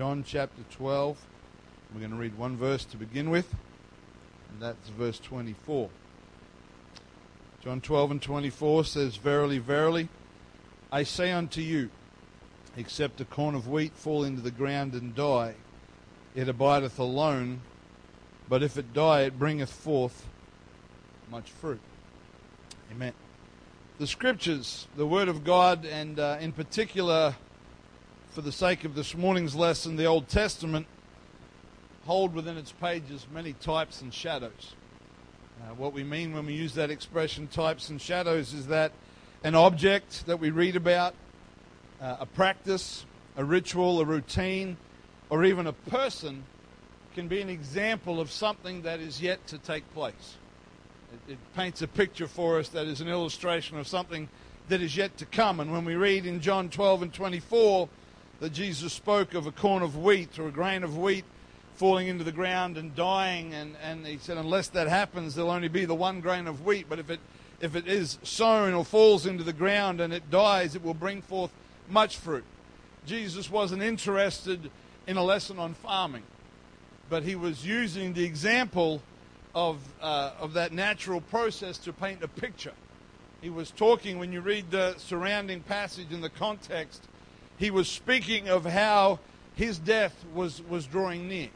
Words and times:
John 0.00 0.24
chapter 0.26 0.62
12. 0.70 1.18
We're 1.92 2.00
going 2.00 2.12
to 2.12 2.16
read 2.16 2.38
one 2.38 2.56
verse 2.56 2.86
to 2.86 2.96
begin 2.96 3.28
with, 3.28 3.54
and 4.48 4.58
that's 4.58 4.88
verse 4.88 5.18
24. 5.18 5.90
John 7.62 7.82
12 7.82 8.12
and 8.12 8.22
24 8.22 8.86
says, 8.86 9.16
Verily, 9.16 9.58
verily, 9.58 10.08
I 10.90 11.02
say 11.02 11.32
unto 11.32 11.60
you, 11.60 11.90
except 12.78 13.20
a 13.20 13.26
corn 13.26 13.54
of 13.54 13.68
wheat 13.68 13.92
fall 13.92 14.24
into 14.24 14.40
the 14.40 14.50
ground 14.50 14.94
and 14.94 15.14
die, 15.14 15.56
it 16.34 16.48
abideth 16.48 16.98
alone, 16.98 17.60
but 18.48 18.62
if 18.62 18.78
it 18.78 18.94
die, 18.94 19.24
it 19.24 19.38
bringeth 19.38 19.70
forth 19.70 20.24
much 21.30 21.50
fruit. 21.50 21.82
Amen. 22.90 23.12
The 23.98 24.06
scriptures, 24.06 24.86
the 24.96 25.06
Word 25.06 25.28
of 25.28 25.44
God, 25.44 25.84
and 25.84 26.18
uh, 26.18 26.38
in 26.40 26.52
particular, 26.52 27.36
for 28.30 28.42
the 28.42 28.52
sake 28.52 28.84
of 28.84 28.94
this 28.94 29.16
morning's 29.16 29.56
lesson, 29.56 29.96
the 29.96 30.04
Old 30.04 30.28
Testament, 30.28 30.86
hold 32.06 32.32
within 32.32 32.56
its 32.56 32.70
pages 32.70 33.26
many 33.32 33.54
types 33.54 34.02
and 34.02 34.14
shadows. 34.14 34.74
Uh, 35.60 35.74
what 35.74 35.92
we 35.92 36.04
mean 36.04 36.32
when 36.32 36.46
we 36.46 36.54
use 36.54 36.74
that 36.74 36.90
expression, 36.90 37.48
types 37.48 37.88
and 37.88 38.00
shadows, 38.00 38.54
is 38.54 38.68
that 38.68 38.92
an 39.42 39.56
object 39.56 40.26
that 40.26 40.38
we 40.38 40.50
read 40.50 40.76
about, 40.76 41.14
uh, 42.00 42.18
a 42.20 42.26
practice, 42.26 43.04
a 43.36 43.44
ritual, 43.44 44.00
a 44.00 44.04
routine, 44.04 44.76
or 45.28 45.44
even 45.44 45.66
a 45.66 45.72
person 45.72 46.44
can 47.16 47.26
be 47.26 47.40
an 47.40 47.48
example 47.48 48.20
of 48.20 48.30
something 48.30 48.82
that 48.82 49.00
is 49.00 49.20
yet 49.20 49.44
to 49.48 49.58
take 49.58 49.92
place. 49.92 50.36
It, 51.12 51.32
it, 51.32 51.38
paints 51.56 51.82
a 51.82 51.88
picture 51.88 52.28
for 52.28 52.60
us 52.60 52.68
that 52.68 52.86
is 52.86 53.00
an 53.00 53.08
illustration 53.08 53.76
of 53.76 53.88
something 53.88 54.28
that 54.68 54.80
is 54.80 54.96
yet 54.96 55.18
to 55.18 55.26
come. 55.26 55.58
And 55.58 55.72
when 55.72 55.84
we 55.84 55.96
read 55.96 56.26
in 56.26 56.40
John 56.40 56.68
12 56.68 57.02
and 57.02 57.12
24 57.12 57.88
that 58.40 58.52
Jesus 58.52 58.92
spoke 58.92 59.34
of 59.34 59.46
a 59.46 59.52
corn 59.52 59.82
of 59.82 59.96
wheat 59.96 60.38
or 60.38 60.48
a 60.48 60.50
grain 60.50 60.82
of 60.82 60.96
wheat 60.96 61.24
falling 61.76 62.08
into 62.08 62.24
the 62.24 62.32
ground 62.32 62.76
and 62.76 62.94
dying. 62.94 63.54
And, 63.54 63.76
and 63.82 64.06
he 64.06 64.18
said, 64.18 64.36
unless 64.36 64.68
that 64.68 64.88
happens, 64.88 65.34
there'll 65.34 65.50
only 65.50 65.68
be 65.68 65.84
the 65.84 65.94
one 65.94 66.20
grain 66.20 66.46
of 66.46 66.64
wheat. 66.64 66.86
But 66.88 66.98
if 66.98 67.10
it, 67.10 67.20
if 67.60 67.76
it 67.76 67.86
is 67.86 68.18
sown 68.22 68.74
or 68.74 68.84
falls 68.84 69.26
into 69.26 69.44
the 69.44 69.52
ground 69.52 70.00
and 70.00 70.12
it 70.12 70.30
dies, 70.30 70.74
it 70.74 70.82
will 70.82 70.94
bring 70.94 71.22
forth 71.22 71.50
much 71.88 72.16
fruit. 72.16 72.44
Jesus 73.06 73.50
wasn't 73.50 73.82
interested 73.82 74.70
in 75.06 75.16
a 75.16 75.24
lesson 75.24 75.58
on 75.58 75.74
farming, 75.74 76.22
but 77.08 77.22
he 77.22 77.34
was 77.34 77.66
using 77.66 78.12
the 78.12 78.24
example 78.24 79.02
of, 79.54 79.78
uh, 80.00 80.32
of 80.38 80.52
that 80.52 80.72
natural 80.72 81.20
process 81.20 81.78
to 81.78 81.92
paint 81.92 82.22
a 82.22 82.28
picture. 82.28 82.72
He 83.40 83.50
was 83.50 83.70
talking, 83.70 84.18
when 84.18 84.32
you 84.32 84.42
read 84.42 84.70
the 84.70 84.94
surrounding 84.98 85.60
passage 85.60 86.12
in 86.12 86.20
the 86.20 86.28
context, 86.28 87.08
he 87.60 87.70
was 87.70 87.88
speaking 87.88 88.48
of 88.48 88.64
how 88.64 89.18
his 89.54 89.78
death 89.78 90.24
was, 90.34 90.62
was 90.62 90.86
drawing 90.86 91.28
near 91.28 91.50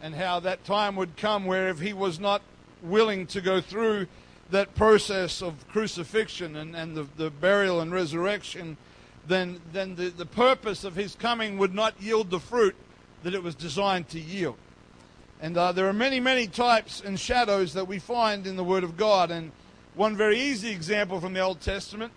and 0.00 0.14
how 0.14 0.40
that 0.40 0.64
time 0.64 0.96
would 0.96 1.14
come 1.18 1.44
where 1.44 1.68
if 1.68 1.78
he 1.78 1.92
was 1.92 2.18
not 2.18 2.40
willing 2.82 3.26
to 3.26 3.42
go 3.42 3.60
through 3.60 4.06
that 4.50 4.74
process 4.74 5.42
of 5.42 5.68
crucifixion 5.68 6.56
and, 6.56 6.74
and 6.74 6.96
the, 6.96 7.06
the 7.18 7.28
burial 7.28 7.82
and 7.82 7.92
resurrection, 7.92 8.78
then, 9.28 9.60
then 9.74 9.94
the, 9.96 10.08
the 10.08 10.24
purpose 10.24 10.84
of 10.84 10.94
his 10.94 11.14
coming 11.14 11.58
would 11.58 11.74
not 11.74 12.00
yield 12.00 12.30
the 12.30 12.40
fruit 12.40 12.74
that 13.22 13.34
it 13.34 13.42
was 13.42 13.54
designed 13.54 14.08
to 14.08 14.18
yield. 14.18 14.56
And 15.42 15.58
uh, 15.58 15.72
there 15.72 15.86
are 15.86 15.92
many, 15.92 16.18
many 16.18 16.46
types 16.46 17.02
and 17.04 17.20
shadows 17.20 17.74
that 17.74 17.86
we 17.86 17.98
find 17.98 18.46
in 18.46 18.56
the 18.56 18.64
Word 18.64 18.84
of 18.84 18.96
God. 18.96 19.30
And 19.30 19.52
one 19.94 20.16
very 20.16 20.40
easy 20.40 20.70
example 20.70 21.20
from 21.20 21.34
the 21.34 21.40
Old 21.40 21.60
Testament 21.60 22.12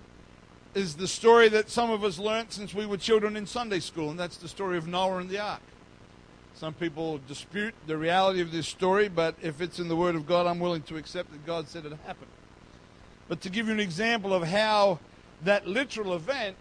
is 0.74 0.96
the 0.96 1.08
story 1.08 1.50
that 1.50 1.70
some 1.70 1.90
of 1.90 2.04
us 2.04 2.20
learnt 2.20 2.54
since 2.54 2.74
we 2.74 2.86
were 2.86 2.98
children 2.98 3.36
in 3.36 3.46
Sunday 3.46 3.80
school, 3.80 4.10
and 4.10 4.20
that's 4.20 4.38
the 4.38 4.48
story 4.48 4.78
of 4.78 4.88
Noah 4.88 5.18
and 5.18 5.30
the 5.30 5.40
ark. 5.40 5.62
Some 6.54 6.74
people 6.74 7.20
dispute 7.28 7.74
the 7.88 7.98
reality 7.98 8.42
of 8.42 8.52
this 8.52 8.68
story, 8.68 9.08
but 9.08 9.36
if 9.42 9.62
it's 9.62 9.80
in 9.80 9.88
the 9.88 9.96
Word 9.96 10.16
of 10.16 10.28
God, 10.28 10.46
I'm 10.46 10.60
willing 10.60 10.82
to 10.84 10.98
accept 10.98 11.32
that 11.32 11.46
God 11.46 11.68
said 11.68 11.86
it 11.86 11.94
happened. 12.06 12.32
But 13.28 13.42
to 13.42 13.50
give 13.50 13.68
you 13.68 13.74
an 13.74 13.80
example 13.80 14.34
of 14.34 14.44
how 14.44 15.00
that 15.44 15.68
literal 15.68 16.14
event 16.14 16.58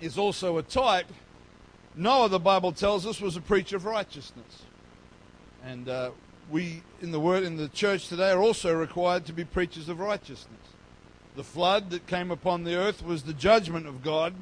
is 0.00 0.16
also 0.16 0.56
a 0.56 0.62
type, 0.62 1.06
Noah, 1.94 2.28
the 2.28 2.38
Bible 2.38 2.72
tells 2.72 3.06
us, 3.06 3.20
was 3.20 3.36
a 3.36 3.40
preacher 3.40 3.76
of 3.76 3.84
righteousness. 3.84 4.62
And 5.64 5.88
uh, 5.88 6.12
we 6.50 6.82
in 7.02 7.12
the 7.12 7.20
word 7.20 7.44
in 7.44 7.56
the 7.56 7.68
church 7.68 8.08
today 8.08 8.30
are 8.30 8.40
also 8.40 8.74
required 8.74 9.26
to 9.26 9.32
be 9.32 9.44
preachers 9.44 9.88
of 9.88 10.00
righteousness. 10.00 10.69
The 11.36 11.44
flood 11.44 11.90
that 11.90 12.06
came 12.06 12.30
upon 12.30 12.64
the 12.64 12.74
earth 12.74 13.04
was 13.04 13.22
the 13.22 13.32
judgment 13.32 13.86
of 13.86 14.02
God 14.02 14.34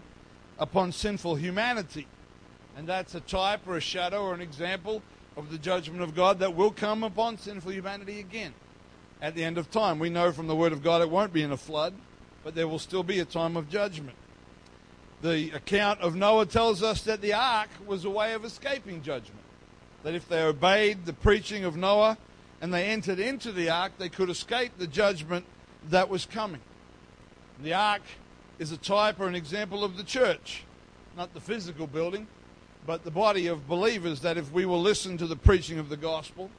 upon 0.59 0.93
sinful 0.93 1.37
humanity. 1.37 2.07
And 2.77 2.87
that's 2.87 3.15
a 3.15 3.21
type 3.21 3.67
or 3.67 3.77
a 3.77 3.81
shadow 3.81 4.23
or 4.23 4.35
an 4.35 4.41
example 4.41 5.03
of 5.37 5.51
the 5.51 5.59
judgment 5.59 6.03
of 6.03 6.15
God 6.15 6.39
that 6.41 6.55
will 6.55 6.71
come 6.71 7.05
upon 7.05 7.39
sinful 7.39 7.73
humanity 7.73 8.21
again 8.21 8.55
at 9.21 9.35
the 9.35 9.45
end 9.45 9.59
of 9.59 9.71
time. 9.71 9.99
We 9.99 10.11
know 10.11 10.33
from 10.33 10.47
the 10.47 10.57
Word 10.57 10.73
of 10.73 10.83
God 10.83 11.03
it 11.03 11.11
won't 11.11 11.33
be 11.33 11.43
in 11.43 11.53
a 11.53 11.57
flood, 11.57 11.95
but 12.43 12.55
there 12.55 12.69
will 12.69 12.79
still 12.79 13.03
be 13.03 13.21
a 13.21 13.25
time 13.25 13.57
of 13.57 13.69
judgment. 13.69 14.17
The 15.21 15.51
account 15.51 16.01
of 16.01 16.15
Noah 16.15 16.47
tells 16.47 16.83
us 16.83 17.03
that 17.03 17.21
the 17.21 17.35
ark 17.35 17.69
was 17.87 18.05
a 18.05 18.11
way 18.11 18.35
of 18.35 18.45
escaping 18.45 19.03
judgment. 19.03 19.43
That 20.05 20.15
if 20.15 20.29
they 20.29 20.43
obeyed 20.43 21.05
the 21.05 21.13
preaching 21.13 21.65
of 21.65 21.77
Noah 21.77 22.17
and 22.61 22.73
they 22.73 22.85
entered 22.85 23.19
into 23.19 23.53
the 23.53 23.71
ark, 23.71 23.93
they 23.99 24.09
could 24.09 24.31
escape 24.31 24.73
the 24.79 24.87
judgment 24.87 25.45
that 25.91 26.09
was 26.09 26.25
coming. 26.25 26.61
The 27.63 27.75
ark 27.75 28.03
is 28.61 28.71
a 28.71 28.77
type 28.77 29.19
or 29.19 29.27
an 29.27 29.35
example 29.35 29.83
of 29.83 29.97
the 29.97 30.05
church, 30.05 30.63
not 31.17 31.35
the 31.35 31.41
physical 31.41 31.89
building, 31.89 32.29
but 32.87 33.05
the 33.05 33.11
body 33.11 33.49
of 33.49 33.67
believers 33.67 34.21
that 34.21 34.39
if 34.39 34.53
we 34.53 34.65
will 34.65 34.81
listen 34.81 35.19
to 35.19 35.27
the 35.27 35.35
preaching 35.35 35.81
of 35.81 35.89
the 35.89 35.97
gospel, 35.97 36.51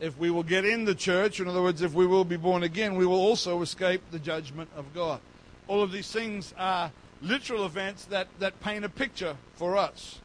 if 0.00 0.18
we 0.18 0.30
will 0.30 0.42
get 0.42 0.64
in 0.64 0.84
the 0.84 0.96
church, 0.96 1.38
in 1.38 1.46
other 1.46 1.62
words, 1.62 1.80
if 1.80 1.94
we 1.94 2.06
will 2.06 2.24
be 2.24 2.36
born 2.36 2.64
again, 2.64 2.96
we 2.96 3.06
will 3.06 3.20
also 3.20 3.62
escape 3.62 4.02
the 4.10 4.18
judgment 4.18 4.68
of 4.74 4.92
God. 4.92 5.20
All 5.68 5.80
of 5.80 5.92
these 5.92 6.10
things 6.10 6.52
are 6.58 6.90
literal 7.20 7.64
events 7.64 8.04
that, 8.06 8.26
that 8.40 8.60
paint 8.60 8.84
a 8.84 8.88
picture 8.88 9.36
for 9.54 9.76
us. 9.76 10.18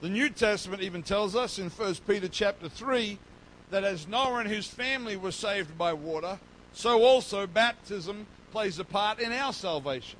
The 0.00 0.08
New 0.08 0.30
Testament 0.30 0.82
even 0.82 1.02
tells 1.02 1.36
us 1.36 1.58
in 1.58 1.68
1 1.68 1.94
Peter 2.06 2.28
chapter 2.28 2.70
3 2.70 3.18
that 3.70 3.84
as 3.84 4.08
Noah 4.08 4.38
and 4.38 4.48
his 4.48 4.66
family 4.66 5.16
were 5.16 5.32
saved 5.32 5.76
by 5.76 5.92
water, 5.92 6.38
so 6.72 7.02
also 7.02 7.46
baptism 7.46 8.26
plays 8.50 8.78
a 8.78 8.84
part 8.84 9.20
in 9.20 9.32
our 9.32 9.52
salvation. 9.52 10.18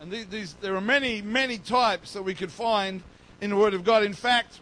And 0.00 0.12
these, 0.12 0.54
there 0.60 0.76
are 0.76 0.80
many, 0.80 1.22
many 1.22 1.58
types 1.58 2.12
that 2.12 2.22
we 2.22 2.34
could 2.34 2.52
find 2.52 3.02
in 3.40 3.50
the 3.50 3.56
Word 3.56 3.74
of 3.74 3.84
God. 3.84 4.04
In 4.04 4.14
fact, 4.14 4.60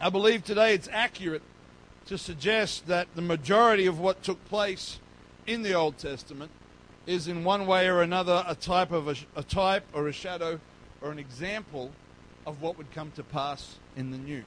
I 0.00 0.10
believe 0.10 0.44
today 0.44 0.74
it's 0.74 0.88
accurate 0.92 1.42
to 2.06 2.18
suggest 2.18 2.86
that 2.86 3.06
the 3.14 3.22
majority 3.22 3.86
of 3.86 4.00
what 4.00 4.22
took 4.22 4.44
place 4.46 4.98
in 5.46 5.62
the 5.62 5.74
Old 5.74 5.98
Testament 5.98 6.50
is 7.06 7.28
in 7.28 7.44
one 7.44 7.66
way 7.66 7.88
or 7.88 8.02
another 8.02 8.44
a 8.46 8.54
type 8.54 8.92
of 8.92 9.08
a, 9.08 9.14
a 9.36 9.42
type 9.42 9.84
or 9.92 10.08
a 10.08 10.12
shadow 10.12 10.60
or 11.00 11.10
an 11.10 11.18
example 11.18 11.90
of 12.46 12.60
what 12.60 12.76
would 12.78 12.90
come 12.92 13.10
to 13.12 13.22
pass 13.22 13.76
in 13.96 14.10
the 14.10 14.18
new. 14.18 14.42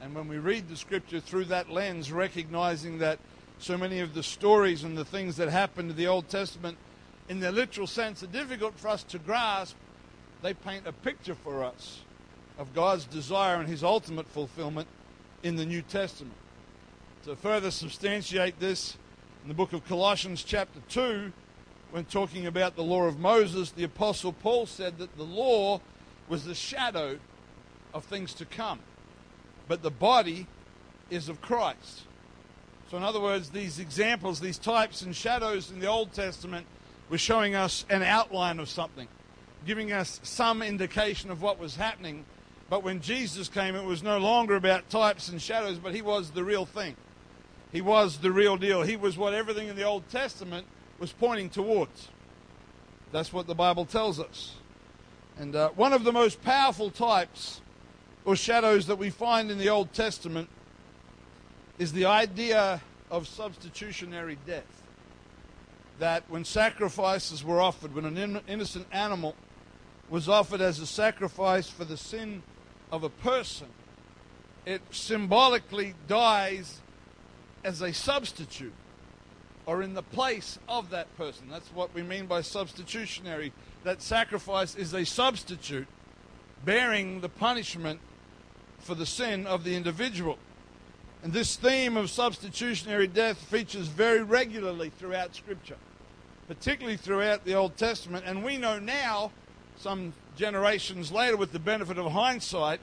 And 0.00 0.14
when 0.14 0.28
we 0.28 0.38
read 0.38 0.68
the 0.68 0.76
scripture 0.76 1.20
through 1.20 1.46
that 1.46 1.70
lens, 1.70 2.12
recognizing 2.12 2.98
that 2.98 3.18
so 3.58 3.76
many 3.76 4.00
of 4.00 4.14
the 4.14 4.22
stories 4.22 4.84
and 4.84 4.96
the 4.96 5.04
things 5.04 5.36
that 5.36 5.48
happened 5.48 5.90
in 5.90 5.96
the 5.96 6.06
Old 6.06 6.28
Testament, 6.28 6.78
in 7.28 7.40
their 7.40 7.52
literal 7.52 7.86
sense, 7.86 8.22
are 8.22 8.28
difficult 8.28 8.78
for 8.78 8.88
us 8.88 9.02
to 9.04 9.18
grasp, 9.18 9.76
they 10.42 10.54
paint 10.54 10.86
a 10.86 10.92
picture 10.92 11.34
for 11.34 11.64
us 11.64 12.00
of 12.58 12.74
God's 12.74 13.04
desire 13.04 13.56
and 13.56 13.68
his 13.68 13.82
ultimate 13.82 14.26
fulfillment 14.28 14.88
in 15.42 15.56
the 15.56 15.66
New 15.66 15.82
Testament. 15.82 16.34
To 17.24 17.34
further 17.36 17.70
substantiate 17.70 18.60
this, 18.60 18.96
in 19.42 19.48
the 19.48 19.54
book 19.54 19.72
of 19.72 19.86
Colossians, 19.86 20.42
chapter 20.42 20.80
2, 20.88 21.32
when 21.90 22.04
talking 22.04 22.46
about 22.46 22.76
the 22.76 22.82
law 22.82 23.04
of 23.04 23.18
Moses, 23.18 23.70
the 23.70 23.84
Apostle 23.84 24.32
Paul 24.32 24.66
said 24.66 24.98
that 24.98 25.16
the 25.16 25.24
law 25.24 25.80
was 26.28 26.44
the 26.44 26.54
shadow 26.54 27.18
of 27.94 28.04
things 28.04 28.34
to 28.34 28.44
come, 28.44 28.80
but 29.68 29.82
the 29.82 29.90
body 29.90 30.46
is 31.10 31.28
of 31.28 31.40
Christ. 31.40 32.02
So, 32.90 32.96
in 32.96 33.02
other 33.02 33.20
words, 33.20 33.50
these 33.50 33.78
examples, 33.78 34.40
these 34.40 34.58
types 34.58 35.02
and 35.02 35.14
shadows 35.14 35.70
in 35.70 35.80
the 35.80 35.86
Old 35.86 36.12
Testament 36.12 36.66
were 37.10 37.18
showing 37.18 37.54
us 37.54 37.84
an 37.90 38.02
outline 38.02 38.60
of 38.60 38.68
something, 38.68 39.08
giving 39.66 39.92
us 39.92 40.20
some 40.22 40.62
indication 40.62 41.30
of 41.30 41.42
what 41.42 41.58
was 41.58 41.76
happening 41.76 42.24
but 42.68 42.82
when 42.82 43.00
Jesus 43.00 43.48
came, 43.48 43.76
it 43.76 43.84
was 43.84 44.02
no 44.02 44.18
longer 44.18 44.56
about 44.56 44.90
types 44.90 45.28
and 45.28 45.40
shadows, 45.40 45.78
but 45.78 45.94
he 45.94 46.02
was 46.02 46.30
the 46.30 46.42
real 46.42 46.66
thing. 46.66 46.96
He 47.70 47.80
was 47.80 48.18
the 48.18 48.32
real 48.32 48.56
deal. 48.56 48.82
He 48.82 48.96
was 48.96 49.16
what 49.16 49.34
everything 49.34 49.68
in 49.68 49.76
the 49.76 49.84
Old 49.84 50.08
Testament 50.08 50.66
was 50.98 51.12
pointing 51.12 51.48
towards. 51.48 52.08
That's 53.12 53.32
what 53.32 53.46
the 53.46 53.54
Bible 53.54 53.84
tells 53.84 54.18
us. 54.18 54.54
And 55.38 55.54
uh, 55.54 55.70
one 55.70 55.92
of 55.92 56.04
the 56.04 56.12
most 56.12 56.42
powerful 56.42 56.90
types 56.90 57.60
or 58.24 58.34
shadows 58.34 58.86
that 58.88 58.96
we 58.96 59.10
find 59.10 59.50
in 59.50 59.58
the 59.58 59.68
Old 59.68 59.92
Testament 59.92 60.48
is 61.78 61.92
the 61.92 62.06
idea 62.06 62.80
of 63.10 63.26
substitutionary 63.26 64.38
death. 64.46 64.82
That 65.98 66.24
when 66.28 66.44
sacrifices 66.44 67.42
were 67.42 67.60
offered, 67.60 67.94
when 67.94 68.04
an 68.04 68.42
innocent 68.48 68.86
animal 68.92 69.34
was 70.10 70.28
offered 70.28 70.60
as 70.60 70.78
a 70.78 70.86
sacrifice 70.86 71.68
for 71.68 71.84
the 71.84 71.96
sin 71.96 72.42
of 72.92 73.02
a 73.02 73.08
person, 73.08 73.68
it 74.66 74.82
symbolically 74.90 75.94
dies 76.06 76.80
as 77.64 77.80
a 77.82 77.92
substitute 77.92 78.74
or 79.64 79.82
in 79.82 79.94
the 79.94 80.02
place 80.02 80.58
of 80.68 80.90
that 80.90 81.14
person. 81.16 81.48
That's 81.50 81.68
what 81.68 81.94
we 81.94 82.02
mean 82.02 82.26
by 82.26 82.42
substitutionary. 82.42 83.52
That 83.84 84.02
sacrifice 84.02 84.76
is 84.76 84.94
a 84.94 85.04
substitute 85.04 85.88
bearing 86.64 87.20
the 87.20 87.28
punishment 87.28 88.00
for 88.78 88.94
the 88.94 89.06
sin 89.06 89.46
of 89.46 89.64
the 89.64 89.74
individual. 89.74 90.38
And 91.26 91.34
this 91.34 91.56
theme 91.56 91.96
of 91.96 92.08
substitutionary 92.08 93.08
death 93.08 93.36
features 93.36 93.88
very 93.88 94.22
regularly 94.22 94.90
throughout 94.90 95.34
Scripture, 95.34 95.74
particularly 96.46 96.96
throughout 96.96 97.44
the 97.44 97.54
Old 97.54 97.76
Testament. 97.76 98.24
And 98.28 98.44
we 98.44 98.56
know 98.56 98.78
now, 98.78 99.32
some 99.76 100.12
generations 100.36 101.10
later, 101.10 101.36
with 101.36 101.50
the 101.50 101.58
benefit 101.58 101.98
of 101.98 102.12
hindsight, 102.12 102.78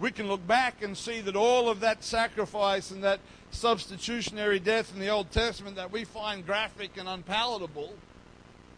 we 0.00 0.10
can 0.10 0.26
look 0.26 0.44
back 0.48 0.82
and 0.82 0.96
see 0.96 1.20
that 1.20 1.36
all 1.36 1.68
of 1.68 1.78
that 1.78 2.02
sacrifice 2.02 2.90
and 2.90 3.04
that 3.04 3.20
substitutionary 3.52 4.58
death 4.58 4.92
in 4.92 4.98
the 4.98 5.08
Old 5.08 5.30
Testament 5.30 5.76
that 5.76 5.92
we 5.92 6.02
find 6.02 6.44
graphic 6.44 6.96
and 6.96 7.08
unpalatable 7.08 7.94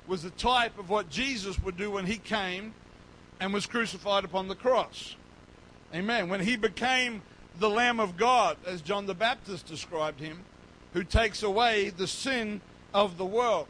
was 0.07 0.23
a 0.27 0.31
type 0.33 0.79
of 0.79 0.91
what 0.91 1.09
Jesus 1.09 1.59
would 1.63 1.79
do 1.79 1.91
when 1.91 2.05
he 2.05 2.19
came 2.19 2.75
and 3.41 3.55
was 3.55 3.65
crucified 3.65 4.27
upon 4.27 4.49
the 4.49 4.55
cross. 4.55 5.17
Amen. 5.95 6.29
When 6.29 6.41
he 6.41 6.57
became 6.57 7.23
the 7.59 7.71
Lamb 7.71 8.01
of 8.01 8.17
God, 8.17 8.57
as 8.67 8.81
John 8.81 9.07
the 9.07 9.15
Baptist 9.15 9.67
described 9.67 10.21
him, 10.21 10.45
who 10.93 11.05
takes 11.05 11.43
away 11.43 11.91
the 11.91 12.07
sin 12.07 12.61
of 12.95 13.19
the 13.19 13.27
world. 13.27 13.69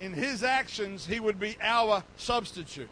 In 0.00 0.12
his 0.12 0.42
actions, 0.42 1.06
he 1.06 1.20
would 1.20 1.38
be 1.38 1.56
our 1.60 2.04
substitute. 2.16 2.90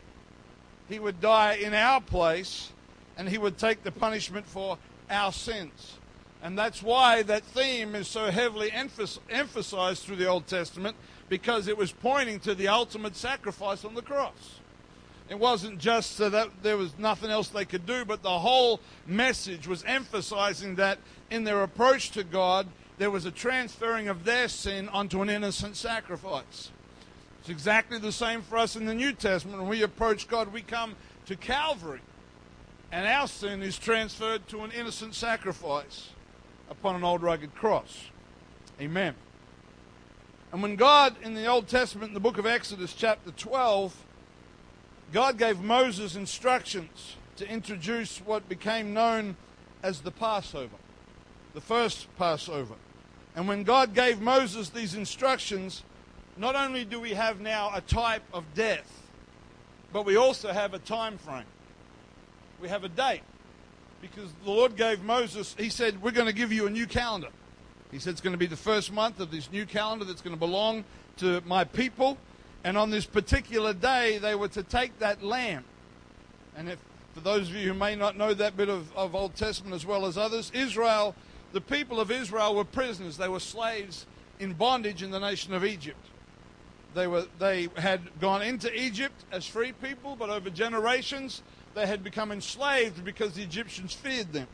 He 0.89 0.99
would 0.99 1.21
die 1.21 1.55
in 1.55 1.75
our 1.75 2.01
place, 2.01 2.73
and 3.17 3.29
he 3.29 3.39
would 3.39 3.59
take 3.59 3.83
the 3.83 3.93
punishment 3.93 4.47
for 4.47 4.79
our 5.11 5.33
sins. 5.33 5.95
And 6.43 6.59
that's 6.59 6.83
why 6.83 7.23
that 7.23 7.43
theme 7.43 7.95
is 7.95 8.07
so 8.07 8.31
heavily 8.31 8.71
emphasized 8.71 10.05
through 10.05 10.17
the 10.17 10.27
Old 10.27 10.47
Testament, 10.47 10.97
because 11.29 11.67
it 11.67 11.79
was 11.79 11.91
pointing 11.91 12.39
to 12.41 12.55
the 12.55 12.69
ultimate 12.69 13.17
sacrifice 13.17 13.85
on 13.85 13.95
the 13.95 14.03
cross. 14.03 14.61
It 15.29 15.39
wasn't 15.39 15.79
just 15.79 16.17
so 16.17 16.31
that 16.31 16.51
there 16.63 16.77
was 16.77 16.97
nothing 16.99 17.31
else 17.31 17.49
they 17.49 17.65
could 17.65 17.85
do, 17.85 18.05
but 18.05 18.23
the 18.23 18.39
whole 18.39 18.81
message 19.07 19.67
was 19.67 19.83
emphasizing 19.85 20.77
that 20.77 20.99
in 21.31 21.45
their 21.45 21.63
approach 21.63 22.11
to 22.13 22.23
God, 22.23 22.69
there 22.99 23.11
was 23.11 23.27
a 23.27 23.31
transferring 23.31 24.09
of 24.09 24.25
their 24.25 24.49
sin 24.49 24.89
onto 24.89 25.23
an 25.23 25.29
innocent 25.29 25.77
sacrifice. 25.77 26.71
It's 27.41 27.49
exactly 27.49 27.99
the 27.99 28.13
same 28.13 28.43
for 28.43 28.57
us 28.57 28.77
in 28.77 28.87
the 28.87 28.95
New 28.95 29.13
Testament. 29.13 29.61
When 29.61 29.69
we 29.69 29.83
approach 29.83 30.29
God, 30.29 30.53
we 30.53 30.63
come 30.63 30.95
to 31.27 31.37
Calvary, 31.37 32.01
and 32.93 33.07
our 33.07 33.27
sin 33.27 33.63
is 33.63 33.79
transferred 33.79 34.47
to 34.49 34.63
an 34.63 34.71
innocent 34.71 35.15
sacrifice 35.15 36.11
upon 36.71 36.95
an 36.95 37.05
old 37.05 37.23
rugged 37.23 37.55
cross. 37.55 38.11
Amen. 38.81 39.15
And 40.53 40.63
when 40.63 40.77
God, 40.77 41.17
in 41.23 41.35
the 41.35 41.47
Old 41.47 41.67
Testament, 41.67 42.11
in 42.11 42.15
the 42.15 42.21
book 42.21 42.39
of 42.39 42.47
Exodus, 42.47 42.95
chapter 42.95 43.33
12, 43.33 43.95
God 45.13 45.39
gave 45.39 45.61
Moses 45.61 46.17
instructions 46.17 47.17
to 47.37 47.49
introduce 47.49 48.19
what 48.19 48.49
became 48.49 48.93
known 48.93 49.37
as 49.83 50.01
the 50.01 50.11
Passover, 50.11 50.77
the 51.55 51.61
first 51.61 52.09
Passover. 52.19 52.75
And 53.35 53.47
when 53.47 53.63
God 53.63 53.95
gave 53.95 54.21
Moses 54.21 54.71
these 54.71 54.95
instructions, 54.95 55.83
not 56.37 56.57
only 56.57 56.85
do 56.85 56.99
we 56.99 57.11
have 57.11 57.41
now 57.41 57.71
a 57.75 57.81
type 57.81 58.23
of 58.33 58.45
death, 58.55 59.03
but 59.93 60.05
we 60.05 60.17
also 60.17 60.53
have 60.53 60.75
a 60.75 60.79
time 60.79 61.19
frame. 61.19 61.45
We 62.61 62.69
have 62.69 62.85
a 62.85 62.89
date. 62.89 63.23
Because 64.01 64.31
the 64.45 64.51
Lord 64.51 64.77
gave 64.77 65.03
Moses, 65.03 65.55
He 65.59 65.71
said, 65.71 66.03
We're 66.03 66.11
going 66.11 66.27
to 66.27 66.33
give 66.33 66.53
you 66.53 66.67
a 66.67 66.71
new 66.71 66.87
calendar. 66.87 67.29
He 67.91 67.99
said 67.99 68.13
it's 68.13 68.21
going 68.21 68.35
to 68.35 68.39
be 68.39 68.47
the 68.47 68.57
first 68.57 68.93
month 68.93 69.21
of 69.21 69.31
this 69.31 69.51
new 69.51 69.65
calendar 69.65 70.05
that's 70.05 70.21
going 70.21 70.35
to 70.35 70.41
belong 70.41 70.85
to 71.19 71.41
my 71.47 71.65
people. 71.65 72.19
And 72.67 72.77
on 72.77 72.91
this 72.91 73.07
particular 73.07 73.73
day, 73.73 74.19
they 74.19 74.35
were 74.35 74.49
to 74.49 74.63
take 74.65 74.99
that 74.99 75.23
lamb. 75.23 75.65
And 76.57 76.69
if, 76.69 76.81
for 77.15 77.21
those 77.21 77.49
of 77.49 77.55
you 77.55 77.69
who 77.69 77.79
may 77.79 77.95
not 77.95 78.17
know 78.17 78.35
that 78.35 78.57
bit 78.57 78.69
of, 78.69 78.93
of 78.97 79.15
Old 79.15 79.37
Testament 79.37 79.73
as 79.77 79.87
well 79.87 80.05
as 80.05 80.19
others, 80.19 80.51
Israel, 80.53 81.15
the 81.53 81.61
people 81.61 82.01
of 82.01 82.11
Israel 82.11 82.57
were 82.57 82.65
prisoners. 82.65 83.19
They 83.19 83.29
were 83.29 83.39
slaves 83.39 84.05
in 84.41 84.53
bondage 84.53 85.05
in 85.05 85.13
the 85.13 85.21
nation 85.21 85.55
of 85.55 85.65
Egypt. 85.65 86.05
They, 86.93 87.07
were, 87.07 87.27
they 87.39 87.69
had 87.77 88.01
gone 88.19 88.43
into 88.43 88.75
Egypt 88.77 89.15
as 89.31 89.47
free 89.47 89.71
people, 89.71 90.17
but 90.17 90.29
over 90.29 90.51
generations 90.51 91.43
they 91.75 91.87
had 91.87 92.03
become 92.03 92.33
enslaved 92.33 93.05
because 93.05 93.35
the 93.35 93.45
Egyptians 93.45 93.93
feared 93.93 94.33
them. 94.33 94.49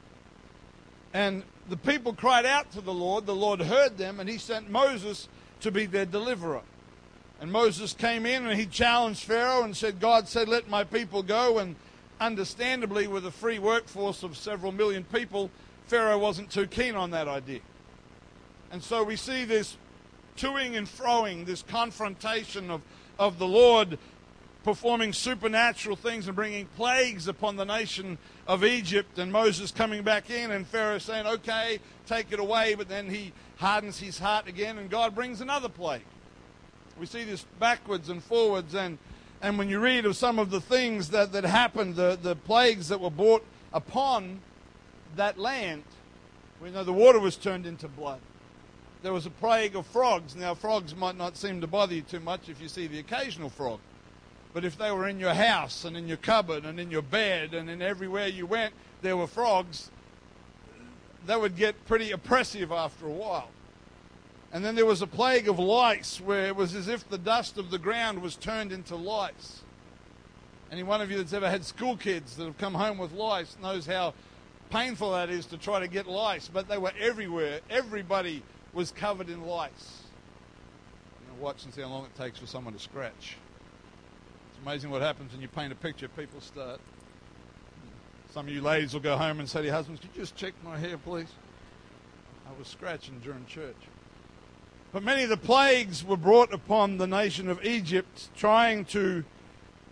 And 1.14 1.44
the 1.70 1.78
people 1.78 2.12
cried 2.12 2.44
out 2.44 2.72
to 2.72 2.82
the 2.82 2.92
Lord. 2.92 3.24
The 3.24 3.34
Lord 3.34 3.62
heard 3.62 3.96
them, 3.96 4.20
and 4.20 4.28
he 4.28 4.36
sent 4.36 4.68
Moses 4.68 5.28
to 5.60 5.70
be 5.70 5.86
their 5.86 6.04
deliverer. 6.04 6.60
And 7.42 7.50
Moses 7.50 7.92
came 7.92 8.24
in 8.24 8.46
and 8.46 8.58
he 8.58 8.66
challenged 8.66 9.24
Pharaoh 9.24 9.64
and 9.64 9.76
said, 9.76 9.98
God 9.98 10.28
said, 10.28 10.48
let 10.48 10.68
my 10.68 10.84
people 10.84 11.24
go. 11.24 11.58
And 11.58 11.74
understandably, 12.20 13.08
with 13.08 13.26
a 13.26 13.32
free 13.32 13.58
workforce 13.58 14.22
of 14.22 14.36
several 14.36 14.70
million 14.70 15.02
people, 15.02 15.50
Pharaoh 15.86 16.18
wasn't 16.20 16.52
too 16.52 16.68
keen 16.68 16.94
on 16.94 17.10
that 17.10 17.26
idea. 17.26 17.58
And 18.70 18.80
so 18.80 19.02
we 19.02 19.16
see 19.16 19.44
this 19.44 19.76
toing 20.36 20.76
and 20.76 20.86
froing, 20.86 21.44
this 21.44 21.62
confrontation 21.62 22.70
of, 22.70 22.80
of 23.18 23.40
the 23.40 23.48
Lord 23.48 23.98
performing 24.62 25.12
supernatural 25.12 25.96
things 25.96 26.28
and 26.28 26.36
bringing 26.36 26.66
plagues 26.76 27.26
upon 27.26 27.56
the 27.56 27.64
nation 27.64 28.18
of 28.46 28.64
Egypt, 28.64 29.18
and 29.18 29.32
Moses 29.32 29.72
coming 29.72 30.04
back 30.04 30.30
in, 30.30 30.52
and 30.52 30.64
Pharaoh 30.64 30.98
saying, 30.98 31.26
Okay, 31.26 31.80
take 32.06 32.30
it 32.30 32.38
away, 32.38 32.76
but 32.76 32.88
then 32.88 33.10
he 33.10 33.32
hardens 33.56 33.98
his 33.98 34.20
heart 34.20 34.46
again, 34.46 34.78
and 34.78 34.88
God 34.88 35.12
brings 35.12 35.40
another 35.40 35.68
plague. 35.68 36.04
We 36.98 37.06
see 37.06 37.24
this 37.24 37.44
backwards 37.58 38.08
and 38.08 38.22
forwards, 38.22 38.74
and, 38.74 38.98
and 39.40 39.58
when 39.58 39.68
you 39.68 39.80
read 39.80 40.06
of 40.06 40.16
some 40.16 40.38
of 40.38 40.50
the 40.50 40.60
things 40.60 41.08
that, 41.10 41.32
that 41.32 41.44
happened, 41.44 41.96
the, 41.96 42.18
the 42.20 42.36
plagues 42.36 42.88
that 42.88 43.00
were 43.00 43.10
brought 43.10 43.44
upon 43.72 44.40
that 45.16 45.38
land, 45.38 45.82
we 46.60 46.70
know 46.70 46.84
the 46.84 46.92
water 46.92 47.18
was 47.18 47.36
turned 47.36 47.66
into 47.66 47.88
blood. 47.88 48.20
There 49.02 49.12
was 49.12 49.26
a 49.26 49.30
plague 49.30 49.74
of 49.74 49.86
frogs. 49.86 50.36
Now, 50.36 50.54
frogs 50.54 50.94
might 50.94 51.16
not 51.16 51.36
seem 51.36 51.60
to 51.60 51.66
bother 51.66 51.94
you 51.94 52.02
too 52.02 52.20
much 52.20 52.48
if 52.48 52.60
you 52.60 52.68
see 52.68 52.86
the 52.86 53.00
occasional 53.00 53.50
frog. 53.50 53.80
But 54.54 54.64
if 54.64 54.78
they 54.78 54.92
were 54.92 55.08
in 55.08 55.18
your 55.18 55.34
house 55.34 55.84
and 55.84 55.96
in 55.96 56.06
your 56.06 56.18
cupboard 56.18 56.64
and 56.64 56.78
in 56.78 56.90
your 56.90 57.02
bed 57.02 57.54
and 57.54 57.68
in 57.68 57.82
everywhere 57.82 58.28
you 58.28 58.46
went, 58.46 58.74
there 59.00 59.16
were 59.16 59.26
frogs, 59.26 59.90
that 61.26 61.40
would 61.40 61.56
get 61.56 61.84
pretty 61.86 62.12
oppressive 62.12 62.70
after 62.70 63.06
a 63.06 63.10
while. 63.10 63.48
And 64.52 64.62
then 64.62 64.74
there 64.74 64.84
was 64.84 65.00
a 65.00 65.06
plague 65.06 65.48
of 65.48 65.58
lice 65.58 66.20
where 66.20 66.46
it 66.46 66.54
was 66.54 66.74
as 66.74 66.86
if 66.86 67.08
the 67.08 67.16
dust 67.16 67.56
of 67.56 67.70
the 67.70 67.78
ground 67.78 68.20
was 68.20 68.36
turned 68.36 68.70
into 68.70 68.96
lice. 68.96 69.62
Any 70.70 70.82
one 70.82 71.00
of 71.00 71.10
you 71.10 71.16
that's 71.16 71.32
ever 71.32 71.48
had 71.48 71.64
school 71.64 71.96
kids 71.96 72.36
that 72.36 72.44
have 72.44 72.58
come 72.58 72.74
home 72.74 72.98
with 72.98 73.12
lice 73.12 73.56
knows 73.62 73.86
how 73.86 74.12
painful 74.70 75.12
that 75.12 75.30
is 75.30 75.46
to 75.46 75.58
try 75.58 75.80
to 75.80 75.88
get 75.88 76.06
lice, 76.06 76.50
but 76.52 76.68
they 76.68 76.76
were 76.76 76.92
everywhere. 77.00 77.60
Everybody 77.70 78.42
was 78.74 78.90
covered 78.90 79.30
in 79.30 79.46
lice. 79.46 80.02
You 81.20 81.28
know, 81.28 81.42
watch 81.42 81.64
and 81.64 81.72
see 81.72 81.80
how 81.80 81.88
long 81.88 82.04
it 82.04 82.14
takes 82.14 82.38
for 82.38 82.46
someone 82.46 82.74
to 82.74 82.80
scratch. 82.80 83.36
It's 84.50 84.66
amazing 84.66 84.90
what 84.90 85.00
happens 85.00 85.32
when 85.32 85.40
you 85.40 85.48
paint 85.48 85.72
a 85.72 85.76
picture. 85.76 86.08
People 86.08 86.40
start. 86.42 86.80
Some 88.32 88.48
of 88.48 88.52
you 88.54 88.62
ladies 88.62 88.92
will 88.92 89.00
go 89.00 89.16
home 89.16 89.40
and 89.40 89.48
say 89.48 89.60
to 89.60 89.66
your 89.66 89.74
husbands, 89.74 90.00
Could 90.00 90.10
you 90.14 90.22
just 90.22 90.36
check 90.36 90.54
my 90.64 90.78
hair, 90.78 90.96
please? 90.96 91.28
I 92.46 92.58
was 92.58 92.68
scratching 92.68 93.20
during 93.20 93.44
church. 93.46 93.76
But 94.92 95.02
many 95.02 95.22
of 95.22 95.30
the 95.30 95.38
plagues 95.38 96.04
were 96.04 96.18
brought 96.18 96.52
upon 96.52 96.98
the 96.98 97.06
nation 97.06 97.48
of 97.48 97.64
Egypt, 97.64 98.28
trying 98.36 98.84
to, 98.86 99.24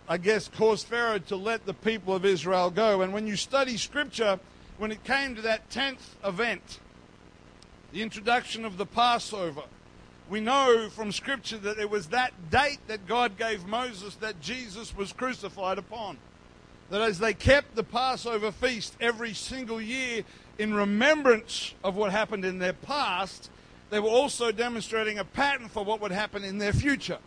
I 0.07 0.17
guess, 0.17 0.47
cause 0.47 0.83
Pharaoh 0.83 1.17
to 1.17 1.35
let 1.35 1.65
the 1.65 1.73
people 1.73 2.15
of 2.15 2.23
Israel 2.23 2.69
go. 2.69 3.01
And 3.01 3.11
when 3.11 3.25
you 3.25 3.35
study 3.35 3.77
Scripture, 3.77 4.39
when 4.77 4.91
it 4.91 5.03
came 5.03 5.35
to 5.35 5.41
that 5.41 5.71
tenth 5.71 6.15
event, 6.23 6.79
the 7.91 8.03
introduction 8.03 8.63
of 8.63 8.77
the 8.77 8.85
Passover, 8.85 9.63
we 10.29 10.39
know 10.39 10.87
from 10.91 11.11
Scripture 11.11 11.57
that 11.57 11.79
it 11.79 11.89
was 11.89 12.07
that 12.09 12.51
date 12.51 12.79
that 12.85 13.07
God 13.07 13.39
gave 13.39 13.65
Moses 13.65 14.13
that 14.17 14.39
Jesus 14.39 14.95
was 14.95 15.11
crucified 15.13 15.79
upon. 15.79 16.19
That 16.91 17.01
as 17.01 17.17
they 17.17 17.33
kept 17.33 17.73
the 17.73 17.83
Passover 17.83 18.51
feast 18.51 18.95
every 19.01 19.33
single 19.33 19.81
year 19.81 20.23
in 20.59 20.75
remembrance 20.75 21.73
of 21.83 21.95
what 21.95 22.11
happened 22.11 22.45
in 22.45 22.59
their 22.59 22.73
past, 22.73 23.49
they 23.91 23.99
were 23.99 24.09
also 24.09 24.51
demonstrating 24.51 25.19
a 25.19 25.25
pattern 25.25 25.67
for 25.67 25.83
what 25.83 26.01
would 26.01 26.13
happen 26.13 26.43
in 26.43 26.57
their 26.57 26.73
future. 26.73 27.19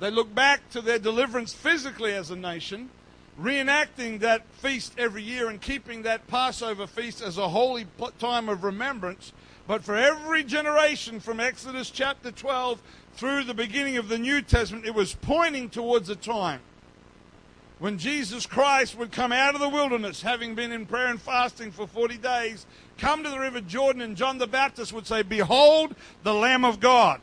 They 0.00 0.10
look 0.10 0.34
back 0.34 0.68
to 0.70 0.80
their 0.80 0.98
deliverance 0.98 1.54
physically 1.54 2.12
as 2.12 2.30
a 2.32 2.36
nation, 2.36 2.90
reenacting 3.40 4.18
that 4.20 4.44
feast 4.54 4.94
every 4.98 5.22
year 5.22 5.48
and 5.48 5.60
keeping 5.60 6.02
that 6.02 6.26
Passover 6.26 6.88
feast 6.88 7.22
as 7.22 7.38
a 7.38 7.48
holy 7.48 7.86
time 8.18 8.48
of 8.48 8.64
remembrance. 8.64 9.32
But 9.68 9.84
for 9.84 9.96
every 9.96 10.42
generation 10.42 11.20
from 11.20 11.38
Exodus 11.38 11.88
chapter 11.88 12.32
12 12.32 12.82
through 13.14 13.44
the 13.44 13.54
beginning 13.54 13.96
of 13.96 14.08
the 14.08 14.18
New 14.18 14.42
Testament, 14.42 14.86
it 14.86 14.94
was 14.94 15.14
pointing 15.14 15.70
towards 15.70 16.08
a 16.08 16.16
time 16.16 16.60
when 17.78 17.98
Jesus 17.98 18.46
Christ 18.46 18.96
would 18.96 19.12
come 19.12 19.32
out 19.32 19.54
of 19.54 19.60
the 19.60 19.68
wilderness, 19.68 20.22
having 20.22 20.54
been 20.54 20.72
in 20.72 20.86
prayer 20.86 21.08
and 21.08 21.20
fasting 21.20 21.70
for 21.70 21.86
40 21.86 22.18
days, 22.18 22.66
come 22.98 23.24
to 23.24 23.30
the 23.30 23.38
river 23.38 23.60
Jordan, 23.60 24.02
and 24.02 24.16
John 24.16 24.38
the 24.38 24.46
Baptist 24.46 24.92
would 24.92 25.06
say, 25.06 25.22
Behold, 25.22 25.94
the 26.22 26.34
Lamb 26.34 26.64
of 26.64 26.80
God 26.80 27.20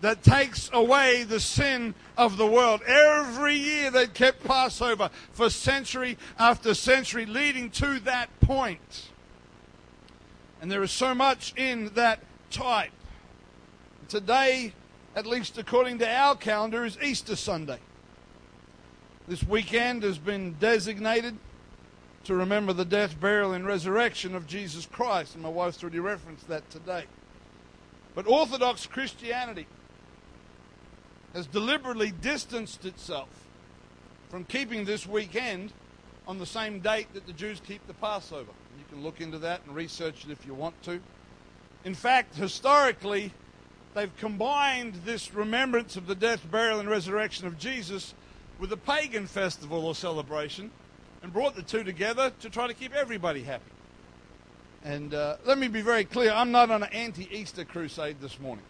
that 0.00 0.22
takes 0.22 0.70
away 0.72 1.24
the 1.24 1.40
sin 1.40 1.94
of 2.16 2.36
the 2.36 2.46
world. 2.46 2.82
Every 2.86 3.54
year 3.54 3.90
they 3.90 4.06
kept 4.06 4.44
Passover 4.44 5.10
for 5.32 5.50
century 5.50 6.16
after 6.38 6.74
century, 6.74 7.26
leading 7.26 7.70
to 7.72 8.00
that 8.00 8.28
point. 8.40 9.08
And 10.60 10.70
there 10.70 10.82
is 10.82 10.90
so 10.90 11.14
much 11.14 11.54
in 11.56 11.90
that 11.94 12.20
type. 12.50 12.92
Today, 14.08 14.72
at 15.14 15.26
least 15.26 15.58
according 15.58 15.98
to 15.98 16.08
our 16.08 16.34
calendar, 16.34 16.84
is 16.84 16.98
Easter 17.02 17.36
Sunday. 17.36 17.78
This 19.28 19.42
weekend 19.44 20.02
has 20.02 20.18
been 20.18 20.54
designated 20.54 21.36
to 22.24 22.34
remember 22.34 22.72
the 22.72 22.84
death, 22.84 23.18
burial, 23.18 23.52
and 23.52 23.66
resurrection 23.66 24.34
of 24.34 24.46
Jesus 24.46 24.86
Christ. 24.86 25.34
And 25.34 25.42
my 25.42 25.48
wife's 25.48 25.82
already 25.82 26.00
referenced 26.00 26.48
that 26.48 26.68
today. 26.70 27.04
But 28.14 28.26
Orthodox 28.26 28.86
Christianity 28.86 29.66
has 31.34 31.46
deliberately 31.46 32.10
distanced 32.10 32.84
itself 32.84 33.28
from 34.28 34.44
keeping 34.44 34.84
this 34.84 35.06
weekend 35.06 35.72
on 36.26 36.38
the 36.38 36.46
same 36.46 36.80
date 36.80 37.12
that 37.14 37.26
the 37.26 37.32
Jews 37.32 37.60
keep 37.66 37.86
the 37.86 37.94
Passover. 37.94 38.52
You 38.78 38.84
can 38.88 39.02
look 39.02 39.20
into 39.20 39.38
that 39.38 39.62
and 39.66 39.74
research 39.74 40.24
it 40.24 40.30
if 40.30 40.46
you 40.46 40.54
want 40.54 40.80
to. 40.84 41.00
In 41.84 41.94
fact, 41.94 42.36
historically, 42.36 43.32
they've 43.94 44.14
combined 44.18 44.94
this 45.04 45.34
remembrance 45.34 45.96
of 45.96 46.06
the 46.06 46.14
death, 46.14 46.48
burial, 46.50 46.80
and 46.80 46.88
resurrection 46.88 47.46
of 47.46 47.58
Jesus 47.58 48.14
with 48.58 48.72
a 48.72 48.76
pagan 48.76 49.26
festival 49.26 49.86
or 49.86 49.94
celebration 49.94 50.70
and 51.22 51.32
brought 51.32 51.54
the 51.54 51.62
two 51.62 51.84
together 51.84 52.32
to 52.40 52.50
try 52.50 52.66
to 52.66 52.74
keep 52.74 52.94
everybody 52.94 53.42
happy. 53.42 53.70
And 54.84 55.12
uh, 55.12 55.36
let 55.44 55.58
me 55.58 55.68
be 55.68 55.82
very 55.82 56.04
clear 56.04 56.32
I'm 56.32 56.50
not 56.50 56.70
on 56.70 56.82
an 56.82 56.88
anti 56.92 57.28
Easter 57.30 57.64
crusade 57.64 58.16
this 58.20 58.40
morning. 58.40 58.64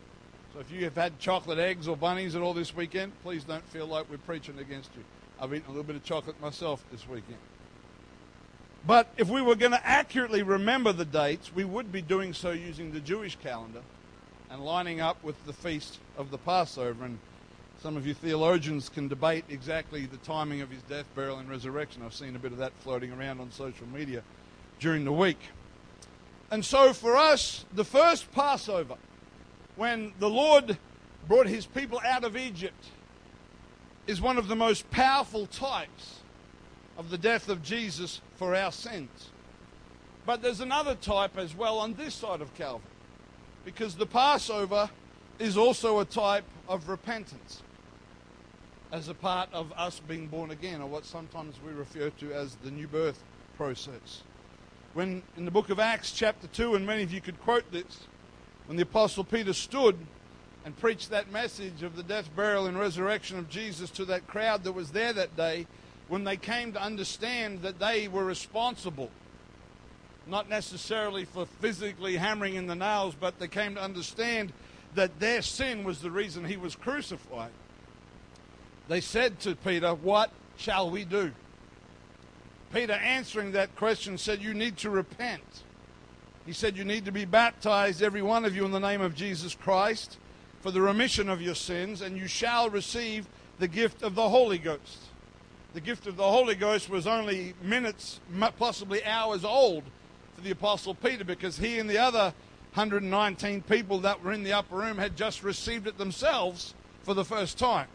So 0.53 0.59
if 0.59 0.71
you 0.73 0.85
have 0.85 0.97
had 0.97 1.19
chocolate 1.21 1.59
eggs 1.59 1.87
or 1.87 1.97
bunnies 1.97 2.35
at 2.35 2.43
all 2.43 2.55
this 2.55 2.75
weekend, 2.75 3.13
please 3.23 3.45
don't 3.45 3.65
feel 3.69 3.87
like 3.87 4.11
we're 4.11 4.19
preaching 4.19 4.59
against 4.59 4.91
you. 4.97 5.05
I've 5.41 5.55
eaten 5.55 5.67
a 5.67 5.71
little 5.71 5.85
bit 5.85 5.97
of 5.97 6.03
chocolate 6.03 6.41
myself 6.41 6.85
this 6.91 7.09
weekend. 7.09 7.39
But 8.85 9.09
if 9.17 9.29
we 9.29 9.43
were 9.43 9.55
going 9.55 9.73
to 9.73 9.87
accurately 9.87 10.43
remember 10.43 10.93
the 10.93 11.05
dates, 11.05 11.55
we 11.55 11.65
would 11.65 11.93
be 11.93 12.03
doing 12.03 12.33
so 12.33 12.51
using 12.51 12.93
the 12.93 13.01
Jewish 13.01 13.37
calendar 13.37 13.83
and 14.51 14.65
lining 14.65 15.01
up 15.01 15.23
with 15.23 15.45
the 15.47 15.53
feast 15.53 15.99
of 16.17 16.31
the 16.31 16.39
Passover. 16.39 17.05
And 17.05 17.19
some 17.83 17.97
of 17.97 18.07
you 18.07 18.13
theologians 18.13 18.91
can 18.91 19.09
debate 19.09 19.47
exactly 19.49 20.05
the 20.05 20.19
timing 20.19 20.61
of 20.61 20.71
his 20.71 20.83
death, 20.83 21.07
burial, 21.15 21.39
and 21.39 21.49
resurrection. 21.49 22.03
I've 22.05 22.13
seen 22.13 22.37
a 22.37 22.39
bit 22.39 22.53
of 22.53 22.59
that 22.59 22.73
floating 22.81 23.11
around 23.11 23.41
on 23.41 23.51
social 23.51 23.87
media 23.87 24.23
during 24.81 25.07
the 25.07 25.13
week. 25.13 25.39
And 26.51 26.63
so 26.63 26.93
for 26.93 27.17
us, 27.17 27.65
the 27.73 27.85
first 27.85 28.31
Passover, 28.33 28.97
when 29.77 30.13
the 30.19 30.29
Lord 30.29 30.77
brought 31.27 31.47
his 31.47 31.65
people 31.65 31.99
out 32.05 32.23
of 32.23 32.37
Egypt, 32.37 32.85
is 34.07 34.21
one 34.21 34.37
of 34.37 34.49
the 34.49 34.57
most 34.57 34.91
powerful 34.91 35.47
types 35.47 36.19
of 36.99 37.09
the 37.09 37.17
death 37.17 37.49
of 37.49 37.63
Jesus 37.63 38.21
for 38.37 38.55
our 38.55 38.73
sins. 38.73 39.31
But 40.27 40.43
there's 40.43 40.61
another 40.61 40.97
type 40.97 41.39
as 41.39 41.57
well 41.57 41.79
on 41.79 41.95
this 41.95 42.15
side 42.15 42.43
of 42.43 42.53
Calvary, 42.55 42.91
because 43.65 43.95
the 43.95 44.07
Passover 44.07 44.91
is 45.39 45.57
also 45.57 46.01
a 46.01 46.05
type 46.05 46.45
of 46.69 46.91
repentance 46.91 47.63
as 48.93 49.09
a 49.09 49.15
part 49.15 49.49
of 49.53 49.73
us 49.77 50.01
being 50.09 50.27
born 50.27 50.51
again, 50.51 50.81
or 50.81 50.87
what 50.87 51.05
sometimes 51.05 51.55
we 51.65 51.73
refer 51.73 52.11
to 52.11 52.33
as 52.33 52.57
the 52.65 52.71
new 52.71 52.89
birth 52.89 53.23
process. 53.57 54.23
When 54.95 55.23
in 55.37 55.45
the 55.45 55.51
book 55.51 55.71
of 55.71 55.79
Acts, 55.79 56.13
chapter 56.13 56.49
2, 56.49 56.75
and 56.75 56.85
many 56.85 57.03
of 57.03 57.13
you 57.13 57.21
could 57.21 57.41
quote 57.41 57.71
this, 57.71 58.01
when 58.67 58.77
the 58.77 58.83
Apostle 58.83 59.25
Peter 59.25 59.53
stood 59.53 59.97
and 60.65 60.77
preached 60.77 61.11
that 61.11 61.31
message 61.31 61.83
of 61.83 61.97
the 61.97 62.03
death, 62.03 62.29
burial, 62.35 62.67
and 62.67 62.79
resurrection 62.79 63.39
of 63.39 63.49
Jesus 63.49 63.91
to 63.91 64.05
that 64.07 64.27
crowd 64.27 64.65
that 64.65 64.73
was 64.73 64.91
there 64.91 65.13
that 65.13 65.37
day, 65.37 65.67
when 66.09 66.25
they 66.25 66.37
came 66.37 66.73
to 66.73 66.83
understand 66.83 67.63
that 67.63 67.79
they 67.79 68.09
were 68.09 68.25
responsible, 68.25 69.11
not 70.27 70.49
necessarily 70.49 71.25
for 71.25 71.47
physically 71.47 72.17
hammering 72.17 72.57
in 72.57 72.67
the 72.67 72.75
nails, 72.75 73.15
but 73.19 73.39
they 73.39 73.49
came 73.49 73.77
to 73.77 73.83
understand 73.83 74.53
that 74.97 75.21
their 75.21 75.41
sin 75.41 75.85
was 75.85 76.01
the 76.01 76.11
reason 76.11 76.45
he 76.45 76.57
was 76.57 76.75
crucified. 76.75 77.53
They 78.91 79.01
said 79.01 79.41
to 79.41 79.57
Peter, 79.57 79.95
What 79.95 80.31
shall 80.59 80.91
we 80.91 81.05
do? 81.05 81.33
Peter, 82.75 82.93
answering 82.93 83.53
that 83.53 83.75
question, 83.75 84.19
said, 84.19 84.43
You 84.43 84.53
need 84.53 84.77
to 84.79 84.91
repent. 84.91 85.63
He 86.45 86.53
said, 86.53 86.77
You 86.77 86.85
need 86.85 87.07
to 87.07 87.13
be 87.13 87.25
baptized, 87.25 88.03
every 88.03 88.21
one 88.21 88.45
of 88.45 88.55
you, 88.55 88.67
in 88.67 88.73
the 88.73 88.79
name 88.79 89.01
of 89.01 89.15
Jesus 89.15 89.55
Christ 89.55 90.19
for 90.61 90.71
the 90.71 90.83
remission 90.83 91.31
of 91.31 91.41
your 91.41 91.55
sins, 91.55 92.03
and 92.03 92.19
you 92.19 92.27
shall 92.27 92.69
receive 92.69 93.27
the 93.59 93.67
gift 93.67 94.03
of 94.03 94.15
the 94.15 94.29
Holy 94.29 94.59
Ghost 94.59 94.99
the 95.73 95.81
gift 95.81 96.07
of 96.07 96.17
the 96.17 96.29
Holy 96.29 96.55
Ghost 96.55 96.89
was 96.89 97.07
only 97.07 97.55
minutes, 97.63 98.21
possibly 98.59 99.05
hours 99.05 99.45
old 99.45 99.85
for 100.35 100.41
the 100.41 100.51
Apostle 100.51 100.95
Peter 100.95 101.25
because 101.25 101.59
he 101.59 101.79
and 101.79 101.89
the 101.89 101.99
other 101.99 102.35
119 102.75 103.63
people 103.63 104.01
that 104.01 104.23
were 104.23 104.33
in 104.33 104.43
the 104.43 104.53
upper 104.53 104.77
room 104.77 104.99
had 104.99 105.17
just 105.17 105.43
received 105.43 105.87
it 105.87 105.99
themselves 105.99 106.75
for 107.03 107.15
the 107.15 107.25
first 107.25 107.59
time. 107.59 107.87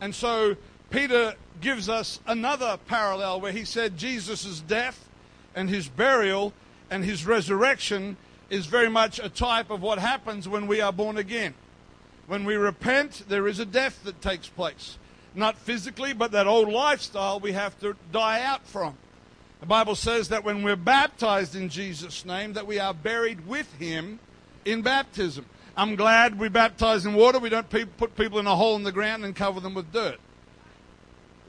And 0.00 0.14
so 0.14 0.56
Peter 0.90 1.34
gives 1.60 1.88
us 1.88 2.20
another 2.26 2.78
parallel 2.86 3.40
where 3.40 3.52
he 3.52 3.64
said 3.64 3.96
Jesus' 3.96 4.60
death 4.60 5.08
and 5.54 5.68
his 5.68 5.88
burial 5.88 6.52
and 6.90 7.04
his 7.04 7.26
resurrection 7.26 8.16
is 8.48 8.66
very 8.66 8.88
much 8.88 9.18
a 9.18 9.28
type 9.28 9.70
of 9.70 9.82
what 9.82 9.98
happens 9.98 10.48
when 10.48 10.66
we 10.66 10.80
are 10.80 10.92
born 10.92 11.18
again. 11.18 11.54
When 12.26 12.44
we 12.44 12.56
repent, 12.56 13.24
there 13.28 13.48
is 13.48 13.58
a 13.58 13.66
death 13.66 14.02
that 14.04 14.20
takes 14.20 14.48
place 14.48 14.98
not 15.34 15.56
physically, 15.56 16.12
but 16.12 16.32
that 16.32 16.46
old 16.46 16.68
lifestyle 16.68 17.40
we 17.40 17.52
have 17.52 17.78
to 17.80 17.96
die 18.12 18.42
out 18.42 18.66
from. 18.66 18.96
The 19.60 19.66
Bible 19.66 19.94
says 19.94 20.28
that 20.28 20.44
when 20.44 20.62
we're 20.62 20.76
baptized 20.76 21.54
in 21.54 21.68
Jesus' 21.68 22.24
name, 22.24 22.52
that 22.52 22.66
we 22.66 22.78
are 22.78 22.94
buried 22.94 23.46
with 23.46 23.72
him 23.74 24.18
in 24.64 24.82
baptism. 24.82 25.46
I'm 25.78 25.94
glad 25.94 26.40
we 26.40 26.48
baptize 26.48 27.06
in 27.06 27.14
water. 27.14 27.38
We 27.38 27.50
don't 27.50 27.70
pe- 27.70 27.84
put 27.84 28.16
people 28.16 28.40
in 28.40 28.48
a 28.48 28.56
hole 28.56 28.74
in 28.74 28.82
the 28.82 28.90
ground 28.90 29.24
and 29.24 29.34
cover 29.34 29.60
them 29.60 29.74
with 29.74 29.92
dirt. 29.92 30.18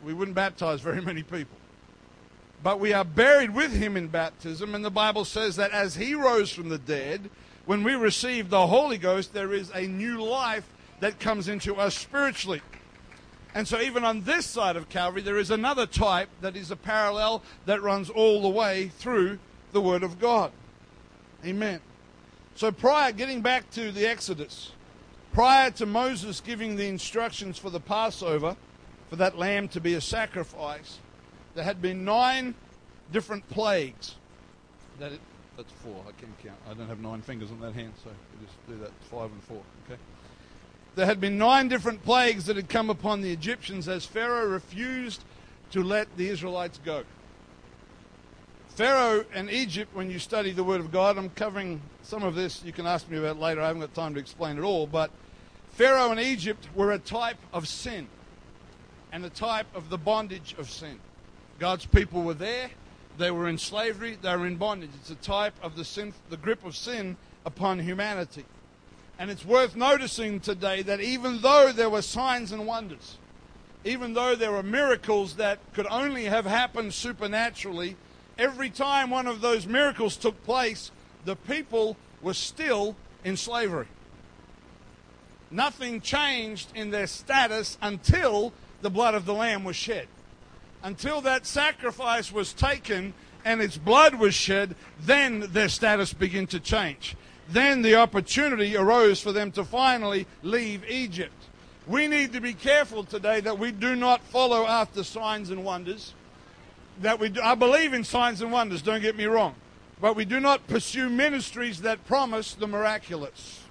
We 0.04 0.14
wouldn't 0.14 0.36
baptize 0.36 0.82
very 0.82 1.02
many 1.02 1.24
people. 1.24 1.58
But 2.62 2.80
we 2.80 2.94
are 2.94 3.04
buried 3.04 3.56
with 3.56 3.74
him 3.74 3.98
in 3.98 4.08
baptism, 4.08 4.76
and 4.76 4.86
the 4.86 4.92
Bible 4.92 5.26
says 5.26 5.56
that 5.56 5.72
as 5.72 5.96
he 5.96 6.14
rose 6.14 6.52
from 6.52 6.70
the 6.70 6.78
dead, 6.78 7.32
when 7.66 7.84
we 7.84 7.96
receive 7.96 8.52
the 8.52 8.68
Holy 8.68 9.00
Ghost, 9.00 9.34
there 9.34 9.52
is 9.52 9.72
a 9.74 9.88
new 9.88 10.22
life 10.22 10.70
that 11.00 11.20
comes 11.20 11.48
into 11.48 11.76
us 11.78 11.98
spiritually. 11.98 12.62
And 13.56 13.68
so, 13.68 13.82
even 13.82 14.04
on 14.04 14.22
this 14.26 14.46
side 14.46 14.76
of 14.76 14.90
Calvary, 14.90 15.24
there 15.24 15.40
is 15.40 15.50
another 15.50 15.88
type 15.88 16.30
that 16.42 16.56
is 16.56 16.70
a 16.70 16.76
parallel 16.76 17.42
that 17.66 17.82
runs 17.82 18.12
all 18.12 18.44
the 18.44 18.50
way 18.50 18.90
through 18.90 19.40
the 19.72 19.82
Word 19.82 20.04
of 20.04 20.20
God. 20.20 20.52
Amen. 21.44 21.82
So, 22.60 22.74
prior, 22.74 23.14
getting 23.14 23.40
back 23.40 23.72
to 23.72 23.90
the 23.90 24.06
Exodus, 24.06 24.74
prior 25.32 25.72
to 25.72 25.86
Moses 25.86 26.42
giving 26.42 26.76
the 26.76 26.90
instructions 26.90 27.58
for 27.58 27.70
the 27.70 27.80
Passover, 27.80 28.58
for 29.10 29.16
that 29.16 29.38
lamb 29.38 29.70
to 29.70 29.80
be 29.80 29.94
a 29.94 30.02
sacrifice, 30.02 31.00
there 31.56 31.64
had 31.64 31.82
been 31.82 32.04
nine 32.04 32.54
different 33.14 33.48
plagues. 33.48 34.16
That 35.00 35.14
it, 35.14 35.22
that's 35.56 35.72
four. 35.72 36.04
I 36.06 36.12
can 36.20 36.34
count. 36.44 36.60
I 36.70 36.74
don't 36.74 36.90
have 36.90 37.00
nine 37.00 37.22
fingers 37.22 37.50
on 37.50 37.62
that 37.62 37.76
hand, 37.76 37.94
so 38.04 38.10
just 38.44 38.68
do 38.68 38.76
that 38.80 38.92
five 39.10 39.32
and 39.32 39.42
four. 39.44 39.62
Okay 39.86 39.98
there 40.96 41.06
had 41.06 41.22
been 41.22 41.38
nine 41.38 41.70
different 41.70 42.04
plagues 42.04 42.46
that 42.46 42.58
had 42.58 42.68
come 42.68 42.90
upon 42.90 43.22
the 43.22 43.32
Egyptians 43.32 43.88
as 43.88 44.06
Pharaoh 44.06 44.48
refused 44.48 45.24
to 45.72 45.82
let 45.82 46.18
the 46.18 46.28
Israelites 46.28 46.78
go. 46.84 47.06
Pharaoh 48.80 49.26
and 49.34 49.52
Egypt, 49.52 49.94
when 49.94 50.10
you 50.10 50.20
study 50.20 50.52
the 50.52 50.64
Word 50.64 50.80
of 50.80 50.90
God, 50.90 51.18
I'm 51.18 51.32
covering 51.32 51.82
some 52.02 52.24
of 52.24 52.34
this, 52.34 52.64
you 52.64 52.72
can 52.72 52.88
ask 52.88 53.10
me 53.10 53.18
about 53.18 53.38
later, 53.38 53.60
I 53.60 53.68
haven't 53.68 53.82
got 53.82 53.94
time 53.94 54.14
to 54.14 54.22
explain 54.22 54.58
it 54.58 54.62
all, 54.62 54.88
but 54.88 55.12
Pharaoh 55.74 56.12
and 56.12 56.20
Egypt 56.22 56.66
were 56.74 56.94
a 56.94 56.98
type 56.98 57.36
of 57.52 57.68
sin 57.68 58.08
and 59.12 59.26
a 59.26 59.30
type 59.30 59.68
of 59.76 59.90
the 59.90 59.98
bondage 59.98 60.56
of 60.58 60.70
sin. 60.70 60.98
God's 61.60 61.86
people 61.88 62.22
were 62.22 62.34
there, 62.34 62.70
they 63.18 63.32
were 63.32 63.50
in 63.50 63.58
slavery, 63.58 64.18
they 64.22 64.34
were 64.34 64.48
in 64.48 64.56
bondage. 64.56 64.92
It's 65.02 65.10
a 65.10 65.16
type 65.16 65.56
of 65.62 65.76
the 65.76 65.84
sin, 65.84 66.14
the 66.30 66.38
grip 66.38 66.64
of 66.64 66.74
sin 66.74 67.18
upon 67.46 67.80
humanity. 67.80 68.46
And 69.20 69.30
it's 69.30 69.44
worth 69.44 69.76
noticing 69.76 70.40
today 70.40 70.84
that 70.84 71.02
even 71.02 71.42
though 71.42 71.74
there 71.74 71.90
were 71.90 72.02
signs 72.02 72.54
and 72.54 72.66
wonders, 72.66 73.18
even 73.84 74.14
though 74.14 74.36
there 74.36 74.54
were 74.54 74.64
miracles 74.64 75.36
that 75.36 75.60
could 75.74 75.88
only 75.92 76.24
have 76.24 76.46
happened 76.46 76.94
supernaturally, 76.94 77.98
every 78.40 78.70
time 78.70 79.10
one 79.10 79.28
of 79.28 79.42
those 79.42 79.68
miracles 79.68 80.18
took 80.18 80.44
place, 80.46 80.92
the 81.26 81.36
people 81.36 81.98
were 82.22 82.34
still 82.34 82.96
in 83.24 83.38
slavery. 83.38 83.88
Nothing 85.52 86.02
changed 86.02 86.70
in 86.76 86.92
their 86.92 87.08
status 87.08 87.78
until 87.82 88.54
the 88.82 88.90
blood 88.90 89.16
of 89.16 89.26
the 89.26 89.34
Lamb 89.34 89.64
was 89.64 89.76
shed. 89.76 90.08
Until 90.82 91.22
that 91.22 91.46
sacrifice 91.46 92.32
was 92.32 92.54
taken 92.54 93.14
and 93.44 93.62
its 93.62 93.78
blood 93.78 94.16
was 94.16 94.34
shed, 94.34 94.76
then 95.02 95.48
their 95.52 95.70
status 95.70 96.14
began 96.14 96.48
to 96.48 96.60
change. 96.60 97.16
Then 97.50 97.82
the 97.82 97.96
opportunity 97.96 98.78
arose 98.78 99.20
for 99.20 99.32
them 99.32 99.52
to 99.54 99.64
finally 99.64 100.28
leave 100.44 100.88
Egypt. 100.88 101.34
We 101.88 102.08
need 102.08 102.34
to 102.34 102.42
be 102.42 102.54
careful 102.54 103.04
today 103.04 103.40
that 103.42 103.58
we 103.58 103.72
do 103.72 103.96
not 103.96 104.22
follow 104.22 104.68
after 104.68 105.04
signs 105.04 105.50
and 105.50 105.66
wonders. 105.66 106.14
That 107.00 107.20
we 107.20 107.30
do, 107.30 107.42
I 107.42 107.56
believe 107.56 107.94
in 107.94 108.04
signs 108.04 108.42
and 108.42 108.52
wonders, 108.52 108.82
don't 108.82 109.02
get 109.02 109.16
me 109.16 109.26
wrong. 109.26 109.56
But 110.02 110.16
we 110.16 110.26
do 110.26 110.40
not 110.40 110.68
pursue 110.68 111.10
ministries 111.10 111.82
that 111.82 112.06
promise 112.06 112.54
the 112.54 112.68
miraculous. 112.68 113.62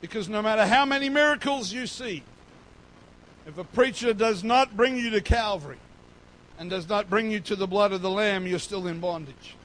Because 0.00 0.28
no 0.28 0.42
matter 0.42 0.66
how 0.66 0.84
many 0.84 1.08
miracles 1.08 1.72
you 1.72 1.86
see, 1.86 2.22
if 3.46 3.58
a 3.58 3.64
preacher 3.64 4.12
does 4.12 4.44
not 4.44 4.76
bring 4.76 4.96
you 4.96 5.10
to 5.10 5.20
Calvary 5.20 5.78
and 6.58 6.70
does 6.70 6.88
not 6.88 7.08
bring 7.08 7.30
you 7.30 7.40
to 7.40 7.56
the 7.56 7.66
blood 7.66 7.92
of 7.92 8.02
the 8.02 8.10
Lamb, 8.10 8.46
you're 8.46 8.58
still 8.58 8.86
in 8.86 9.00
bondage. 9.00 9.56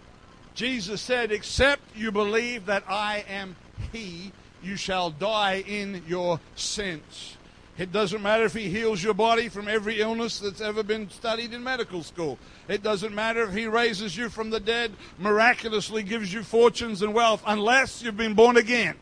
Jesus 0.56 1.02
said, 1.02 1.32
Except 1.32 1.82
you 1.96 2.12
believe 2.12 2.66
that 2.68 2.84
I 2.88 3.26
am 3.28 3.56
He, 3.92 4.32
you 4.64 4.76
shall 4.76 5.10
die 5.10 5.64
in 5.68 6.04
your 6.08 6.40
sins. 6.56 7.38
It 7.78 7.92
doesn't 7.92 8.22
matter 8.22 8.44
if 8.44 8.54
he 8.54 8.70
heals 8.70 9.02
your 9.02 9.16
body 9.16 9.50
from 9.50 9.68
every 9.68 10.00
illness 10.00 10.40
that's 10.40 10.62
ever 10.62 10.84
been 10.84 11.10
studied 11.10 11.54
in 11.54 11.64
medical 11.64 12.04
school. 12.04 12.38
It 12.68 12.84
doesn't 12.84 13.16
matter 13.16 13.44
if 13.44 13.54
he 13.54 13.66
raises 13.66 14.16
you 14.16 14.30
from 14.30 14.52
the 14.52 14.60
dead, 14.60 14.92
miraculously 15.18 16.04
gives 16.04 16.32
you 16.32 16.44
fortunes 16.44 17.02
and 17.02 17.16
wealth, 17.16 17.42
unless 17.48 18.04
you've 18.04 18.18
been 18.18 18.36
born 18.36 18.58
again. 18.58 18.96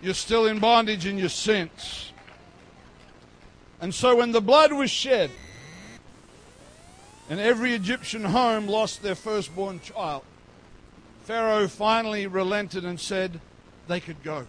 You're 0.00 0.14
still 0.14 0.46
in 0.46 0.58
bondage 0.58 1.04
in 1.04 1.18
your 1.18 1.28
sins. 1.28 2.12
And 3.78 3.94
so 3.94 4.16
when 4.16 4.32
the 4.32 4.40
blood 4.40 4.72
was 4.72 4.90
shed, 4.90 5.30
and 7.28 7.38
every 7.38 7.74
Egyptian 7.74 8.24
home 8.24 8.66
lost 8.66 9.02
their 9.02 9.14
firstborn 9.14 9.80
child, 9.80 10.22
Pharaoh 11.24 11.68
finally 11.68 12.26
relented 12.26 12.86
and 12.86 12.98
said 12.98 13.40
they 13.86 14.00
could 14.00 14.22
go. 14.22 14.46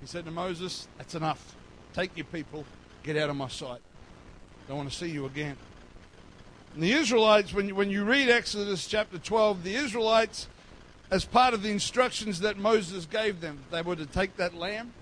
He 0.00 0.06
said 0.06 0.24
to 0.26 0.30
Moses, 0.30 0.86
That's 0.98 1.16
enough. 1.16 1.55
Take 1.96 2.14
your 2.14 2.26
people, 2.26 2.66
get 3.04 3.16
out 3.16 3.30
of 3.30 3.36
my 3.36 3.48
sight. 3.48 3.80
Don't 4.68 4.76
want 4.76 4.90
to 4.90 4.94
see 4.94 5.08
you 5.08 5.24
again. 5.24 5.56
And 6.74 6.82
the 6.82 6.92
Israelites, 6.92 7.54
when 7.54 7.68
you, 7.68 7.74
when 7.74 7.88
you 7.88 8.04
read 8.04 8.28
Exodus 8.28 8.86
chapter 8.86 9.16
12, 9.16 9.62
the 9.62 9.74
Israelites, 9.76 10.46
as 11.10 11.24
part 11.24 11.54
of 11.54 11.62
the 11.62 11.70
instructions 11.70 12.40
that 12.40 12.58
Moses 12.58 13.06
gave 13.06 13.40
them, 13.40 13.60
they 13.70 13.80
were 13.80 13.96
to 13.96 14.04
take 14.04 14.36
that 14.36 14.52
lamb, 14.52 14.92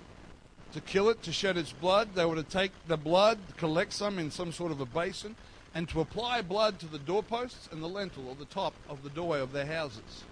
to 0.73 0.81
kill 0.81 1.09
it, 1.09 1.21
to 1.25 1.33
shed 1.33 1.57
its 1.57 1.73
blood. 1.73 2.15
They 2.15 2.27
were 2.27 2.37
to 2.37 2.45
take 2.45 2.71
the 2.87 2.97
blood, 2.97 3.39
collect 3.57 3.93
some 3.93 4.21
in 4.21 4.31
some 4.31 4.53
sort 4.53 4.71
of 4.71 4.81
a 4.81 4.87
basin, 4.87 5.35
and 5.75 5.89
to 5.89 6.01
apply 6.01 6.43
blood 6.43 6.79
to 6.79 6.87
the 6.87 7.01
doorposts 7.01 7.69
and 7.73 7.83
the 7.83 7.89
lintel 7.89 8.29
or 8.29 8.37
the 8.37 8.45
top 8.45 8.73
of 8.89 9.03
the 9.03 9.11
doorway 9.11 9.41
of 9.41 9.51
their 9.51 9.67
houses. 9.67 10.23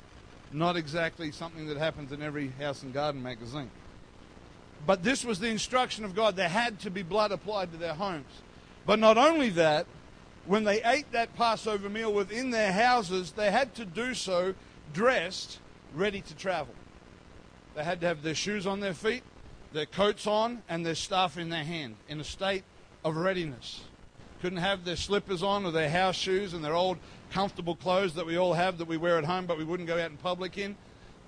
Not 0.52 0.76
exactly 0.76 1.32
something 1.32 1.66
that 1.66 1.76
happens 1.76 2.12
in 2.12 2.22
every 2.22 2.50
house 2.50 2.84
and 2.84 2.94
garden 2.94 3.20
magazine. 3.20 3.72
But 4.86 5.02
this 5.02 5.24
was 5.24 5.38
the 5.38 5.48
instruction 5.48 6.04
of 6.04 6.14
God. 6.14 6.36
There 6.36 6.48
had 6.48 6.80
to 6.80 6.90
be 6.90 7.02
blood 7.02 7.32
applied 7.32 7.72
to 7.72 7.78
their 7.78 7.94
homes. 7.94 8.42
But 8.84 8.98
not 8.98 9.16
only 9.16 9.50
that, 9.50 9.86
when 10.46 10.64
they 10.64 10.82
ate 10.82 11.12
that 11.12 11.36
Passover 11.36 11.88
meal 11.88 12.12
within 12.12 12.50
their 12.50 12.72
houses, 12.72 13.32
they 13.32 13.50
had 13.50 13.74
to 13.76 13.84
do 13.84 14.14
so 14.14 14.54
dressed, 14.92 15.60
ready 15.94 16.20
to 16.20 16.34
travel. 16.34 16.74
They 17.74 17.84
had 17.84 18.00
to 18.00 18.06
have 18.06 18.22
their 18.22 18.34
shoes 18.34 18.66
on 18.66 18.80
their 18.80 18.94
feet, 18.94 19.22
their 19.72 19.86
coats 19.86 20.26
on, 20.26 20.62
and 20.68 20.84
their 20.84 20.96
staff 20.96 21.38
in 21.38 21.48
their 21.48 21.64
hand 21.64 21.96
in 22.08 22.20
a 22.20 22.24
state 22.24 22.64
of 23.04 23.16
readiness. 23.16 23.82
Couldn't 24.40 24.58
have 24.58 24.84
their 24.84 24.96
slippers 24.96 25.42
on 25.42 25.64
or 25.64 25.70
their 25.70 25.88
house 25.88 26.16
shoes 26.16 26.52
and 26.52 26.64
their 26.64 26.74
old 26.74 26.98
comfortable 27.30 27.76
clothes 27.76 28.14
that 28.14 28.26
we 28.26 28.36
all 28.36 28.52
have 28.52 28.78
that 28.78 28.88
we 28.88 28.96
wear 28.96 29.16
at 29.16 29.24
home 29.24 29.46
but 29.46 29.56
we 29.56 29.64
wouldn't 29.64 29.86
go 29.86 29.98
out 29.98 30.10
in 30.10 30.16
public 30.16 30.58
in. 30.58 30.76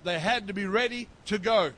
They 0.03 0.19
had 0.19 0.49
to 0.49 0.53
be 0.53 0.67
ready 0.67 1.09
to 1.27 1.39
go. 1.39 1.73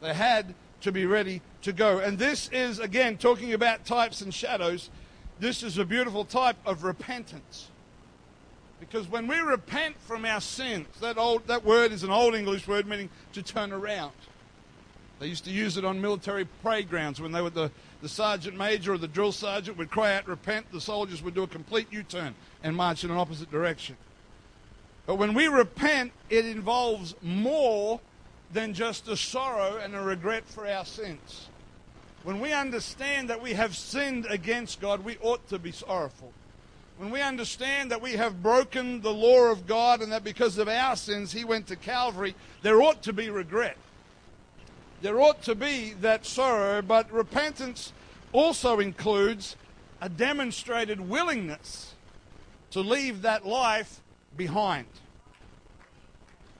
They 0.00 0.14
had 0.14 0.54
to 0.82 0.92
be 0.92 1.06
ready 1.06 1.42
to 1.62 1.72
go. 1.72 1.98
And 1.98 2.18
this 2.18 2.48
is, 2.52 2.78
again, 2.78 3.16
talking 3.16 3.52
about 3.52 3.84
types 3.84 4.20
and 4.20 4.32
shadows, 4.32 4.90
this 5.38 5.62
is 5.62 5.78
a 5.78 5.84
beautiful 5.84 6.24
type 6.24 6.56
of 6.64 6.84
repentance. 6.84 7.68
Because 8.78 9.08
when 9.08 9.26
we 9.26 9.38
repent 9.38 9.96
from 10.00 10.24
our 10.24 10.40
sins, 10.40 10.86
that, 11.00 11.16
old, 11.16 11.46
that 11.46 11.64
word 11.64 11.92
is 11.92 12.02
an 12.02 12.10
old 12.10 12.34
English 12.34 12.68
word 12.68 12.86
meaning 12.86 13.08
to 13.32 13.42
turn 13.42 13.72
around. 13.72 14.12
They 15.18 15.28
used 15.28 15.44
to 15.44 15.50
use 15.50 15.78
it 15.78 15.84
on 15.84 16.00
military 16.00 16.46
parade 16.62 16.90
grounds 16.90 17.20
when 17.20 17.32
they 17.32 17.40
were 17.40 17.50
the, 17.50 17.70
the 18.02 18.08
sergeant 18.08 18.56
major 18.56 18.92
or 18.92 18.98
the 18.98 19.08
drill 19.08 19.32
sergeant 19.32 19.78
would 19.78 19.90
cry 19.90 20.14
out, 20.14 20.28
repent, 20.28 20.70
the 20.72 20.80
soldiers 20.80 21.22
would 21.22 21.34
do 21.34 21.42
a 21.42 21.46
complete 21.46 21.88
U 21.90 22.02
turn 22.02 22.34
and 22.62 22.76
march 22.76 23.02
in 23.02 23.10
an 23.10 23.16
opposite 23.16 23.50
direction. 23.50 23.96
But 25.06 25.14
when 25.14 25.32
we 25.32 25.48
repent, 25.48 26.12
it 26.28 26.44
involves 26.44 27.14
more 27.22 28.00
than 28.52 28.74
just 28.74 29.08
a 29.08 29.16
sorrow 29.16 29.78
and 29.78 29.94
a 29.94 30.00
regret 30.00 30.46
for 30.46 30.66
our 30.66 30.84
sins. 30.84 31.48
When 32.22 32.40
we 32.40 32.52
understand 32.52 33.30
that 33.30 33.42
we 33.42 33.52
have 33.52 33.76
sinned 33.76 34.26
against 34.28 34.80
God, 34.80 35.04
we 35.04 35.16
ought 35.20 35.48
to 35.48 35.58
be 35.58 35.72
sorrowful. 35.72 36.32
When 36.98 37.10
we 37.10 37.20
understand 37.20 37.90
that 37.90 38.00
we 38.00 38.12
have 38.12 38.42
broken 38.42 39.00
the 39.02 39.12
law 39.12 39.50
of 39.50 39.66
God 39.66 40.00
and 40.00 40.10
that 40.12 40.24
because 40.24 40.58
of 40.58 40.68
our 40.68 40.96
sins 40.96 41.32
He 41.32 41.44
went 41.44 41.66
to 41.68 41.76
Calvary, 41.76 42.34
there 42.62 42.80
ought 42.82 43.02
to 43.02 43.12
be 43.12 43.30
regret. 43.30 43.76
There 45.02 45.20
ought 45.20 45.42
to 45.42 45.54
be 45.54 45.92
that 46.00 46.24
sorrow, 46.24 46.80
but 46.82 47.12
repentance 47.12 47.92
also 48.32 48.80
includes 48.80 49.56
a 50.00 50.08
demonstrated 50.08 51.00
willingness 51.00 51.94
to 52.70 52.80
leave 52.80 53.22
that 53.22 53.46
life 53.46 54.00
behind 54.36 54.86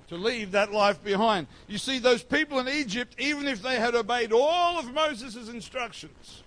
to 0.09 0.17
leave 0.17 0.53
that 0.53 0.73
life 0.73 1.03
behind. 1.03 1.47
You 1.67 1.79
see, 1.79 1.99
those 1.99 2.23
people 2.23 2.59
in 2.59 2.69
Egypt, 2.69 3.15
even 3.19 3.47
if 3.49 3.63
they 3.63 3.77
had 3.77 3.95
obeyed 3.95 4.33
all 4.33 4.79
of 4.79 4.93
Moses' 4.93 5.49
instructions, 5.49 6.43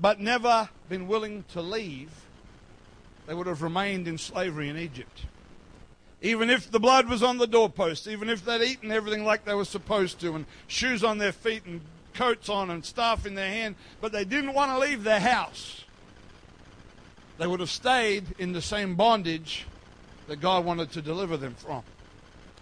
but 0.00 0.20
never 0.20 0.68
been 0.88 1.08
willing 1.08 1.44
to 1.52 1.62
leave, 1.62 2.10
they 3.26 3.34
would 3.34 3.46
have 3.46 3.62
remained 3.62 4.06
in 4.06 4.18
slavery 4.18 4.68
in 4.68 4.76
Egypt. 4.76 5.22
Even 6.20 6.50
if 6.50 6.70
the 6.70 6.80
blood 6.80 7.08
was 7.08 7.22
on 7.22 7.38
the 7.38 7.46
doorpost, 7.46 8.06
even 8.06 8.28
if 8.28 8.44
they'd 8.44 8.62
eaten 8.62 8.90
everything 8.90 9.24
like 9.24 9.44
they 9.44 9.54
were 9.54 9.64
supposed 9.64 10.20
to, 10.20 10.34
and 10.34 10.46
shoes 10.66 11.04
on 11.04 11.18
their 11.18 11.32
feet, 11.32 11.64
and 11.66 11.80
coats 12.12 12.48
on, 12.48 12.70
and 12.70 12.84
staff 12.84 13.26
in 13.26 13.34
their 13.34 13.48
hand, 13.48 13.76
but 14.00 14.12
they 14.12 14.24
didn't 14.24 14.54
want 14.54 14.70
to 14.70 14.78
leave 14.78 15.04
their 15.04 15.20
house, 15.20 15.84
they 17.38 17.46
would 17.46 17.60
have 17.60 17.70
stayed 17.70 18.24
in 18.38 18.52
the 18.52 18.62
same 18.62 18.94
bondage 18.94 19.66
that 20.28 20.40
God 20.40 20.64
wanted 20.64 20.92
to 20.92 21.02
deliver 21.02 21.36
them 21.36 21.54
from. 21.54 21.82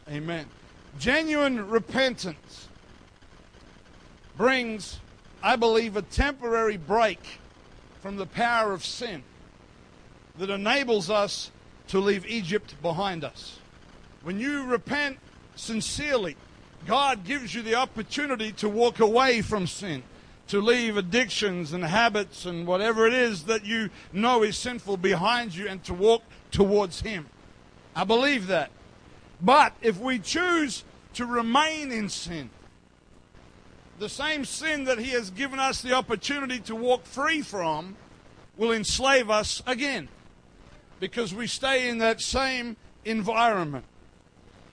Amen. 0.08 0.46
Genuine 0.98 1.68
repentance 1.68 2.68
brings, 4.36 4.98
I 5.42 5.56
believe, 5.56 5.96
a 5.96 6.02
temporary 6.02 6.76
break 6.76 7.20
from 8.00 8.16
the 8.16 8.26
power 8.26 8.72
of 8.72 8.84
sin 8.84 9.22
that 10.38 10.50
enables 10.50 11.08
us 11.08 11.50
to 11.88 12.00
leave 12.00 12.26
Egypt 12.26 12.74
behind 12.82 13.24
us. 13.24 13.58
When 14.22 14.40
you 14.40 14.64
repent 14.64 15.18
sincerely, 15.54 16.36
God 16.86 17.24
gives 17.24 17.54
you 17.54 17.62
the 17.62 17.76
opportunity 17.76 18.52
to 18.52 18.68
walk 18.68 18.98
away 18.98 19.42
from 19.42 19.66
sin, 19.66 20.02
to 20.48 20.60
leave 20.60 20.96
addictions 20.96 21.72
and 21.72 21.84
habits 21.84 22.44
and 22.44 22.66
whatever 22.66 23.06
it 23.06 23.12
is 23.12 23.44
that 23.44 23.64
you 23.64 23.90
know 24.12 24.42
is 24.42 24.58
sinful 24.58 24.96
behind 24.96 25.54
you 25.54 25.68
and 25.68 25.84
to 25.84 25.94
walk 25.94 26.22
towards 26.50 27.00
Him. 27.02 27.26
I 27.94 28.04
believe 28.04 28.48
that. 28.48 28.70
But 29.42 29.74
if 29.82 29.98
we 29.98 30.20
choose 30.20 30.84
to 31.14 31.26
remain 31.26 31.90
in 31.90 32.08
sin, 32.08 32.50
the 33.98 34.08
same 34.08 34.44
sin 34.44 34.84
that 34.84 34.98
He 34.98 35.10
has 35.10 35.30
given 35.30 35.58
us 35.58 35.82
the 35.82 35.92
opportunity 35.94 36.60
to 36.60 36.76
walk 36.76 37.04
free 37.04 37.42
from 37.42 37.96
will 38.56 38.72
enslave 38.72 39.30
us 39.30 39.62
again 39.66 40.08
because 41.00 41.34
we 41.34 41.48
stay 41.48 41.88
in 41.88 41.98
that 41.98 42.20
same 42.20 42.76
environment. 43.04 43.84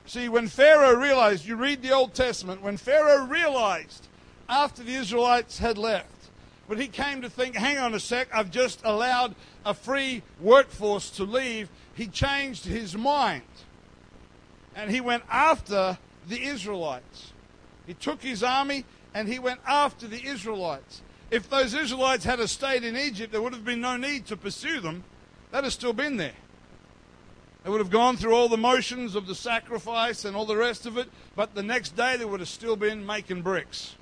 See, 0.05 0.29
when 0.29 0.47
Pharaoh 0.47 0.95
realized, 0.95 1.45
you 1.45 1.55
read 1.55 1.81
the 1.81 1.91
Old 1.91 2.13
Testament, 2.13 2.61
when 2.61 2.77
Pharaoh 2.77 3.25
realized 3.25 4.07
after 4.47 4.83
the 4.83 4.95
Israelites 4.95 5.57
had 5.57 5.77
left, 5.77 6.29
but 6.67 6.79
he 6.79 6.87
came 6.87 7.21
to 7.21 7.29
think, 7.29 7.55
hang 7.55 7.79
on 7.79 7.95
a 7.95 7.99
sec, 7.99 8.27
I've 8.31 8.51
just 8.51 8.81
allowed 8.83 9.33
a 9.65 9.73
free 9.73 10.21
workforce 10.39 11.09
to 11.11 11.23
leave, 11.23 11.69
he 11.95 12.07
changed 12.07 12.65
his 12.65 12.95
mind 12.95 13.43
and 14.75 14.91
he 14.91 15.01
went 15.01 15.23
after 15.29 15.97
the 16.27 16.43
Israelites. 16.43 17.33
He 17.87 17.93
took 17.93 18.21
his 18.21 18.43
army 18.43 18.85
and 19.13 19.27
he 19.27 19.39
went 19.39 19.59
after 19.67 20.07
the 20.07 20.25
Israelites. 20.25 21.01
If 21.31 21.49
those 21.49 21.73
Israelites 21.73 22.23
had 22.23 22.39
stayed 22.49 22.83
in 22.83 22.95
Egypt, 22.95 23.31
there 23.31 23.41
would 23.41 23.53
have 23.53 23.65
been 23.65 23.81
no 23.81 23.97
need 23.97 24.25
to 24.27 24.37
pursue 24.37 24.79
them. 24.79 25.03
They'd 25.51 25.63
have 25.63 25.73
still 25.73 25.93
been 25.93 26.17
there. 26.17 26.33
They 27.63 27.69
would 27.69 27.81
have 27.81 27.89
gone 27.89 28.15
through 28.15 28.33
all 28.33 28.47
the 28.47 28.57
motions 28.57 29.15
of 29.15 29.27
the 29.27 29.35
sacrifice 29.35 30.23
and 30.25 30.35
all 30.35 30.45
the 30.45 30.55
rest 30.55 30.85
of 30.85 30.97
it, 30.97 31.09
but 31.35 31.55
the 31.55 31.63
next 31.63 31.95
day 31.95 32.15
they 32.15 32.25
would 32.25 32.39
have 32.39 32.49
still 32.49 32.75
been 32.75 33.05
making 33.05 33.41
bricks 33.41 33.95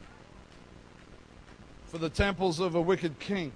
for 1.87 1.97
the 1.97 2.09
temples 2.09 2.59
of 2.59 2.75
a 2.75 2.81
wicked 2.81 3.19
king. 3.19 3.51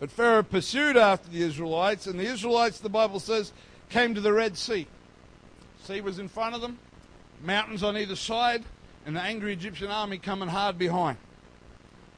But 0.00 0.10
Pharaoh 0.10 0.42
pursued 0.42 0.96
after 0.96 1.30
the 1.30 1.42
Israelites, 1.42 2.06
and 2.06 2.18
the 2.18 2.24
Israelites, 2.24 2.80
the 2.80 2.88
Bible 2.88 3.20
says, 3.20 3.52
came 3.90 4.14
to 4.14 4.20
the 4.20 4.32
Red 4.32 4.56
Sea. 4.56 4.86
Sea 5.90 6.00
was 6.00 6.20
in 6.20 6.28
front 6.28 6.54
of 6.54 6.60
them, 6.60 6.78
mountains 7.42 7.82
on 7.82 7.96
either 7.96 8.14
side, 8.14 8.62
and 9.04 9.16
the 9.16 9.20
angry 9.20 9.52
Egyptian 9.52 9.88
army 9.88 10.18
coming 10.18 10.48
hard 10.48 10.78
behind. 10.78 11.18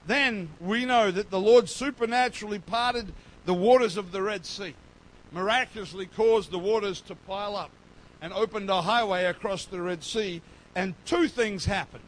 Then 0.07 0.51
we 0.61 0.85
know 0.85 1.11
that 1.11 1.31
the 1.31 1.41
Lord 1.41 1.71
supernaturally 1.71 2.59
parted 2.59 3.15
the 3.47 3.55
waters 3.55 3.97
of 3.97 4.13
the 4.13 4.21
Red 4.21 4.45
Sea, 4.45 4.75
miraculously 5.33 6.05
caused 6.05 6.51
the 6.51 6.59
waters 6.59 7.01
to 7.03 7.15
pile 7.15 7.57
up, 7.57 7.71
and 8.21 8.35
opened 8.35 8.69
a 8.69 8.83
highway 8.83 9.25
across 9.25 9.65
the 9.65 9.81
Red 9.81 10.05
Sea. 10.05 10.43
And 10.75 10.95
two 11.07 11.27
things 11.27 11.65
happened. 11.65 12.05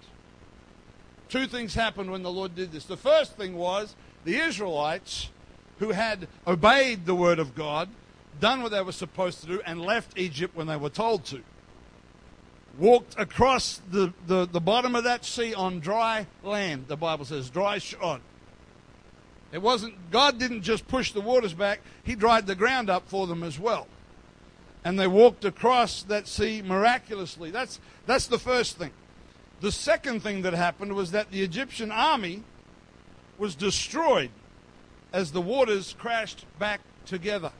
Two 1.30 1.46
things 1.46 1.74
happened 1.74 2.10
when 2.10 2.22
the 2.22 2.30
Lord 2.30 2.54
did 2.54 2.72
this. 2.72 2.84
The 2.84 2.98
first 2.98 3.38
thing 3.38 3.56
was 3.56 3.96
the 4.26 4.36
Israelites, 4.36 5.30
who 5.78 5.92
had 5.92 6.28
obeyed 6.46 7.06
the 7.06 7.14
word 7.14 7.38
of 7.38 7.54
God, 7.54 7.88
done 8.38 8.62
what 8.62 8.70
they 8.70 8.82
were 8.82 8.92
supposed 8.92 9.40
to 9.40 9.46
do, 9.46 9.62
and 9.64 9.80
left 9.80 10.18
Egypt 10.18 10.54
when 10.54 10.66
they 10.66 10.76
were 10.76 10.90
told 10.90 11.24
to 11.24 11.40
walked 12.78 13.18
across 13.18 13.80
the, 13.90 14.12
the, 14.26 14.46
the 14.46 14.60
bottom 14.60 14.94
of 14.94 15.04
that 15.04 15.24
sea 15.24 15.54
on 15.54 15.80
dry 15.80 16.26
land, 16.42 16.86
the 16.88 16.96
Bible 16.96 17.24
says, 17.24 17.50
dry 17.50 17.78
shod. 17.78 18.20
It 19.52 19.62
wasn't, 19.62 20.10
God 20.10 20.38
didn't 20.38 20.62
just 20.62 20.88
push 20.88 21.12
the 21.12 21.20
waters 21.20 21.54
back, 21.54 21.80
He 22.02 22.14
dried 22.14 22.46
the 22.46 22.54
ground 22.54 22.90
up 22.90 23.08
for 23.08 23.26
them 23.26 23.42
as 23.42 23.58
well. 23.58 23.86
And 24.84 24.98
they 24.98 25.06
walked 25.06 25.44
across 25.44 26.02
that 26.04 26.28
sea 26.28 26.60
miraculously. 26.60 27.50
That's, 27.50 27.80
that's 28.06 28.26
the 28.26 28.38
first 28.38 28.76
thing. 28.76 28.90
The 29.60 29.72
second 29.72 30.20
thing 30.22 30.42
that 30.42 30.52
happened 30.52 30.92
was 30.92 31.12
that 31.12 31.30
the 31.30 31.42
Egyptian 31.42 31.90
army 31.90 32.42
was 33.38 33.54
destroyed 33.54 34.30
as 35.12 35.32
the 35.32 35.40
waters 35.40 35.94
crashed 35.98 36.44
back 36.58 36.80
together. 37.06 37.52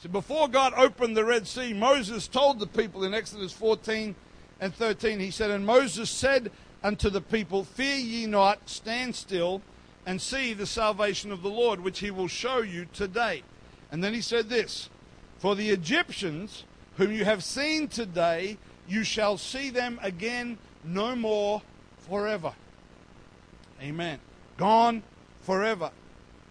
So 0.00 0.08
before 0.08 0.48
God 0.48 0.72
opened 0.76 1.16
the 1.16 1.24
Red 1.24 1.46
Sea, 1.46 1.72
Moses 1.74 2.26
told 2.26 2.58
the 2.58 2.66
people 2.66 3.04
in 3.04 3.14
Exodus 3.14 3.52
14 3.52 4.14
and 4.60 4.74
13, 4.74 5.20
he 5.20 5.30
said, 5.30 5.50
And 5.50 5.64
Moses 5.64 6.10
said 6.10 6.50
unto 6.82 7.10
the 7.10 7.20
people, 7.20 7.64
Fear 7.64 7.96
ye 7.96 8.26
not, 8.26 8.68
stand 8.68 9.14
still, 9.14 9.62
and 10.06 10.20
see 10.20 10.52
the 10.52 10.66
salvation 10.66 11.30
of 11.30 11.42
the 11.42 11.50
Lord, 11.50 11.80
which 11.80 12.00
he 12.00 12.10
will 12.10 12.28
show 12.28 12.62
you 12.62 12.86
today. 12.92 13.42
And 13.90 14.02
then 14.02 14.14
he 14.14 14.20
said 14.20 14.48
this 14.48 14.88
For 15.38 15.54
the 15.54 15.70
Egyptians, 15.70 16.64
whom 16.96 17.12
you 17.12 17.24
have 17.24 17.44
seen 17.44 17.88
today, 17.88 18.58
you 18.88 19.04
shall 19.04 19.36
see 19.36 19.70
them 19.70 20.00
again 20.02 20.58
no 20.84 21.14
more 21.14 21.62
forever. 22.08 22.52
Amen. 23.82 24.18
Gone 24.56 25.02
forever. 25.42 25.90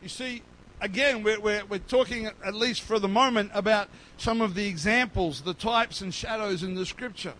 You 0.01 0.09
see, 0.09 0.43
again, 0.79 1.23
we're, 1.23 1.39
we're, 1.39 1.65
we're, 1.65 1.79
talking, 1.79 2.27
at 2.27 2.53
least 2.53 2.81
for 2.81 2.99
the 2.99 3.07
moment, 3.07 3.51
about 3.53 3.89
some 4.17 4.39
of 4.39 4.53
the 4.55 4.67
examples, 4.67 5.41
the 5.41 5.53
types 5.53 6.01
and 6.01 6.13
shadows 6.13 6.63
in 6.63 6.75
the 6.75 6.85
scripture. 6.85 7.33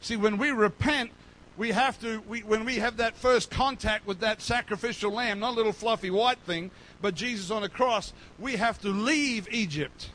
See, 0.00 0.16
when 0.16 0.38
we 0.38 0.50
repent, 0.50 1.10
we 1.56 1.72
have 1.72 2.00
to, 2.00 2.22
we, 2.28 2.40
when 2.40 2.64
we 2.64 2.76
have 2.76 2.98
that 2.98 3.16
first 3.16 3.50
contact 3.50 4.06
with 4.06 4.20
that 4.20 4.40
sacrificial 4.40 5.12
lamb, 5.12 5.40
not 5.40 5.54
a 5.54 5.56
little 5.56 5.72
fluffy 5.72 6.10
white 6.10 6.38
thing, 6.40 6.70
but 7.02 7.14
Jesus 7.14 7.50
on 7.50 7.64
a 7.64 7.68
cross, 7.68 8.12
we 8.38 8.56
have 8.56 8.80
to 8.82 8.88
leave 8.88 9.48
Egypt. 9.50 10.10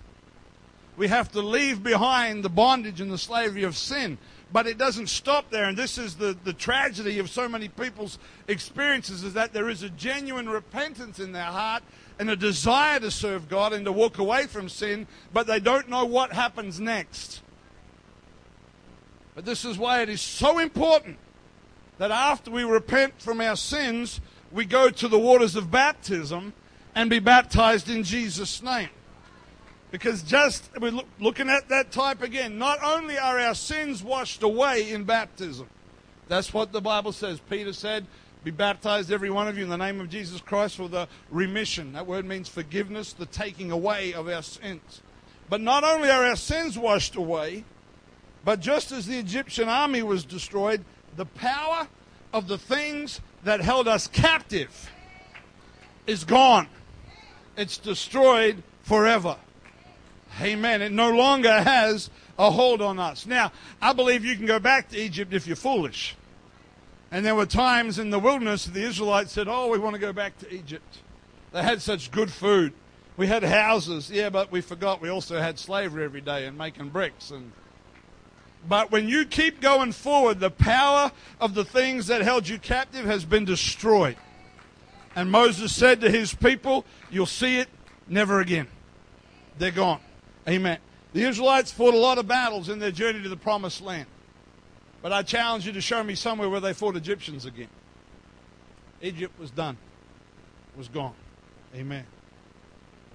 We 0.96 1.08
have 1.08 1.32
to 1.32 1.42
leave 1.42 1.84
behind 1.84 2.44
the 2.44 2.50
bondage 2.50 3.02
and 3.02 3.12
the 3.12 3.18
slavery 3.18 3.64
of 3.64 3.76
sin. 3.76 4.18
But 4.54 4.68
it 4.68 4.78
doesn't 4.78 5.08
stop 5.08 5.50
there, 5.50 5.66
and 5.66 5.76
this 5.76 5.98
is 5.98 6.16
the, 6.16 6.38
the 6.44 6.54
tragedy 6.54 7.18
of 7.18 7.30
so 7.30 7.50
many 7.50 7.68
people's 7.68 8.20
experiences 8.48 9.24
is 9.24 9.34
that 9.34 9.52
there 9.52 9.68
is 9.68 9.82
a 9.82 9.90
genuine 9.90 10.48
repentance 10.48 11.20
in 11.20 11.32
their 11.32 11.44
heart 11.44 11.82
and 12.20 12.30
a 12.30 12.36
desire 12.36 13.00
to 13.00 13.10
serve 13.10 13.50
God 13.50 13.74
and 13.74 13.84
to 13.86 13.92
walk 13.92 14.20
away 14.20 14.46
from 14.46 14.70
sin, 14.70 15.08
but 15.34 15.48
they 15.48 15.60
don't 15.60 15.90
know 15.90 16.06
what 16.06 16.32
happens 16.34 16.80
next. 16.80 17.42
But 19.36 19.46
this 19.46 19.66
is 19.66 19.78
why 19.78 20.02
it 20.02 20.10
is 20.10 20.22
so 20.22 20.60
important 20.60 21.18
that 21.98 22.12
after 22.12 22.52
we 22.52 22.64
repent 22.64 23.20
from 23.20 23.42
our 23.42 23.56
sins, 23.56 24.22
we 24.52 24.66
go 24.66 24.90
to 24.90 25.08
the 25.08 25.20
waters 25.20 25.56
of 25.56 25.72
baptism 25.72 26.54
and 26.96 27.10
be 27.10 27.20
baptized 27.20 27.90
in 27.90 28.04
Jesus' 28.04 28.62
name. 28.62 28.90
Because 29.92 30.24
just 30.24 30.70
we're 30.80 30.92
look, 30.92 31.08
looking 31.20 31.50
at 31.50 31.70
that 31.70 31.92
type 31.92 32.22
again, 32.24 32.58
not 32.58 32.80
only 32.84 33.18
are 33.18 33.40
our 33.40 33.56
sins 33.56 34.04
washed 34.04 34.42
away 34.42 34.92
in 34.92 35.04
baptism, 35.04 35.68
that's 36.28 36.54
what 36.54 36.72
the 36.72 36.82
Bible 36.82 37.12
says. 37.12 37.40
Peter 37.50 37.74
said, 37.74 38.06
Be 38.44 38.52
baptized, 38.52 39.12
every 39.12 39.30
one 39.30 39.48
of 39.48 39.58
you, 39.58 39.64
in 39.64 39.70
the 39.70 39.78
name 39.78 40.00
of 40.00 40.10
Jesus 40.10 40.42
Christ 40.42 40.78
for 40.78 40.88
the 40.88 41.08
remission. 41.30 41.94
That 41.94 42.08
word 42.08 42.26
means 42.26 42.50
forgiveness, 42.50 43.14
the 43.14 43.28
taking 43.28 43.72
away 43.72 44.14
of 44.14 44.28
our 44.28 44.42
sins. 44.42 45.02
But 45.50 45.62
not 45.62 45.84
only 45.84 46.10
are 46.10 46.26
our 46.26 46.36
sins 46.36 46.78
washed 46.78 47.16
away, 47.16 47.64
but 48.46 48.60
just 48.60 48.92
as 48.92 49.06
the 49.06 49.18
Egyptian 49.18 49.70
army 49.70 50.04
was 50.04 50.26
destroyed, 50.26 50.84
the 51.16 51.26
power 51.26 51.88
of 52.34 52.48
the 52.48 52.58
things 52.58 53.22
that 53.44 53.62
held 53.62 53.88
us 53.88 54.08
captive 54.08 54.90
is 56.08 56.24
gone. 56.24 56.68
It's 57.56 57.78
destroyed 57.78 58.64
forever. 58.82 59.38
Amen. 60.42 60.82
It 60.82 60.92
no 60.92 61.12
longer 61.12 61.62
has 61.62 62.10
a 62.40 62.50
hold 62.50 62.82
on 62.82 63.00
us. 63.00 63.26
Now, 63.26 63.52
I 63.82 63.94
believe 63.94 64.26
you 64.26 64.36
can 64.36 64.46
go 64.46 64.60
back 64.60 64.90
to 64.90 64.98
Egypt 64.98 65.34
if 65.34 65.46
you're 65.46 65.56
foolish. 65.56 66.16
And 67.12 67.24
there 67.24 67.36
were 67.36 67.46
times 67.46 68.00
in 68.00 68.10
the 68.10 68.18
wilderness 68.18 68.66
the 68.66 68.84
Israelites 68.84 69.32
said, 69.32 69.48
Oh, 69.48 69.68
we 69.68 69.78
want 69.78 69.94
to 69.94 70.02
go 70.02 70.12
back 70.12 70.38
to 70.40 70.52
Egypt. 70.52 70.98
They 71.52 71.62
had 71.62 71.82
such 71.82 72.10
good 72.10 72.32
food. 72.32 72.74
We 73.16 73.28
had 73.28 73.44
houses. 73.44 74.10
Yeah, 74.10 74.32
but 74.32 74.52
we 74.52 74.62
forgot 74.62 75.00
we 75.00 75.10
also 75.10 75.40
had 75.40 75.60
slavery 75.60 76.04
every 76.04 76.22
day 76.22 76.48
and 76.48 76.58
making 76.58 76.90
bricks 76.90 77.30
and 77.30 77.52
but 78.68 78.92
when 78.92 79.10
you 79.10 79.26
keep 79.26 79.62
going 79.62 79.92
forward, 79.92 80.40
the 80.40 80.52
power 80.52 81.12
of 81.40 81.54
the 81.54 81.66
things 81.66 82.08
that 82.08 82.22
held 82.22 82.48
you 82.48 82.58
captive 82.58 83.06
has 83.06 83.26
been 83.26 83.46
destroyed. 83.46 84.16
And 85.16 85.30
Moses 85.30 85.76
said 85.76 86.02
to 86.02 86.10
his 86.10 86.34
people, 86.34 86.86
You'll 87.12 87.26
see 87.26 87.58
it 87.58 87.68
never 88.08 88.40
again. 88.40 88.68
They're 89.58 89.72
gone. 89.72 90.00
Amen. 90.48 90.80
The 91.14 91.24
Israelites 91.24 91.72
fought 91.72 91.94
a 91.94 91.98
lot 91.98 92.18
of 92.18 92.28
battles 92.28 92.70
in 92.70 92.80
their 92.80 92.92
journey 92.92 93.22
to 93.22 93.30
the 93.30 93.38
promised 93.38 93.82
land. 93.82 94.08
But 95.02 95.12
I 95.12 95.22
challenge 95.22 95.68
you 95.68 95.74
to 95.74 95.82
show 95.82 96.04
me 96.04 96.16
somewhere 96.16 96.50
where 96.50 96.62
they 96.62 96.74
fought 96.74 96.96
Egyptians 96.96 97.46
again. 97.46 97.68
Egypt 99.02 99.38
was 99.38 99.52
done, 99.52 99.78
was 100.78 100.88
gone. 100.88 101.14
Amen. 101.76 102.06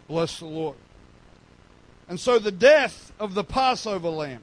Bless 0.07 0.39
the 0.39 0.47
Lord. 0.47 0.77
And 2.09 2.21
so 2.21 2.39
the 2.39 2.53
death 2.53 3.13
of 3.19 3.35
the 3.35 3.43
Passover 3.43 4.11
lamb 4.11 4.43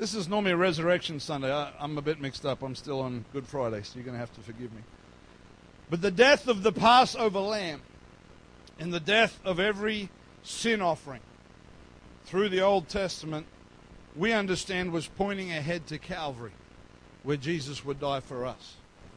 this 0.00 0.14
is 0.14 0.28
normally 0.28 0.54
Resurrection 0.54 1.20
Sunday. 1.20 1.52
I, 1.52 1.72
am 1.78 1.98
a 1.98 2.02
bit 2.02 2.22
mixed 2.22 2.46
up. 2.46 2.62
I'm 2.62 2.74
still 2.74 3.00
on 3.00 3.26
Good 3.34 3.46
Friday, 3.46 3.82
so 3.82 3.96
you're 3.96 4.04
going 4.04 4.14
to 4.14 4.18
have 4.18 4.32
to 4.32 4.40
forgive 4.40 4.72
me. 4.72 4.80
But 5.90 6.00
the 6.00 6.10
death 6.10 6.48
of 6.48 6.62
the 6.62 6.72
Passover 6.72 7.38
lamb 7.38 7.82
and 8.78 8.94
the 8.94 9.00
death 9.00 9.38
of 9.44 9.60
every 9.60 10.08
sin 10.42 10.80
offering 10.80 11.20
through 12.24 12.48
the 12.48 12.62
Old 12.62 12.88
Testament, 12.88 13.46
we 14.16 14.32
understand 14.32 14.90
was 14.90 15.06
pointing 15.06 15.50
ahead 15.50 15.86
to 15.88 15.98
Calvary, 15.98 16.52
where 17.22 17.36
Jesus 17.36 17.84
would 17.84 18.00
die 18.00 18.20
for 18.20 18.46
us. 18.46 18.76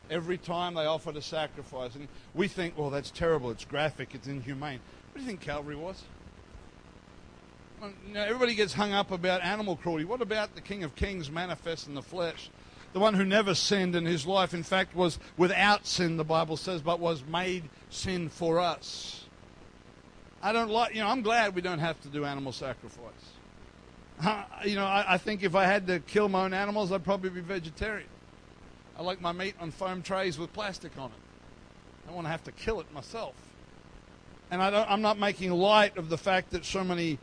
Every 0.09 0.37
time 0.37 0.73
they 0.73 0.85
offered 0.85 1.15
a 1.15 1.21
sacrifice, 1.21 1.95
and 1.95 2.09
we 2.33 2.49
think, 2.49 2.77
well, 2.77 2.89
that's 2.89 3.09
terrible, 3.09 3.51
it's 3.51 3.63
graphic, 3.63 4.13
it's 4.13 4.27
inhumane. 4.27 4.81
What 5.13 5.19
do 5.19 5.21
you 5.21 5.27
think 5.27 5.39
Calvary 5.39 5.77
was? 5.77 6.03
Know, 8.13 8.21
everybody 8.21 8.55
gets 8.55 8.73
hung 8.73 8.93
up 8.93 9.11
about 9.11 9.41
animal 9.41 9.75
cruelty. 9.75 10.05
What 10.05 10.21
about 10.21 10.55
the 10.55 10.61
King 10.61 10.83
of 10.83 10.95
Kings 10.95 11.29
manifest 11.29 11.87
in 11.87 11.95
the 11.95 12.01
flesh? 12.01 12.49
The 12.93 12.99
one 12.99 13.15
who 13.15 13.25
never 13.25 13.55
sinned 13.55 13.95
in 13.95 14.05
his 14.05 14.25
life, 14.25 14.53
in 14.53 14.63
fact, 14.63 14.95
was 14.95 15.17
without 15.37 15.87
sin, 15.87 16.17
the 16.17 16.23
Bible 16.23 16.57
says, 16.57 16.81
but 16.81 16.99
was 16.99 17.23
made 17.25 17.63
sin 17.89 18.29
for 18.29 18.59
us. 18.59 19.25
I 20.43 20.51
don't 20.53 20.69
like, 20.69 20.93
you 20.93 21.01
know, 21.01 21.07
I'm 21.07 21.21
glad 21.21 21.55
we 21.55 21.61
don't 21.61 21.79
have 21.79 21.99
to 22.01 22.09
do 22.09 22.25
animal 22.25 22.51
sacrifice. 22.51 23.13
Uh, 24.21 24.43
you 24.63 24.75
know, 24.75 24.85
I, 24.85 25.13
I 25.13 25.17
think 25.17 25.41
if 25.41 25.55
I 25.55 25.65
had 25.65 25.87
to 25.87 25.99
kill 26.01 26.29
my 26.29 26.45
own 26.45 26.53
animals, 26.53 26.91
I'd 26.91 27.03
probably 27.03 27.29
be 27.29 27.41
vegetarian. 27.41 28.09
I 28.97 29.01
like 29.01 29.21
my 29.21 29.31
meat 29.31 29.55
on 29.59 29.71
foam 29.71 30.03
trays 30.03 30.37
with 30.37 30.53
plastic 30.53 30.97
on 30.97 31.09
it. 31.09 31.17
I 32.03 32.07
don't 32.07 32.15
want 32.15 32.27
to 32.27 32.31
have 32.31 32.43
to 32.43 32.51
kill 32.51 32.79
it 32.79 32.93
myself. 32.93 33.33
And 34.51 34.61
I 34.61 34.93
am 34.93 35.01
not 35.01 35.17
making 35.17 35.51
light 35.51 35.97
of 35.97 36.09
the 36.09 36.17
fact 36.17 36.51
that 36.51 36.63
so 36.63 36.83
many 36.83 37.17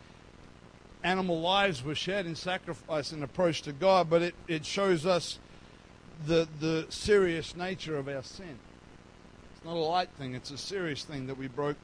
animal 1.02 1.40
lives 1.40 1.82
were 1.82 1.94
shed 1.94 2.26
in 2.26 2.34
sacrifice 2.34 3.12
and 3.12 3.22
approach 3.22 3.62
to 3.62 3.72
God, 3.72 4.10
but 4.10 4.22
it, 4.22 4.34
it 4.48 4.64
shows 4.64 5.06
us 5.06 5.38
the, 6.26 6.46
the 6.60 6.86
serious 6.90 7.56
nature 7.56 7.96
of 7.96 8.08
our 8.08 8.22
sin. 8.22 8.58
It's 9.54 9.64
not 9.64 9.76
a 9.76 9.78
light 9.78 10.10
thing, 10.18 10.34
it's 10.34 10.50
a 10.50 10.58
serious 10.58 11.04
thing 11.04 11.26
that 11.26 11.36
we 11.36 11.48
broke 11.48 11.76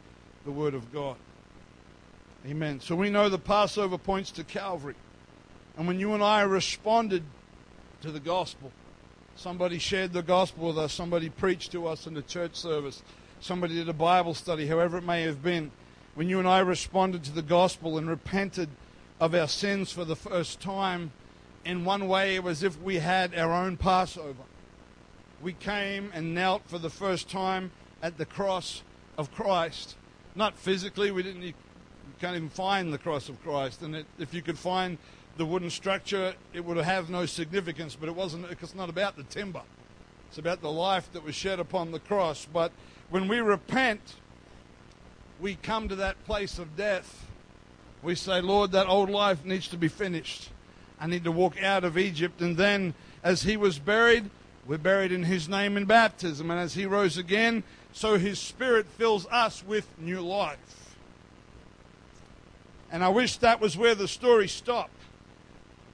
the 0.44 0.50
Word 0.50 0.74
of 0.74 0.92
God. 0.92 1.16
Amen. 2.46 2.80
So 2.80 2.94
we 2.94 3.10
know 3.10 3.28
the 3.28 3.38
Passover 3.38 3.98
points 3.98 4.30
to 4.32 4.44
Calvary. 4.44 4.94
And 5.76 5.86
when 5.86 5.98
you 5.98 6.14
and 6.14 6.22
I 6.22 6.42
responded 6.42 7.22
to 8.02 8.10
the 8.10 8.20
gospel, 8.20 8.70
somebody 9.34 9.78
shared 9.78 10.12
the 10.12 10.22
gospel 10.22 10.68
with 10.68 10.78
us, 10.78 10.92
somebody 10.92 11.28
preached 11.28 11.72
to 11.72 11.86
us 11.86 12.06
in 12.06 12.14
the 12.14 12.22
church 12.22 12.54
service, 12.54 13.02
somebody 13.40 13.74
did 13.74 13.88
a 13.88 13.94
Bible 13.94 14.34
study, 14.34 14.66
however 14.66 14.98
it 14.98 15.04
may 15.04 15.22
have 15.22 15.42
been, 15.42 15.70
when 16.14 16.28
you 16.28 16.38
and 16.38 16.48
I 16.48 16.60
responded 16.60 17.24
to 17.24 17.32
the 17.32 17.42
gospel 17.42 17.98
and 17.98 18.08
repented 18.08 18.68
of 19.20 19.34
our 19.34 19.48
sins 19.48 19.92
for 19.92 20.04
the 20.04 20.16
first 20.16 20.60
time, 20.60 21.12
in 21.64 21.84
one 21.84 22.06
way 22.06 22.36
it 22.36 22.42
was 22.42 22.62
if 22.62 22.80
we 22.80 22.96
had 22.96 23.34
our 23.34 23.52
own 23.52 23.76
Passover. 23.76 24.42
We 25.42 25.52
came 25.52 26.10
and 26.14 26.34
knelt 26.34 26.62
for 26.66 26.78
the 26.78 26.90
first 26.90 27.28
time 27.28 27.70
at 28.02 28.18
the 28.18 28.26
cross 28.26 28.82
of 29.18 29.32
Christ. 29.34 29.96
Not 30.34 30.56
physically, 30.58 31.10
we 31.10 31.22
didn't. 31.22 31.42
You 31.42 31.54
can't 32.20 32.36
even 32.36 32.48
find 32.48 32.92
the 32.92 32.98
cross 32.98 33.28
of 33.28 33.42
Christ, 33.42 33.82
and 33.82 33.96
it, 33.96 34.06
if 34.18 34.32
you 34.32 34.42
could 34.42 34.58
find 34.58 34.98
the 35.36 35.44
wooden 35.44 35.70
structure, 35.70 36.34
it 36.52 36.64
would 36.64 36.76
have 36.76 37.10
no 37.10 37.26
significance. 37.26 37.96
But 37.96 38.08
it 38.08 38.14
wasn't. 38.14 38.46
It's 38.50 38.74
not 38.74 38.88
about 38.88 39.16
the 39.16 39.24
timber. 39.24 39.62
It's 40.28 40.38
about 40.38 40.60
the 40.60 40.70
life 40.70 41.10
that 41.12 41.24
was 41.24 41.34
shed 41.34 41.58
upon 41.58 41.92
the 41.92 42.00
cross. 42.00 42.46
But 42.50 42.72
when 43.10 43.28
we 43.28 43.40
repent, 43.40 44.14
we 45.40 45.54
come 45.56 45.88
to 45.88 45.96
that 45.96 46.22
place 46.24 46.58
of 46.58 46.76
death. 46.76 47.26
We 48.06 48.14
say, 48.14 48.40
Lord, 48.40 48.70
that 48.70 48.86
old 48.86 49.10
life 49.10 49.44
needs 49.44 49.66
to 49.66 49.76
be 49.76 49.88
finished. 49.88 50.50
I 51.00 51.08
need 51.08 51.24
to 51.24 51.32
walk 51.32 51.60
out 51.60 51.82
of 51.82 51.98
Egypt. 51.98 52.40
And 52.40 52.56
then, 52.56 52.94
as 53.24 53.42
he 53.42 53.56
was 53.56 53.80
buried, 53.80 54.30
we're 54.64 54.78
buried 54.78 55.10
in 55.10 55.24
his 55.24 55.48
name 55.48 55.76
in 55.76 55.86
baptism. 55.86 56.48
And 56.48 56.60
as 56.60 56.74
he 56.74 56.86
rose 56.86 57.18
again, 57.18 57.64
so 57.92 58.16
his 58.16 58.38
spirit 58.38 58.86
fills 58.86 59.26
us 59.26 59.64
with 59.66 59.88
new 59.98 60.20
life. 60.20 60.94
And 62.92 63.02
I 63.02 63.08
wish 63.08 63.38
that 63.38 63.60
was 63.60 63.76
where 63.76 63.96
the 63.96 64.06
story 64.06 64.46
stopped. 64.46 65.00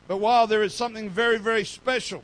But 0.07 0.19
while 0.19 0.47
there 0.47 0.63
is 0.63 0.75
something 0.75 1.09
very, 1.09 1.39
very 1.39 1.65
special 1.65 2.23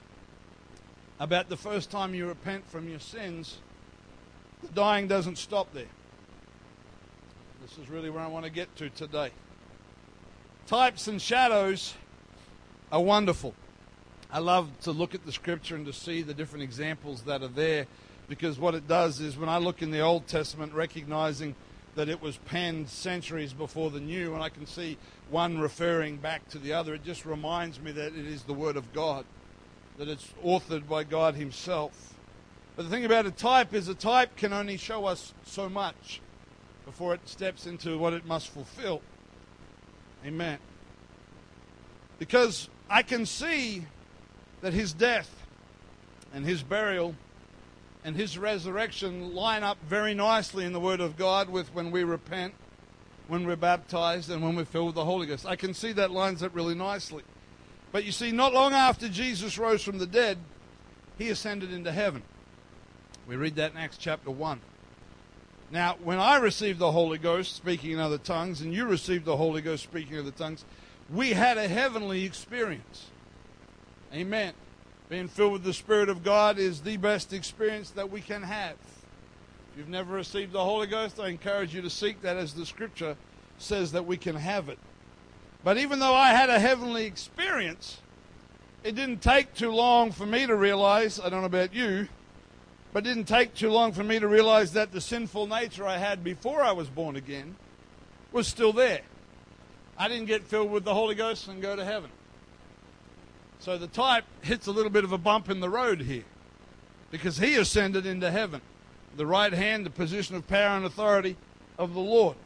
about 1.18 1.48
the 1.48 1.56
first 1.56 1.90
time 1.90 2.12
you 2.12 2.26
repent 2.26 2.70
from 2.70 2.90
your 2.90 3.00
sins, 3.00 3.56
the 4.62 4.68
dying 4.68 5.08
doesn't 5.08 5.38
stop 5.38 5.72
there. 5.72 5.94
This 7.62 7.78
is 7.78 7.88
really 7.88 8.10
where 8.10 8.22
I 8.22 8.26
want 8.26 8.44
to 8.44 8.50
get 8.50 8.76
to 8.76 8.90
today. 8.90 9.30
Types 10.68 11.08
and 11.08 11.22
shadows 11.22 11.94
are 12.92 13.00
wonderful. 13.00 13.54
I 14.30 14.40
love 14.40 14.68
to 14.82 14.92
look 14.92 15.14
at 15.14 15.24
the 15.24 15.32
scripture 15.32 15.76
and 15.76 15.86
to 15.86 15.94
see 15.94 16.20
the 16.20 16.34
different 16.34 16.62
examples 16.62 17.22
that 17.22 17.42
are 17.42 17.48
there 17.48 17.86
because 18.28 18.58
what 18.58 18.74
it 18.74 18.86
does 18.86 19.18
is 19.18 19.38
when 19.38 19.48
I 19.48 19.56
look 19.56 19.80
in 19.80 19.92
the 19.92 20.00
Old 20.00 20.26
Testament, 20.26 20.74
recognizing 20.74 21.54
that 21.94 22.10
it 22.10 22.20
was 22.20 22.36
penned 22.36 22.90
centuries 22.90 23.54
before 23.54 23.88
the 23.88 23.98
New, 23.98 24.34
and 24.34 24.42
I 24.42 24.50
can 24.50 24.66
see 24.66 24.98
one 25.30 25.58
referring 25.58 26.18
back 26.18 26.46
to 26.50 26.58
the 26.58 26.74
other, 26.74 26.92
it 26.92 27.02
just 27.02 27.24
reminds 27.24 27.80
me 27.80 27.90
that 27.92 28.08
it 28.08 28.26
is 28.26 28.42
the 28.42 28.52
Word 28.52 28.76
of 28.76 28.92
God, 28.92 29.24
that 29.96 30.06
it's 30.06 30.34
authored 30.44 30.86
by 30.86 31.02
God 31.02 31.34
Himself. 31.34 32.12
But 32.76 32.82
the 32.82 32.90
thing 32.90 33.06
about 33.06 33.24
a 33.24 33.30
type 33.30 33.72
is 33.72 33.88
a 33.88 33.94
type 33.94 34.36
can 34.36 34.52
only 34.52 34.76
show 34.76 35.06
us 35.06 35.32
so 35.46 35.70
much 35.70 36.20
before 36.84 37.14
it 37.14 37.26
steps 37.26 37.66
into 37.66 37.96
what 37.96 38.12
it 38.12 38.26
must 38.26 38.48
fulfill. 38.48 39.00
Amen. 40.24 40.58
Because 42.18 42.68
I 42.90 43.02
can 43.02 43.26
see 43.26 43.84
that 44.60 44.72
his 44.72 44.92
death 44.92 45.30
and 46.34 46.44
his 46.44 46.62
burial 46.62 47.14
and 48.04 48.16
his 48.16 48.38
resurrection 48.38 49.34
line 49.34 49.62
up 49.62 49.78
very 49.86 50.14
nicely 50.14 50.64
in 50.64 50.72
the 50.72 50.80
Word 50.80 51.00
of 51.00 51.16
God 51.16 51.48
with 51.48 51.72
when 51.74 51.90
we 51.90 52.04
repent, 52.04 52.54
when 53.28 53.46
we're 53.46 53.56
baptized, 53.56 54.30
and 54.30 54.42
when 54.42 54.56
we're 54.56 54.64
filled 54.64 54.86
with 54.86 54.94
the 54.94 55.04
Holy 55.04 55.26
Ghost. 55.26 55.46
I 55.46 55.56
can 55.56 55.74
see 55.74 55.92
that 55.92 56.10
lines 56.10 56.42
up 56.42 56.54
really 56.54 56.74
nicely. 56.74 57.22
But 57.92 58.04
you 58.04 58.12
see, 58.12 58.32
not 58.32 58.52
long 58.52 58.72
after 58.72 59.08
Jesus 59.08 59.58
rose 59.58 59.82
from 59.82 59.98
the 59.98 60.06
dead, 60.06 60.38
he 61.16 61.30
ascended 61.30 61.72
into 61.72 61.92
heaven. 61.92 62.22
We 63.26 63.36
read 63.36 63.56
that 63.56 63.72
in 63.72 63.78
Acts 63.78 63.96
chapter 63.98 64.30
1. 64.30 64.60
Now, 65.70 65.96
when 66.02 66.18
I 66.18 66.38
received 66.38 66.78
the 66.78 66.92
Holy 66.92 67.18
Ghost 67.18 67.54
speaking 67.54 67.90
in 67.92 67.98
other 67.98 68.16
tongues, 68.16 68.62
and 68.62 68.72
you 68.72 68.86
received 68.86 69.26
the 69.26 69.36
Holy 69.36 69.60
Ghost 69.60 69.82
speaking 69.82 70.14
in 70.14 70.20
other 70.20 70.30
tongues, 70.30 70.64
we 71.10 71.30
had 71.30 71.58
a 71.58 71.68
heavenly 71.68 72.24
experience. 72.24 73.06
Amen. 74.14 74.54
Being 75.10 75.28
filled 75.28 75.52
with 75.52 75.64
the 75.64 75.74
Spirit 75.74 76.08
of 76.08 76.24
God 76.24 76.58
is 76.58 76.80
the 76.80 76.96
best 76.96 77.32
experience 77.32 77.90
that 77.90 78.10
we 78.10 78.22
can 78.22 78.42
have. 78.42 78.76
If 79.72 79.78
you've 79.78 79.88
never 79.88 80.14
received 80.14 80.52
the 80.52 80.64
Holy 80.64 80.86
Ghost, 80.86 81.20
I 81.20 81.28
encourage 81.28 81.74
you 81.74 81.82
to 81.82 81.90
seek 81.90 82.22
that 82.22 82.36
as 82.36 82.54
the 82.54 82.64
Scripture 82.64 83.16
says 83.58 83.92
that 83.92 84.06
we 84.06 84.16
can 84.16 84.36
have 84.36 84.70
it. 84.70 84.78
But 85.64 85.76
even 85.76 85.98
though 85.98 86.14
I 86.14 86.30
had 86.30 86.48
a 86.48 86.58
heavenly 86.58 87.04
experience, 87.04 88.00
it 88.84 88.94
didn't 88.94 89.20
take 89.20 89.54
too 89.54 89.72
long 89.72 90.12
for 90.12 90.24
me 90.24 90.46
to 90.46 90.54
realize, 90.54 91.20
I 91.20 91.28
don't 91.28 91.40
know 91.40 91.46
about 91.46 91.74
you, 91.74 92.08
but 92.92 93.06
it 93.06 93.14
didn't 93.14 93.28
take 93.28 93.54
too 93.54 93.70
long 93.70 93.92
for 93.92 94.02
me 94.02 94.18
to 94.18 94.28
realize 94.28 94.72
that 94.72 94.92
the 94.92 95.00
sinful 95.00 95.46
nature 95.46 95.86
I 95.86 95.98
had 95.98 96.24
before 96.24 96.62
I 96.62 96.72
was 96.72 96.88
born 96.88 97.16
again 97.16 97.56
was 98.32 98.48
still 98.48 98.72
there. 98.72 99.02
I 99.96 100.08
didn't 100.08 100.26
get 100.26 100.44
filled 100.44 100.70
with 100.70 100.84
the 100.84 100.94
Holy 100.94 101.14
Ghost 101.14 101.48
and 101.48 101.60
go 101.60 101.76
to 101.76 101.84
heaven. 101.84 102.10
So 103.58 103.76
the 103.76 103.88
type 103.88 104.24
hits 104.42 104.66
a 104.66 104.72
little 104.72 104.90
bit 104.90 105.04
of 105.04 105.12
a 105.12 105.18
bump 105.18 105.50
in 105.50 105.60
the 105.60 105.68
road 105.68 106.02
here 106.02 106.24
because 107.10 107.38
he 107.38 107.56
ascended 107.56 108.06
into 108.06 108.30
heaven, 108.30 108.60
the 109.16 109.26
right 109.26 109.52
hand, 109.52 109.84
the 109.84 109.90
position 109.90 110.36
of 110.36 110.46
power 110.46 110.76
and 110.76 110.84
authority 110.84 111.36
of 111.78 111.94
the 111.94 112.00
Lord. 112.00 112.36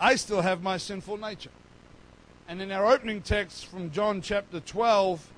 I 0.00 0.16
still 0.16 0.42
have 0.42 0.62
my 0.62 0.76
sinful 0.76 1.16
nature. 1.18 1.50
And 2.48 2.60
in 2.60 2.70
our 2.70 2.86
opening 2.86 3.22
text 3.22 3.66
from 3.66 3.90
John 3.90 4.20
chapter 4.20 4.60
12, 4.60 5.32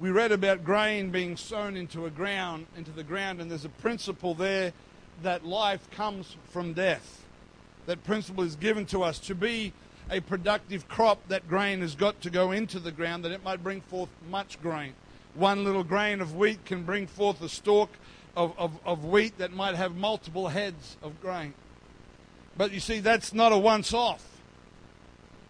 we 0.00 0.10
read 0.10 0.32
about 0.32 0.64
grain 0.64 1.10
being 1.10 1.36
sown 1.36 1.76
into 1.76 2.06
a 2.06 2.10
ground, 2.10 2.66
into 2.74 2.90
the 2.90 3.04
ground, 3.04 3.40
and 3.40 3.50
there's 3.50 3.66
a 3.66 3.70
principle 3.70 4.34
there 4.34 4.72
that 5.22 5.44
life 5.44 5.90
comes 5.90 6.36
from 6.48 6.72
death. 6.72 7.26
That 7.84 8.02
principle 8.02 8.42
is 8.42 8.56
given 8.56 8.86
to 8.86 9.02
us 9.02 9.18
to 9.20 9.34
be 9.34 9.74
a 10.10 10.20
productive 10.20 10.88
crop. 10.88 11.20
That 11.28 11.46
grain 11.48 11.82
has 11.82 11.94
got 11.94 12.22
to 12.22 12.30
go 12.30 12.50
into 12.50 12.78
the 12.78 12.92
ground 12.92 13.26
that 13.26 13.32
it 13.32 13.44
might 13.44 13.62
bring 13.62 13.82
forth 13.82 14.08
much 14.30 14.60
grain. 14.62 14.94
One 15.34 15.64
little 15.64 15.84
grain 15.84 16.22
of 16.22 16.34
wheat 16.34 16.64
can 16.64 16.84
bring 16.84 17.06
forth 17.06 17.42
a 17.42 17.48
stalk 17.48 17.90
of, 18.34 18.58
of, 18.58 18.78
of 18.86 19.04
wheat 19.04 19.36
that 19.36 19.52
might 19.52 19.74
have 19.74 19.94
multiple 19.96 20.48
heads 20.48 20.96
of 21.02 21.20
grain. 21.20 21.52
But 22.56 22.72
you 22.72 22.80
see, 22.80 23.00
that's 23.00 23.34
not 23.34 23.52
a 23.52 23.58
once 23.58 23.92
off. 23.92 24.24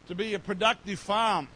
To 0.08 0.14
be 0.16 0.34
a 0.34 0.40
productive 0.40 0.98
farm, 0.98 1.46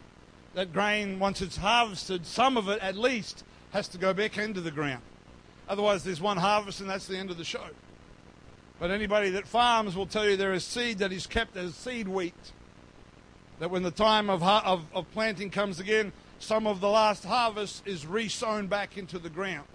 that 0.55 0.73
grain, 0.73 1.19
once 1.19 1.43
it's 1.43 1.57
harvested, 1.57 2.27
some 2.27 2.57
of 2.57 2.69
it 2.69 2.81
at 2.81 2.97
least 2.97 3.45
has 3.73 3.89
to 3.89 3.99
go 3.99 4.15
back 4.15 4.39
into 4.39 4.61
the 4.61 4.71
ground. 4.71 5.03
Otherwise, 5.69 6.05
there's 6.05 6.21
one 6.21 6.37
harvest 6.37 6.81
and 6.81 6.89
that's 6.89 7.07
the 7.07 7.17
end 7.17 7.31
of 7.31 7.39
the 7.39 7.45
show. 7.45 7.65
But 8.79 8.91
anybody 8.91 9.31
that 9.31 9.47
farms 9.47 9.97
will 9.97 10.07
tell 10.07 10.29
you 10.29 10.37
there 10.37 10.53
is 10.53 10.65
seed 10.65 10.99
that 10.99 11.13
is 11.13 11.27
kept 11.27 11.57
as 11.57 11.75
seed 11.75 12.09
wheat. 12.09 12.35
That 13.61 13.71
when 13.71 13.83
the 13.83 13.91
time 13.91 14.31
of, 14.31 14.43
of, 14.43 14.85
of 14.93 15.11
planting 15.13 15.51
comes 15.51 15.81
again, 15.81 16.13
some 16.39 16.67
of 16.67 16.81
the 16.81 16.89
last 16.89 17.25
harvest 17.25 17.87
is 17.87 18.07
re-sown 18.07 18.67
back 18.67 18.99
into 18.99 19.19
the 19.19 19.31
ground. 19.31 19.67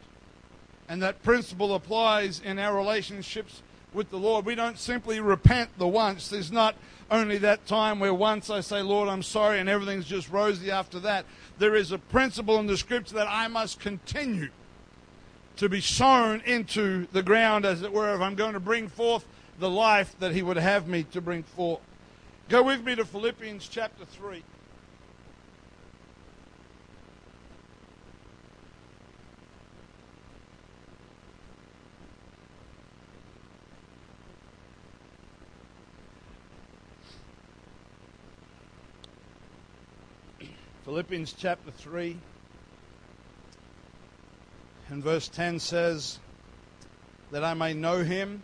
And 0.87 1.01
that 1.01 1.23
principle 1.23 1.73
applies 1.75 2.39
in 2.39 2.59
our 2.59 2.75
relationships 2.75 3.61
with 3.93 4.09
the 4.09 4.17
Lord. 4.17 4.45
We 4.45 4.55
don't 4.55 4.77
simply 4.77 5.19
repent 5.19 5.69
the 5.77 5.87
once. 5.87 6.29
There's 6.29 6.51
not 6.51 6.75
only 7.11 7.37
that 7.39 7.65
time 7.65 7.99
where 7.99 8.13
once 8.13 8.49
I 8.49 8.61
say, 8.61 8.81
Lord, 8.81 9.09
I'm 9.09 9.23
sorry, 9.23 9.59
and 9.59 9.67
everything's 9.67 10.05
just 10.05 10.29
rosy 10.29 10.71
after 10.71 10.99
that. 10.99 11.25
There 11.57 11.75
is 11.75 11.91
a 11.91 11.97
principle 11.97 12.57
in 12.59 12.67
the 12.67 12.77
scripture 12.77 13.15
that 13.15 13.27
I 13.29 13.47
must 13.47 13.79
continue 13.79 14.49
to 15.57 15.67
be 15.67 15.81
sown 15.81 16.41
into 16.45 17.07
the 17.11 17.23
ground, 17.23 17.65
as 17.65 17.81
it 17.81 17.91
were, 17.91 18.13
if 18.13 18.21
I'm 18.21 18.35
going 18.35 18.53
to 18.53 18.59
bring 18.59 18.87
forth 18.87 19.25
the 19.59 19.69
life 19.69 20.15
that 20.19 20.33
He 20.33 20.41
would 20.41 20.57
have 20.57 20.87
me 20.87 21.03
to 21.11 21.19
bring 21.19 21.43
forth. 21.43 21.81
Go 22.47 22.63
with 22.63 22.83
me 22.83 22.95
to 22.95 23.05
Philippians 23.05 23.67
chapter 23.67 24.05
3. 24.05 24.43
Philippians 40.89 41.35
chapter 41.37 41.69
3 41.69 42.17
and 44.87 45.03
verse 45.03 45.27
10 45.27 45.59
says, 45.59 46.17
That 47.29 47.43
I 47.43 47.53
may 47.53 47.75
know 47.75 48.03
him, 48.03 48.41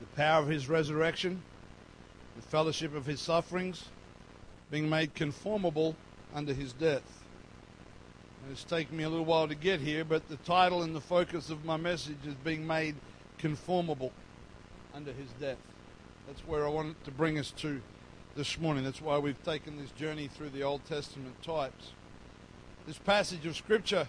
the 0.00 0.06
power 0.08 0.42
of 0.42 0.48
his 0.48 0.68
resurrection, 0.68 1.40
the 2.36 2.42
fellowship 2.42 2.94
of 2.94 3.06
his 3.06 3.18
sufferings, 3.22 3.88
being 4.70 4.90
made 4.90 5.14
conformable 5.14 5.96
unto 6.34 6.52
his 6.52 6.74
death. 6.74 7.24
And 8.42 8.52
it's 8.52 8.64
taken 8.64 8.94
me 8.94 9.04
a 9.04 9.08
little 9.08 9.24
while 9.24 9.48
to 9.48 9.54
get 9.54 9.80
here, 9.80 10.04
but 10.04 10.28
the 10.28 10.36
title 10.36 10.82
and 10.82 10.94
the 10.94 11.00
focus 11.00 11.48
of 11.48 11.64
my 11.64 11.78
message 11.78 12.18
is 12.26 12.34
being 12.44 12.66
made 12.66 12.94
conformable 13.38 14.12
unto 14.94 15.14
his 15.14 15.30
death. 15.40 15.56
That's 16.26 16.46
where 16.46 16.66
I 16.66 16.68
want 16.68 17.02
to 17.06 17.10
bring 17.10 17.38
us 17.38 17.52
to 17.52 17.80
this 18.36 18.60
morning. 18.60 18.84
That's 18.84 19.00
why 19.00 19.16
we've 19.16 19.42
taken 19.44 19.78
this 19.78 19.90
journey 19.92 20.28
through 20.28 20.50
the 20.50 20.62
Old 20.62 20.84
Testament 20.84 21.42
types. 21.42 21.92
This 22.86 22.98
passage 22.98 23.46
of 23.46 23.56
Scripture 23.56 24.06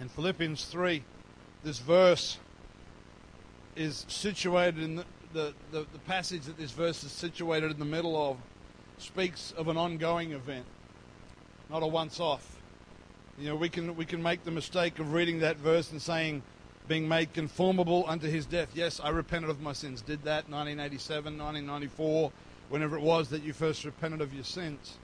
in 0.00 0.08
Philippians 0.08 0.64
3, 0.64 1.02
this 1.62 1.78
verse, 1.78 2.38
is 3.76 4.04
situated 4.08 4.82
in 4.82 4.96
the, 4.96 5.04
the, 5.32 5.54
the, 5.70 5.86
the 5.92 5.98
passage 6.00 6.42
that 6.42 6.58
this 6.58 6.72
verse 6.72 7.04
is 7.04 7.12
situated 7.12 7.70
in 7.70 7.78
the 7.78 7.84
middle 7.84 8.16
of 8.16 8.36
speaks 8.98 9.54
of 9.56 9.68
an 9.68 9.76
ongoing 9.76 10.32
event, 10.32 10.66
not 11.70 11.84
a 11.84 11.86
once 11.86 12.18
off. 12.18 12.60
You 13.38 13.50
know, 13.50 13.56
we 13.56 13.68
can, 13.68 13.94
we 13.94 14.06
can 14.06 14.22
make 14.22 14.42
the 14.42 14.50
mistake 14.50 14.98
of 14.98 15.12
reading 15.12 15.38
that 15.40 15.56
verse 15.58 15.92
and 15.92 16.02
saying, 16.02 16.42
being 16.88 17.08
made 17.08 17.32
conformable 17.32 18.04
unto 18.08 18.28
his 18.28 18.44
death. 18.46 18.70
Yes, 18.74 19.00
I 19.02 19.10
repented 19.10 19.50
of 19.50 19.60
my 19.60 19.72
sins. 19.72 20.02
Did 20.02 20.22
that 20.24 20.48
1987, 20.48 21.38
1994, 21.38 22.32
whenever 22.68 22.96
it 22.96 23.02
was 23.02 23.28
that 23.30 23.42
you 23.42 23.52
first 23.52 23.84
repented 23.84 24.20
of 24.20 24.34
your 24.34 24.44
sins. 24.44 24.98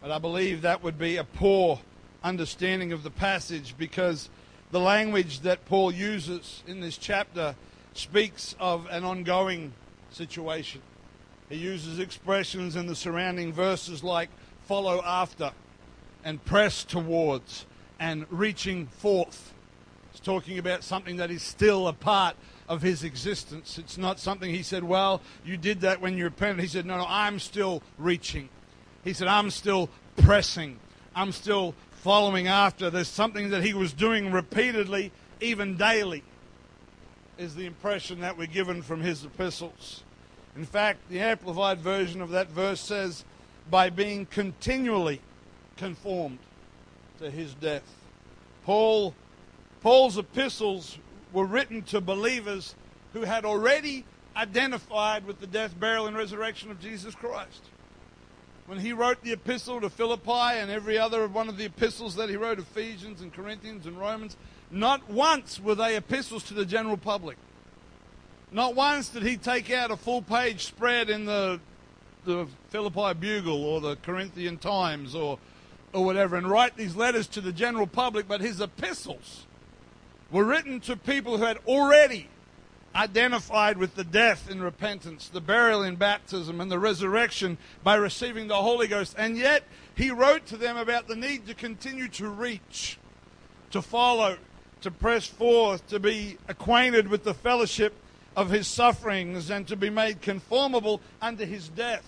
But 0.00 0.10
I 0.10 0.18
believe 0.18 0.62
that 0.62 0.82
would 0.82 0.98
be 0.98 1.16
a 1.16 1.24
poor 1.24 1.80
understanding 2.22 2.92
of 2.92 3.02
the 3.02 3.10
passage 3.10 3.74
because 3.78 4.28
the 4.70 4.80
language 4.80 5.40
that 5.40 5.64
Paul 5.64 5.92
uses 5.92 6.62
in 6.66 6.80
this 6.80 6.98
chapter 6.98 7.54
speaks 7.94 8.54
of 8.60 8.86
an 8.90 9.04
ongoing 9.04 9.72
situation. 10.10 10.82
He 11.48 11.56
uses 11.56 11.98
expressions 11.98 12.76
in 12.76 12.86
the 12.86 12.94
surrounding 12.94 13.52
verses 13.52 14.04
like 14.04 14.28
follow 14.64 15.02
after 15.04 15.52
and 16.24 16.44
press 16.44 16.84
towards 16.84 17.66
and 17.98 18.26
reaching 18.30 18.86
forth. 18.86 19.54
It's 20.10 20.20
talking 20.20 20.58
about 20.58 20.84
something 20.84 21.16
that 21.16 21.30
is 21.30 21.42
still 21.42 21.88
a 21.88 21.92
part 21.92 22.36
of 22.68 22.82
his 22.82 23.02
existence. 23.02 23.78
It's 23.78 23.98
not 23.98 24.20
something 24.20 24.50
he 24.50 24.62
said, 24.62 24.84
well, 24.84 25.22
you 25.44 25.56
did 25.56 25.80
that 25.80 26.00
when 26.00 26.18
you 26.18 26.24
repented. 26.24 26.60
He 26.60 26.68
said, 26.68 26.86
no, 26.86 26.98
no, 26.98 27.06
I'm 27.08 27.38
still 27.38 27.82
reaching. 27.96 28.48
He 29.04 29.12
said, 29.12 29.26
I'm 29.26 29.50
still 29.50 29.88
pressing. 30.18 30.78
I'm 31.14 31.32
still 31.32 31.74
following 31.90 32.46
after. 32.46 32.90
There's 32.90 33.08
something 33.08 33.50
that 33.50 33.64
he 33.64 33.74
was 33.74 33.92
doing 33.92 34.30
repeatedly, 34.30 35.12
even 35.40 35.76
daily, 35.76 36.22
is 37.38 37.54
the 37.54 37.66
impression 37.66 38.20
that 38.20 38.36
we're 38.36 38.46
given 38.46 38.82
from 38.82 39.00
his 39.00 39.24
epistles. 39.24 40.02
In 40.54 40.64
fact, 40.64 41.08
the 41.08 41.20
Amplified 41.20 41.78
version 41.78 42.20
of 42.20 42.30
that 42.30 42.50
verse 42.50 42.80
says, 42.80 43.24
by 43.70 43.90
being 43.90 44.26
continually 44.26 45.20
conformed 45.76 46.38
to 47.20 47.30
his 47.30 47.54
death. 47.54 47.82
Paul, 48.64 49.14
Paul's 49.80 50.18
epistles 50.18 50.98
were 51.32 51.44
written 51.44 51.82
to 51.82 52.00
believers 52.00 52.74
who 53.12 53.22
had 53.22 53.44
already 53.44 54.04
identified 54.36 55.26
with 55.26 55.40
the 55.40 55.46
death, 55.46 55.78
burial, 55.78 56.06
and 56.06 56.16
resurrection 56.16 56.70
of 56.70 56.80
Jesus 56.80 57.14
Christ 57.14 57.62
when 58.68 58.78
he 58.78 58.92
wrote 58.92 59.22
the 59.22 59.32
epistle 59.32 59.80
to 59.80 59.88
Philippi 59.88 60.30
and 60.30 60.70
every 60.70 60.98
other 60.98 61.26
one 61.26 61.48
of 61.48 61.56
the 61.56 61.64
epistles 61.64 62.16
that 62.16 62.28
he 62.28 62.36
wrote, 62.36 62.58
Ephesians 62.58 63.22
and 63.22 63.32
Corinthians 63.32 63.86
and 63.86 63.98
Romans, 63.98 64.36
not 64.70 65.08
once 65.08 65.58
were 65.58 65.74
they 65.74 65.96
epistles 65.96 66.42
to 66.44 66.54
the 66.54 66.66
general 66.66 66.98
public. 66.98 67.38
Not 68.52 68.74
once 68.74 69.08
did 69.08 69.22
he 69.22 69.38
take 69.38 69.70
out 69.70 69.90
a 69.90 69.96
full 69.96 70.20
page 70.20 70.66
spread 70.66 71.08
in 71.08 71.24
the, 71.24 71.60
the 72.26 72.46
Philippi 72.68 73.14
Bugle 73.14 73.64
or 73.64 73.80
the 73.80 73.96
Corinthian 73.96 74.58
Times 74.58 75.14
or, 75.14 75.38
or 75.94 76.04
whatever 76.04 76.36
and 76.36 76.46
write 76.46 76.76
these 76.76 76.94
letters 76.94 77.26
to 77.28 77.40
the 77.40 77.52
general 77.52 77.86
public, 77.86 78.28
but 78.28 78.42
his 78.42 78.60
epistles 78.60 79.46
were 80.30 80.44
written 80.44 80.80
to 80.80 80.96
people 80.96 81.38
who 81.38 81.44
had 81.44 81.58
already 81.66 82.28
identified 82.94 83.78
with 83.78 83.94
the 83.94 84.04
death 84.04 84.50
in 84.50 84.62
repentance, 84.62 85.28
the 85.28 85.40
burial 85.40 85.82
in 85.82 85.96
baptism, 85.96 86.60
and 86.60 86.70
the 86.70 86.78
resurrection 86.78 87.56
by 87.84 87.94
receiving 87.94 88.48
the 88.48 88.56
Holy 88.56 88.88
Ghost. 88.88 89.14
And 89.16 89.36
yet, 89.36 89.64
he 89.94 90.10
wrote 90.10 90.46
to 90.46 90.56
them 90.56 90.76
about 90.76 91.06
the 91.06 91.16
need 91.16 91.46
to 91.46 91.54
continue 91.54 92.08
to 92.08 92.28
reach, 92.28 92.98
to 93.70 93.82
follow, 93.82 94.38
to 94.80 94.90
press 94.90 95.26
forth, 95.26 95.86
to 95.88 96.00
be 96.00 96.38
acquainted 96.48 97.08
with 97.08 97.24
the 97.24 97.34
fellowship 97.34 97.94
of 98.36 98.50
his 98.50 98.66
sufferings, 98.66 99.50
and 99.50 99.66
to 99.68 99.76
be 99.76 99.90
made 99.90 100.22
conformable 100.22 101.00
unto 101.20 101.44
his 101.44 101.68
death. 101.68 102.06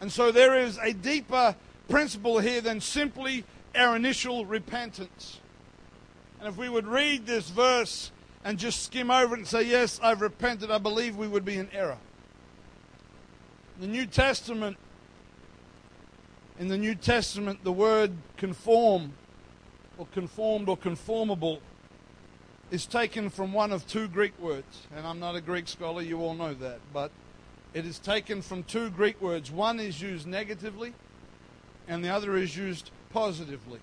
And 0.00 0.10
so, 0.10 0.32
there 0.32 0.58
is 0.58 0.78
a 0.78 0.92
deeper 0.92 1.54
principle 1.88 2.38
here 2.38 2.60
than 2.60 2.80
simply 2.80 3.44
our 3.74 3.96
initial 3.96 4.46
repentance. 4.46 5.40
And 6.40 6.48
if 6.48 6.56
we 6.56 6.68
would 6.68 6.86
read 6.86 7.26
this 7.26 7.50
verse, 7.50 8.10
and 8.44 8.58
just 8.58 8.82
skim 8.82 9.10
over 9.10 9.34
it 9.34 9.38
and 9.38 9.46
say, 9.46 9.62
Yes, 9.62 10.00
I've 10.02 10.20
repented, 10.20 10.70
I 10.70 10.78
believe 10.78 11.16
we 11.16 11.28
would 11.28 11.44
be 11.44 11.56
in 11.56 11.68
error. 11.72 11.98
The 13.78 13.86
New 13.86 14.06
Testament, 14.06 14.76
in 16.58 16.68
the 16.68 16.78
New 16.78 16.94
Testament, 16.94 17.64
the 17.64 17.72
word 17.72 18.12
conform 18.36 19.12
or 19.98 20.06
conformed 20.06 20.68
or 20.68 20.76
conformable 20.76 21.60
is 22.70 22.86
taken 22.86 23.30
from 23.30 23.52
one 23.52 23.72
of 23.72 23.86
two 23.86 24.08
Greek 24.08 24.38
words. 24.40 24.86
And 24.96 25.06
I'm 25.06 25.18
not 25.18 25.34
a 25.34 25.40
Greek 25.40 25.68
scholar, 25.68 26.02
you 26.02 26.20
all 26.20 26.34
know 26.34 26.54
that. 26.54 26.80
But 26.92 27.10
it 27.74 27.84
is 27.84 27.98
taken 27.98 28.42
from 28.42 28.62
two 28.62 28.90
Greek 28.90 29.20
words. 29.20 29.50
One 29.50 29.80
is 29.80 30.00
used 30.00 30.26
negatively, 30.26 30.94
and 31.88 32.04
the 32.04 32.08
other 32.08 32.36
is 32.36 32.56
used 32.56 32.90
positively. 33.12 33.80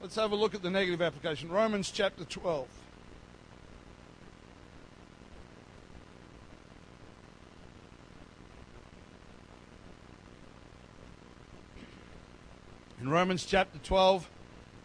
Let's 0.00 0.14
have 0.14 0.30
a 0.30 0.36
look 0.36 0.54
at 0.54 0.62
the 0.62 0.70
negative 0.70 1.02
application. 1.02 1.50
Romans 1.50 1.90
chapter 1.90 2.24
12. 2.24 2.68
In 13.00 13.10
Romans 13.10 13.44
chapter 13.44 13.80
12, 13.82 14.30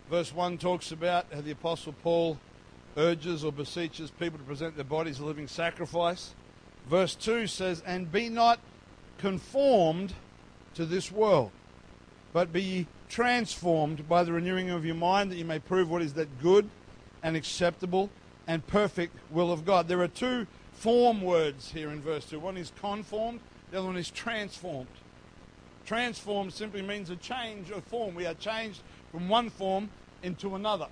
verse 0.09 0.33
1 0.33 0.57
talks 0.57 0.91
about 0.91 1.27
how 1.31 1.41
the 1.41 1.51
Apostle 1.51 1.93
Paul 2.01 2.39
urges 2.97 3.43
or 3.43 3.51
beseeches 3.51 4.09
people 4.09 4.39
to 4.39 4.45
present 4.45 4.75
their 4.75 4.83
bodies 4.83 5.19
a 5.19 5.25
living 5.25 5.47
sacrifice. 5.47 6.33
Verse 6.89 7.13
2 7.13 7.45
says, 7.45 7.83
And 7.85 8.11
be 8.11 8.29
not 8.29 8.59
conformed 9.19 10.15
to 10.73 10.87
this 10.87 11.11
world, 11.11 11.51
but 12.33 12.51
be 12.51 12.87
transformed 13.13 14.09
by 14.09 14.23
the 14.23 14.33
renewing 14.33 14.71
of 14.71 14.83
your 14.83 14.95
mind, 14.95 15.29
that 15.29 15.37
you 15.37 15.45
may 15.45 15.59
prove 15.59 15.87
what 15.87 16.01
is 16.01 16.13
that 16.13 16.41
good 16.41 16.67
and 17.21 17.37
acceptable 17.37 18.09
and 18.47 18.65
perfect 18.65 19.15
will 19.29 19.51
of 19.51 19.63
God. 19.63 19.87
There 19.87 20.01
are 20.01 20.07
two 20.07 20.47
form 20.73 21.21
words 21.21 21.71
here 21.71 21.91
in 21.91 22.01
verse 22.01 22.25
2. 22.25 22.39
One 22.39 22.57
is 22.57 22.71
conformed, 22.81 23.39
the 23.69 23.77
other 23.77 23.85
one 23.85 23.97
is 23.97 24.09
transformed. 24.09 24.87
Transformed 25.85 26.53
simply 26.53 26.81
means 26.81 27.11
a 27.11 27.15
change 27.15 27.69
of 27.69 27.83
form. 27.83 28.15
We 28.15 28.25
are 28.25 28.33
changed 28.33 28.81
from 29.11 29.29
one 29.29 29.51
form 29.51 29.91
into 30.23 30.55
another. 30.55 30.87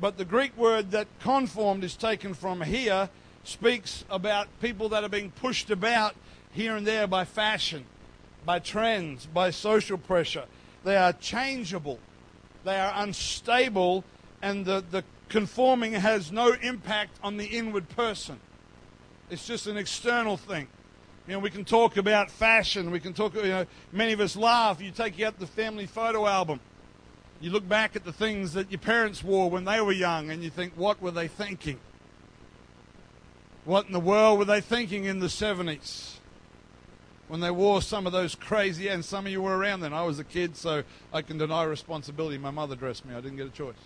But 0.00 0.18
the 0.18 0.24
Greek 0.24 0.56
word 0.56 0.92
that 0.92 1.08
conformed 1.18 1.82
is 1.82 1.96
taken 1.96 2.32
from 2.32 2.60
here 2.60 3.10
speaks 3.42 4.04
about 4.08 4.46
people 4.60 4.88
that 4.90 5.02
are 5.02 5.08
being 5.08 5.32
pushed 5.32 5.68
about 5.68 6.14
here 6.52 6.76
and 6.76 6.86
there 6.86 7.08
by 7.08 7.24
fashion, 7.24 7.86
by 8.46 8.60
trends, 8.60 9.26
by 9.26 9.50
social 9.50 9.98
pressure. 9.98 10.44
They 10.84 10.96
are 10.96 11.12
changeable, 11.12 11.98
they 12.64 12.78
are 12.78 12.92
unstable, 12.96 14.04
and 14.42 14.64
the, 14.64 14.84
the 14.90 15.04
conforming 15.28 15.92
has 15.92 16.32
no 16.32 16.52
impact 16.62 17.18
on 17.22 17.36
the 17.36 17.46
inward 17.46 17.88
person. 17.90 18.40
It's 19.30 19.46
just 19.46 19.66
an 19.66 19.76
external 19.76 20.36
thing. 20.36 20.66
You 21.26 21.34
know, 21.34 21.38
we 21.38 21.50
can 21.50 21.64
talk 21.64 21.96
about 21.96 22.30
fashion. 22.30 22.90
We 22.90 22.98
can 22.98 23.12
talk, 23.12 23.34
you 23.36 23.42
know, 23.42 23.66
many 23.92 24.12
of 24.12 24.20
us 24.20 24.34
laugh. 24.34 24.80
You 24.80 24.90
take 24.90 25.20
out 25.20 25.38
the 25.38 25.46
family 25.46 25.86
photo 25.86 26.26
album. 26.26 26.58
You 27.40 27.50
look 27.50 27.68
back 27.68 27.94
at 27.94 28.04
the 28.04 28.12
things 28.12 28.52
that 28.54 28.70
your 28.70 28.80
parents 28.80 29.22
wore 29.22 29.48
when 29.48 29.64
they 29.64 29.80
were 29.80 29.92
young 29.92 30.30
and 30.30 30.42
you 30.42 30.50
think, 30.50 30.72
what 30.76 31.00
were 31.00 31.12
they 31.12 31.28
thinking? 31.28 31.78
What 33.64 33.86
in 33.86 33.92
the 33.92 34.00
world 34.00 34.38
were 34.38 34.44
they 34.44 34.60
thinking 34.60 35.04
in 35.04 35.20
the 35.20 35.28
70s? 35.28 36.16
When 37.30 37.38
they 37.38 37.52
wore 37.52 37.80
some 37.80 38.08
of 38.08 38.12
those 38.12 38.34
crazy, 38.34 38.88
and 38.88 39.04
some 39.04 39.24
of 39.24 39.30
you 39.30 39.40
were 39.40 39.56
around 39.56 39.82
then. 39.82 39.92
I 39.92 40.02
was 40.02 40.18
a 40.18 40.24
kid, 40.24 40.56
so 40.56 40.82
I 41.12 41.22
can 41.22 41.38
deny 41.38 41.62
responsibility. 41.62 42.38
My 42.38 42.50
mother 42.50 42.74
dressed 42.74 43.06
me, 43.06 43.14
I 43.14 43.20
didn't 43.20 43.36
get 43.36 43.46
a 43.46 43.50
choice. 43.50 43.76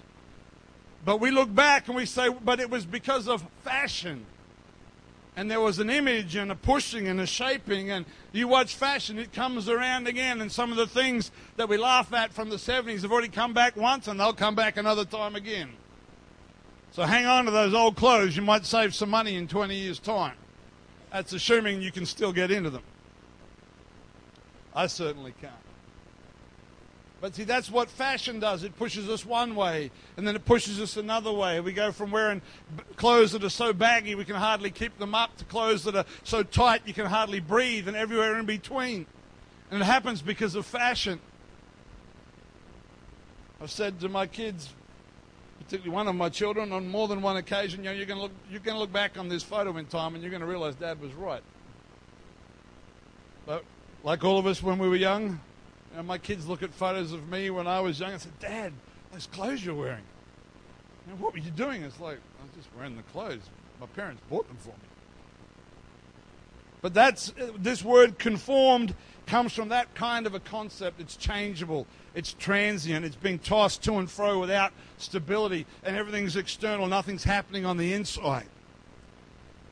But 1.04 1.20
we 1.20 1.30
look 1.30 1.54
back 1.54 1.86
and 1.88 1.94
we 1.94 2.06
say, 2.06 2.30
but 2.30 2.58
it 2.58 2.70
was 2.70 2.86
because 2.86 3.28
of 3.28 3.44
fashion. 3.62 4.24
And 5.36 5.50
there 5.50 5.60
was 5.60 5.78
an 5.78 5.90
image 5.90 6.36
and 6.36 6.50
a 6.50 6.54
pushing 6.54 7.06
and 7.06 7.20
a 7.20 7.26
shaping 7.26 7.90
and 7.90 8.06
you 8.32 8.48
watch 8.48 8.76
fashion 8.76 9.18
it 9.18 9.34
comes 9.34 9.68
around 9.68 10.08
again. 10.08 10.40
And 10.40 10.50
some 10.50 10.70
of 10.70 10.78
the 10.78 10.86
things 10.86 11.30
that 11.56 11.68
we 11.68 11.76
laugh 11.76 12.14
at 12.14 12.32
from 12.32 12.48
the 12.48 12.56
70s 12.56 13.02
have 13.02 13.12
already 13.12 13.28
come 13.28 13.52
back 13.52 13.76
once 13.76 14.08
and 14.08 14.18
they'll 14.18 14.32
come 14.32 14.54
back 14.54 14.78
another 14.78 15.04
time 15.04 15.36
again. 15.36 15.68
So 16.92 17.02
hang 17.02 17.26
on 17.26 17.44
to 17.44 17.50
those 17.50 17.74
old 17.74 17.96
clothes. 17.96 18.36
You 18.36 18.42
might 18.42 18.64
save 18.64 18.94
some 18.94 19.10
money 19.10 19.34
in 19.34 19.48
20 19.48 19.74
years 19.74 19.98
time. 19.98 20.36
That's 21.12 21.34
assuming 21.34 21.82
you 21.82 21.92
can 21.92 22.06
still 22.06 22.32
get 22.32 22.50
into 22.50 22.70
them 22.70 22.84
i 24.74 24.86
certainly 24.86 25.32
can't 25.40 25.54
but 27.24 27.34
see, 27.34 27.44
that's 27.44 27.70
what 27.70 27.88
fashion 27.88 28.38
does. 28.38 28.64
It 28.64 28.76
pushes 28.76 29.08
us 29.08 29.24
one 29.24 29.54
way, 29.54 29.90
and 30.18 30.28
then 30.28 30.36
it 30.36 30.44
pushes 30.44 30.78
us 30.78 30.98
another 30.98 31.32
way. 31.32 31.58
We 31.58 31.72
go 31.72 31.90
from 31.90 32.10
wearing 32.10 32.42
clothes 32.96 33.32
that 33.32 33.42
are 33.42 33.48
so 33.48 33.72
baggy 33.72 34.14
we 34.14 34.26
can 34.26 34.36
hardly 34.36 34.70
keep 34.70 34.98
them 34.98 35.14
up 35.14 35.34
to 35.38 35.46
clothes 35.46 35.84
that 35.84 35.96
are 35.96 36.04
so 36.22 36.42
tight 36.42 36.82
you 36.84 36.92
can 36.92 37.06
hardly 37.06 37.40
breathe, 37.40 37.88
and 37.88 37.96
everywhere 37.96 38.38
in 38.38 38.44
between. 38.44 39.06
And 39.70 39.80
it 39.80 39.86
happens 39.86 40.20
because 40.20 40.54
of 40.54 40.66
fashion. 40.66 41.18
I've 43.58 43.70
said 43.70 44.00
to 44.00 44.10
my 44.10 44.26
kids, 44.26 44.68
particularly 45.60 45.94
one 45.94 46.08
of 46.08 46.14
my 46.16 46.28
children, 46.28 46.72
on 46.72 46.86
more 46.86 47.08
than 47.08 47.22
one 47.22 47.38
occasion, 47.38 47.84
you 47.84 47.88
know, 47.88 47.96
you're 47.96 48.04
going 48.04 48.18
to 48.18 48.24
look, 48.24 48.32
you're 48.50 48.60
going 48.60 48.74
to 48.74 48.80
look 48.80 48.92
back 48.92 49.16
on 49.16 49.30
this 49.30 49.42
photo 49.42 49.74
in 49.78 49.86
time 49.86 50.12
and 50.12 50.22
you're 50.22 50.30
going 50.30 50.42
to 50.42 50.46
realize 50.46 50.74
Dad 50.74 51.00
was 51.00 51.14
right. 51.14 51.42
But 53.46 53.64
like 54.04 54.22
all 54.22 54.38
of 54.38 54.46
us 54.46 54.62
when 54.62 54.78
we 54.78 54.88
were 54.88 54.96
young, 54.96 55.40
you 55.90 55.96
know, 55.96 56.02
my 56.04 56.18
kids 56.18 56.46
look 56.46 56.62
at 56.62 56.72
photos 56.72 57.12
of 57.12 57.28
me 57.28 57.50
when 57.50 57.66
I 57.66 57.80
was 57.80 57.98
young 57.98 58.12
and 58.12 58.20
say, 58.20 58.30
Dad, 58.38 58.72
those 59.12 59.26
clothes 59.26 59.64
you're 59.64 59.74
wearing. 59.74 60.04
What 61.18 61.32
were 61.32 61.38
you 61.38 61.50
doing? 61.50 61.82
It's 61.82 61.98
like, 61.98 62.18
I 62.40 62.42
was 62.42 62.52
just 62.56 62.68
wearing 62.76 62.96
the 62.96 63.02
clothes. 63.04 63.42
My 63.80 63.86
parents 63.86 64.22
bought 64.30 64.46
them 64.46 64.56
for 64.58 64.68
me. 64.68 64.88
But 66.80 66.92
that's 66.92 67.30
uh, 67.40 67.50
this 67.58 67.82
word 67.82 68.18
conformed 68.18 68.94
comes 69.26 69.54
from 69.54 69.70
that 69.70 69.94
kind 69.94 70.26
of 70.26 70.34
a 70.34 70.40
concept. 70.40 71.00
It's 71.00 71.16
changeable, 71.16 71.86
it's 72.14 72.34
transient, 72.34 73.06
it's 73.06 73.16
being 73.16 73.38
tossed 73.38 73.82
to 73.84 73.94
and 73.94 74.10
fro 74.10 74.38
without 74.38 74.72
stability, 74.98 75.64
and 75.82 75.96
everything's 75.96 76.36
external, 76.36 76.86
nothing's 76.86 77.24
happening 77.24 77.64
on 77.64 77.78
the 77.78 77.94
inside. 77.94 78.46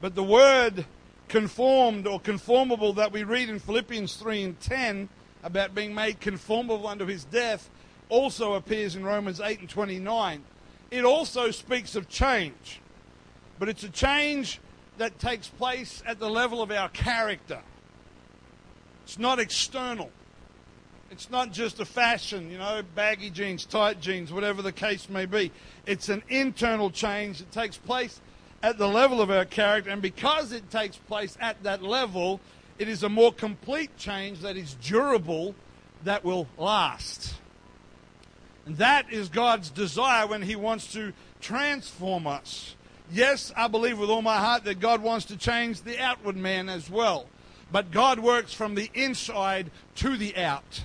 But 0.01 0.15
the 0.15 0.23
word 0.23 0.87
conformed 1.33 2.07
or 2.07 2.21
conformable 2.21 2.93
that 2.93 3.11
we 3.11 3.25
read 3.25 3.49
in 3.49 3.59
Philippians 3.59 4.17
3 4.17 4.43
and 4.43 4.61
10 4.61 5.09
about 5.43 5.75
being 5.75 5.95
made 5.95 6.21
conformable 6.21 6.87
unto 6.87 7.07
his 7.07 7.25
death 7.25 7.71
also 8.11 8.53
appears 8.53 8.97
in 8.97 9.03
Romans 9.03 9.41
8 9.41 9.61
and 9.61 9.69
29. 9.69 10.45
It 10.91 11.07
also 11.07 11.51
speaks 11.51 11.97
of 11.97 12.07
change, 12.07 12.83
but 13.59 13.71
it's 13.71 13.83
a 13.83 13.89
change 13.89 14.61
that 14.99 15.19
takes 15.19 15.49
place 15.49 16.03
at 16.07 16.21
the 16.21 16.29
level 16.29 16.61
of 16.61 16.71
our 16.71 16.91
character. 16.91 17.61
It's 19.05 19.19
not 19.19 19.39
external. 19.39 20.11
It's 21.11 21.31
not 21.31 21.51
just 21.51 21.81
a 21.81 21.87
fashion, 21.87 22.51
you 22.51 22.59
know, 22.59 22.83
baggy 22.95 23.31
jeans, 23.31 23.65
tight 23.65 24.03
jeans, 24.03 24.31
whatever 24.35 24.61
the 24.61 24.71
case 24.71 25.09
may 25.09 25.25
be. 25.25 25.51
It's 25.87 26.11
an 26.11 26.25
internal 26.29 26.91
change 26.91 27.39
that 27.39 27.51
takes 27.53 27.79
place 27.79 28.21
at 28.63 28.79
the 28.79 28.89
level 28.89 29.21
of 29.21 29.31
our 29.31 29.45
character, 29.45 29.91
and 29.91 30.01
because 30.01 30.53
it 30.53 30.71
takes 30.71 30.97
place 30.97 31.37
at 31.41 31.63
that 31.65 31.83
level, 31.83 32.41
it 32.79 32.89
is 32.89 33.03
a 33.03 33.09
more 33.09 33.33
complete 33.33 33.97
change 33.97 34.41
that 34.41 34.57
is 34.57 34.75
durable, 34.75 35.55
that 36.05 36.25
will 36.25 36.47
last. 36.57 37.35
And 38.67 38.77
that 38.79 39.13
is 39.13 39.29
God's 39.29 39.71
desire 39.71 40.27
when 40.27 40.43
He 40.43 40.57
wants 40.57 40.93
to 40.93 41.13
transform 41.41 42.27
us. 42.27 42.77
Yes, 43.11 43.53
I 43.57 43.69
believe 43.69 43.99
with 43.99 44.11
all 44.11 44.23
my 44.23 44.39
heart 44.39 44.65
that 44.65 44.81
God 44.81 45.03
wants 45.03 45.27
to 45.27 45.37
change 45.37 45.83
the 45.83 45.99
outward 45.99 46.37
man 46.37 46.69
as 46.69 46.89
well. 46.89 47.27
But 47.71 47.91
God 47.91 48.21
works 48.21 48.53
from 48.53 48.75
the 48.75 48.91
inside 48.95 49.71
to 49.97 50.17
the 50.17 50.37
out. 50.37 50.85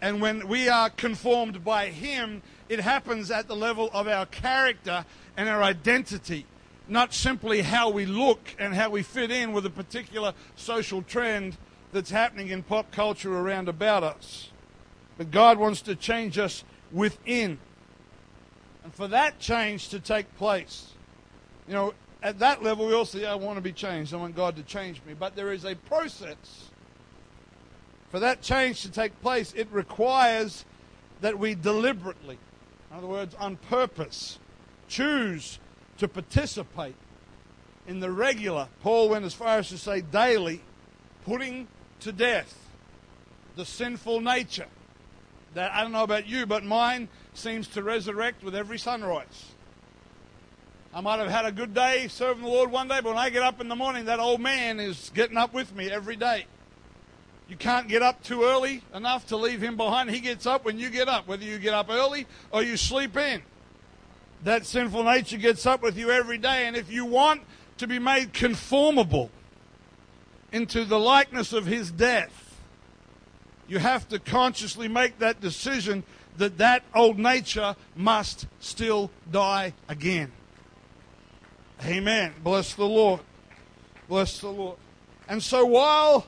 And 0.00 0.20
when 0.20 0.48
we 0.48 0.68
are 0.68 0.88
conformed 0.88 1.64
by 1.64 1.88
Him, 1.88 2.42
it 2.68 2.80
happens 2.80 3.30
at 3.30 3.48
the 3.48 3.56
level 3.56 3.90
of 3.92 4.08
our 4.08 4.26
character 4.26 5.04
and 5.36 5.48
our 5.48 5.62
identity, 5.62 6.46
not 6.88 7.12
simply 7.12 7.62
how 7.62 7.90
we 7.90 8.06
look 8.06 8.54
and 8.58 8.74
how 8.74 8.90
we 8.90 9.02
fit 9.02 9.30
in 9.30 9.52
with 9.52 9.66
a 9.66 9.70
particular 9.70 10.32
social 10.56 11.02
trend 11.02 11.56
that's 11.92 12.10
happening 12.10 12.48
in 12.48 12.62
pop 12.62 12.90
culture 12.90 13.36
around 13.36 13.68
about 13.68 14.02
us. 14.02 14.50
But 15.16 15.30
God 15.30 15.58
wants 15.58 15.82
to 15.82 15.94
change 15.94 16.38
us 16.38 16.64
within. 16.92 17.58
And 18.84 18.94
for 18.94 19.08
that 19.08 19.38
change 19.38 19.88
to 19.90 20.00
take 20.00 20.34
place, 20.36 20.92
you 21.66 21.74
know, 21.74 21.94
at 22.22 22.38
that 22.40 22.62
level, 22.62 22.86
we 22.86 22.94
all 22.94 23.04
say, 23.04 23.24
I 23.26 23.34
want 23.34 23.56
to 23.56 23.62
be 23.62 23.72
changed. 23.72 24.12
I 24.12 24.16
want 24.16 24.34
God 24.34 24.56
to 24.56 24.62
change 24.62 25.00
me. 25.06 25.14
But 25.14 25.36
there 25.36 25.52
is 25.52 25.64
a 25.64 25.74
process. 25.74 26.70
For 28.10 28.18
that 28.20 28.42
change 28.42 28.82
to 28.82 28.90
take 28.90 29.20
place, 29.20 29.52
it 29.54 29.68
requires 29.70 30.64
that 31.20 31.38
we 31.38 31.54
deliberately, 31.54 32.38
in 32.90 32.96
other 32.96 33.06
words, 33.06 33.34
on 33.38 33.56
purpose, 33.56 34.38
choose 34.88 35.58
to 35.98 36.08
participate 36.08 36.94
in 37.86 38.00
the 38.00 38.10
regular, 38.10 38.68
Paul 38.82 39.08
went 39.08 39.24
as 39.24 39.34
far 39.34 39.58
as 39.58 39.70
to 39.70 39.78
say 39.78 40.02
daily, 40.02 40.60
putting 41.24 41.68
to 42.00 42.12
death 42.12 42.54
the 43.56 43.64
sinful 43.64 44.20
nature. 44.20 44.66
That 45.54 45.72
I 45.72 45.82
don't 45.82 45.92
know 45.92 46.04
about 46.04 46.26
you, 46.26 46.44
but 46.44 46.64
mine 46.64 47.08
seems 47.32 47.66
to 47.68 47.82
resurrect 47.82 48.44
with 48.44 48.54
every 48.54 48.78
sunrise. 48.78 49.46
I 50.92 51.00
might 51.00 51.18
have 51.18 51.30
had 51.30 51.46
a 51.46 51.52
good 51.52 51.74
day 51.74 52.08
serving 52.08 52.42
the 52.42 52.48
Lord 52.48 52.70
one 52.70 52.88
day, 52.88 53.00
but 53.02 53.10
when 53.10 53.18
I 53.18 53.30
get 53.30 53.42
up 53.42 53.60
in 53.60 53.68
the 53.68 53.76
morning, 53.76 54.04
that 54.04 54.20
old 54.20 54.40
man 54.40 54.80
is 54.80 55.10
getting 55.14 55.36
up 55.36 55.54
with 55.54 55.74
me 55.74 55.90
every 55.90 56.16
day. 56.16 56.46
You 57.48 57.56
can't 57.56 57.88
get 57.88 58.02
up 58.02 58.22
too 58.22 58.44
early 58.44 58.82
enough 58.92 59.26
to 59.28 59.36
leave 59.36 59.62
him 59.62 59.78
behind. 59.78 60.10
He 60.10 60.20
gets 60.20 60.44
up 60.44 60.66
when 60.66 60.78
you 60.78 60.90
get 60.90 61.08
up, 61.08 61.26
whether 61.26 61.44
you 61.44 61.58
get 61.58 61.72
up 61.72 61.88
early 61.88 62.26
or 62.50 62.62
you 62.62 62.76
sleep 62.76 63.16
in. 63.16 63.42
That 64.44 64.66
sinful 64.66 65.04
nature 65.04 65.36
gets 65.36 65.66
up 65.66 65.82
with 65.82 65.96
you 65.96 66.10
every 66.10 66.38
day. 66.38 66.66
And 66.66 66.76
if 66.76 66.90
you 66.90 67.04
want 67.04 67.42
to 67.78 67.86
be 67.86 67.98
made 67.98 68.32
conformable 68.32 69.30
into 70.52 70.84
the 70.84 70.98
likeness 70.98 71.52
of 71.52 71.66
his 71.66 71.90
death, 71.90 72.60
you 73.66 73.78
have 73.78 74.08
to 74.08 74.18
consciously 74.18 74.88
make 74.88 75.18
that 75.18 75.40
decision 75.40 76.04
that 76.38 76.58
that 76.58 76.82
old 76.94 77.18
nature 77.18 77.76
must 77.94 78.46
still 78.60 79.10
die 79.30 79.74
again. 79.88 80.32
Amen. 81.84 82.32
Bless 82.42 82.74
the 82.74 82.86
Lord. 82.86 83.20
Bless 84.08 84.40
the 84.40 84.48
Lord. 84.48 84.78
And 85.28 85.42
so 85.42 85.66
while 85.66 86.26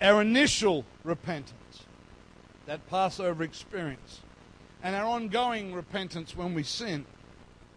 our 0.00 0.22
initial 0.22 0.84
repentance, 1.02 1.52
that 2.66 2.86
Passover 2.88 3.42
experience, 3.42 4.20
and 4.86 4.94
our 4.94 5.04
ongoing 5.04 5.74
repentance 5.74 6.36
when 6.36 6.54
we 6.54 6.62
sin, 6.62 7.04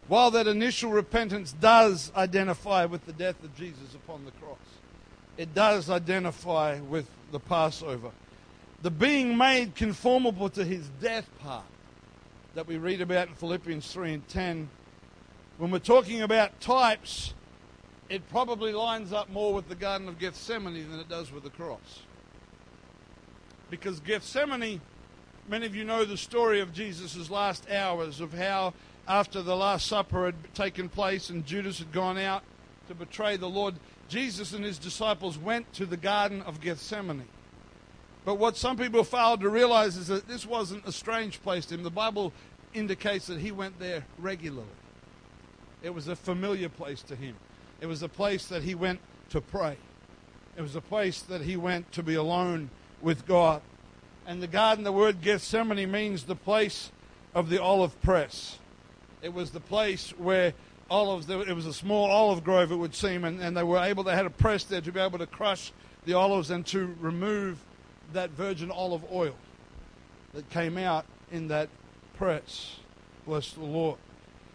while 0.07 0.29
that 0.29 0.45
initial 0.45 0.91
repentance 0.91 1.53
does 1.53 2.11
identify 2.15 2.85
with 2.85 3.03
the 3.07 3.13
death 3.13 3.43
of 3.43 3.55
Jesus 3.57 3.95
upon 3.95 4.25
the 4.25 4.31
cross, 4.33 4.59
it 5.35 5.55
does 5.55 5.89
identify 5.89 6.79
with 6.81 7.09
the 7.31 7.39
Passover. 7.39 8.11
The 8.83 8.91
being 8.91 9.35
made 9.35 9.73
conformable 9.73 10.49
to 10.49 10.63
his 10.63 10.87
death 11.01 11.27
part 11.39 11.65
that 12.53 12.67
we 12.67 12.77
read 12.77 13.01
about 13.01 13.29
in 13.29 13.33
Philippians 13.33 13.91
3 13.91 14.13
and 14.13 14.27
10 14.27 14.69
when 15.57 15.71
we're 15.71 15.79
talking 15.79 16.21
about 16.21 16.61
types, 16.61 17.33
it 18.07 18.29
probably 18.29 18.71
lines 18.71 19.11
up 19.11 19.31
more 19.31 19.51
with 19.51 19.67
the 19.67 19.73
Garden 19.73 20.07
of 20.07 20.19
Gethsemane 20.19 20.87
than 20.91 20.99
it 20.99 21.09
does 21.09 21.31
with 21.31 21.41
the 21.41 21.49
cross. 21.49 22.03
Because 23.71 23.99
Gethsemane, 23.99 24.79
many 25.49 25.65
of 25.65 25.75
you 25.75 25.83
know 25.83 26.05
the 26.05 26.17
story 26.17 26.59
of 26.61 26.73
Jesus' 26.73 27.29
last 27.29 27.69
hours, 27.71 28.21
of 28.21 28.33
how 28.33 28.73
after 29.07 29.41
the 29.41 29.55
Last 29.55 29.87
Supper 29.87 30.27
had 30.27 30.53
taken 30.53 30.87
place 30.87 31.29
and 31.29 31.45
Judas 31.45 31.79
had 31.79 31.91
gone 31.91 32.19
out 32.19 32.43
to 32.87 32.93
betray 32.93 33.35
the 33.35 33.49
Lord, 33.49 33.75
Jesus 34.07 34.53
and 34.53 34.63
his 34.63 34.77
disciples 34.77 35.37
went 35.37 35.71
to 35.73 35.87
the 35.87 35.97
Garden 35.97 36.43
of 36.43 36.61
Gethsemane. 36.61 37.27
But 38.25 38.35
what 38.35 38.57
some 38.57 38.77
people 38.77 39.03
failed 39.03 39.41
to 39.41 39.49
realize 39.49 39.97
is 39.97 40.07
that 40.07 40.27
this 40.27 40.45
wasn't 40.45 40.85
a 40.85 40.91
strange 40.91 41.41
place 41.41 41.65
to 41.67 41.75
him. 41.75 41.83
The 41.83 41.89
Bible 41.89 42.31
indicates 42.73 43.25
that 43.27 43.39
he 43.39 43.51
went 43.51 43.79
there 43.79 44.05
regularly. 44.19 44.67
It 45.81 45.93
was 45.93 46.07
a 46.07 46.15
familiar 46.15 46.69
place 46.69 47.01
to 47.03 47.15
him. 47.15 47.35
It 47.81 47.87
was 47.87 48.03
a 48.03 48.09
place 48.09 48.45
that 48.47 48.61
he 48.61 48.75
went 48.75 48.99
to 49.29 49.41
pray. 49.41 49.77
It 50.57 50.61
was 50.61 50.75
a 50.75 50.81
place 50.81 51.21
that 51.23 51.41
he 51.41 51.55
went 51.55 51.91
to 51.93 52.03
be 52.03 52.15
alone 52.15 52.69
with 53.01 53.25
God. 53.25 53.61
And 54.29 54.43
the 54.43 54.47
garden, 54.47 54.83
the 54.83 54.91
word 54.91 55.23
Gethsemane 55.23 55.89
means 55.89 56.25
the 56.25 56.35
place 56.35 56.91
of 57.33 57.49
the 57.49 57.59
olive 57.59 57.99
press. 58.03 58.59
It 59.23 59.33
was 59.33 59.49
the 59.49 59.59
place 59.59 60.11
where 60.19 60.53
olives, 60.87 61.27
it 61.27 61.55
was 61.55 61.65
a 61.65 61.73
small 61.73 62.11
olive 62.11 62.43
grove, 62.43 62.71
it 62.71 62.75
would 62.75 62.93
seem, 62.93 63.25
and, 63.25 63.41
and 63.41 63.57
they 63.57 63.63
were 63.63 63.79
able, 63.79 64.03
they 64.03 64.13
had 64.13 64.27
a 64.27 64.29
press 64.29 64.65
there 64.65 64.81
to 64.81 64.91
be 64.91 64.99
able 64.99 65.17
to 65.17 65.25
crush 65.25 65.73
the 66.05 66.13
olives 66.13 66.51
and 66.51 66.63
to 66.67 66.95
remove 66.99 67.57
that 68.13 68.29
virgin 68.29 68.69
olive 68.69 69.03
oil 69.11 69.33
that 70.35 70.47
came 70.51 70.77
out 70.77 71.07
in 71.31 71.47
that 71.47 71.69
press. 72.15 72.75
Bless 73.25 73.53
the 73.53 73.63
Lord. 73.63 73.97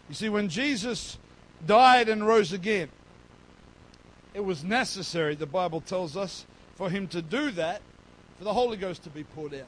You 0.07 0.15
see, 0.15 0.29
when 0.29 0.47
Jesus 0.47 1.17
died 1.67 2.07
and 2.07 2.25
rose 2.25 2.53
again, 2.53 2.87
it 4.33 4.45
was 4.45 4.63
necessary, 4.63 5.35
the 5.35 5.45
Bible 5.45 5.81
tells 5.81 6.15
us, 6.15 6.45
for 6.75 6.89
him 6.89 7.09
to 7.09 7.21
do 7.21 7.51
that, 7.51 7.81
for 8.37 8.43
the 8.43 8.53
Holy 8.53 8.77
Ghost 8.77 9.03
to 9.03 9.09
be 9.09 9.23
poured 9.23 9.53
out. 9.53 9.67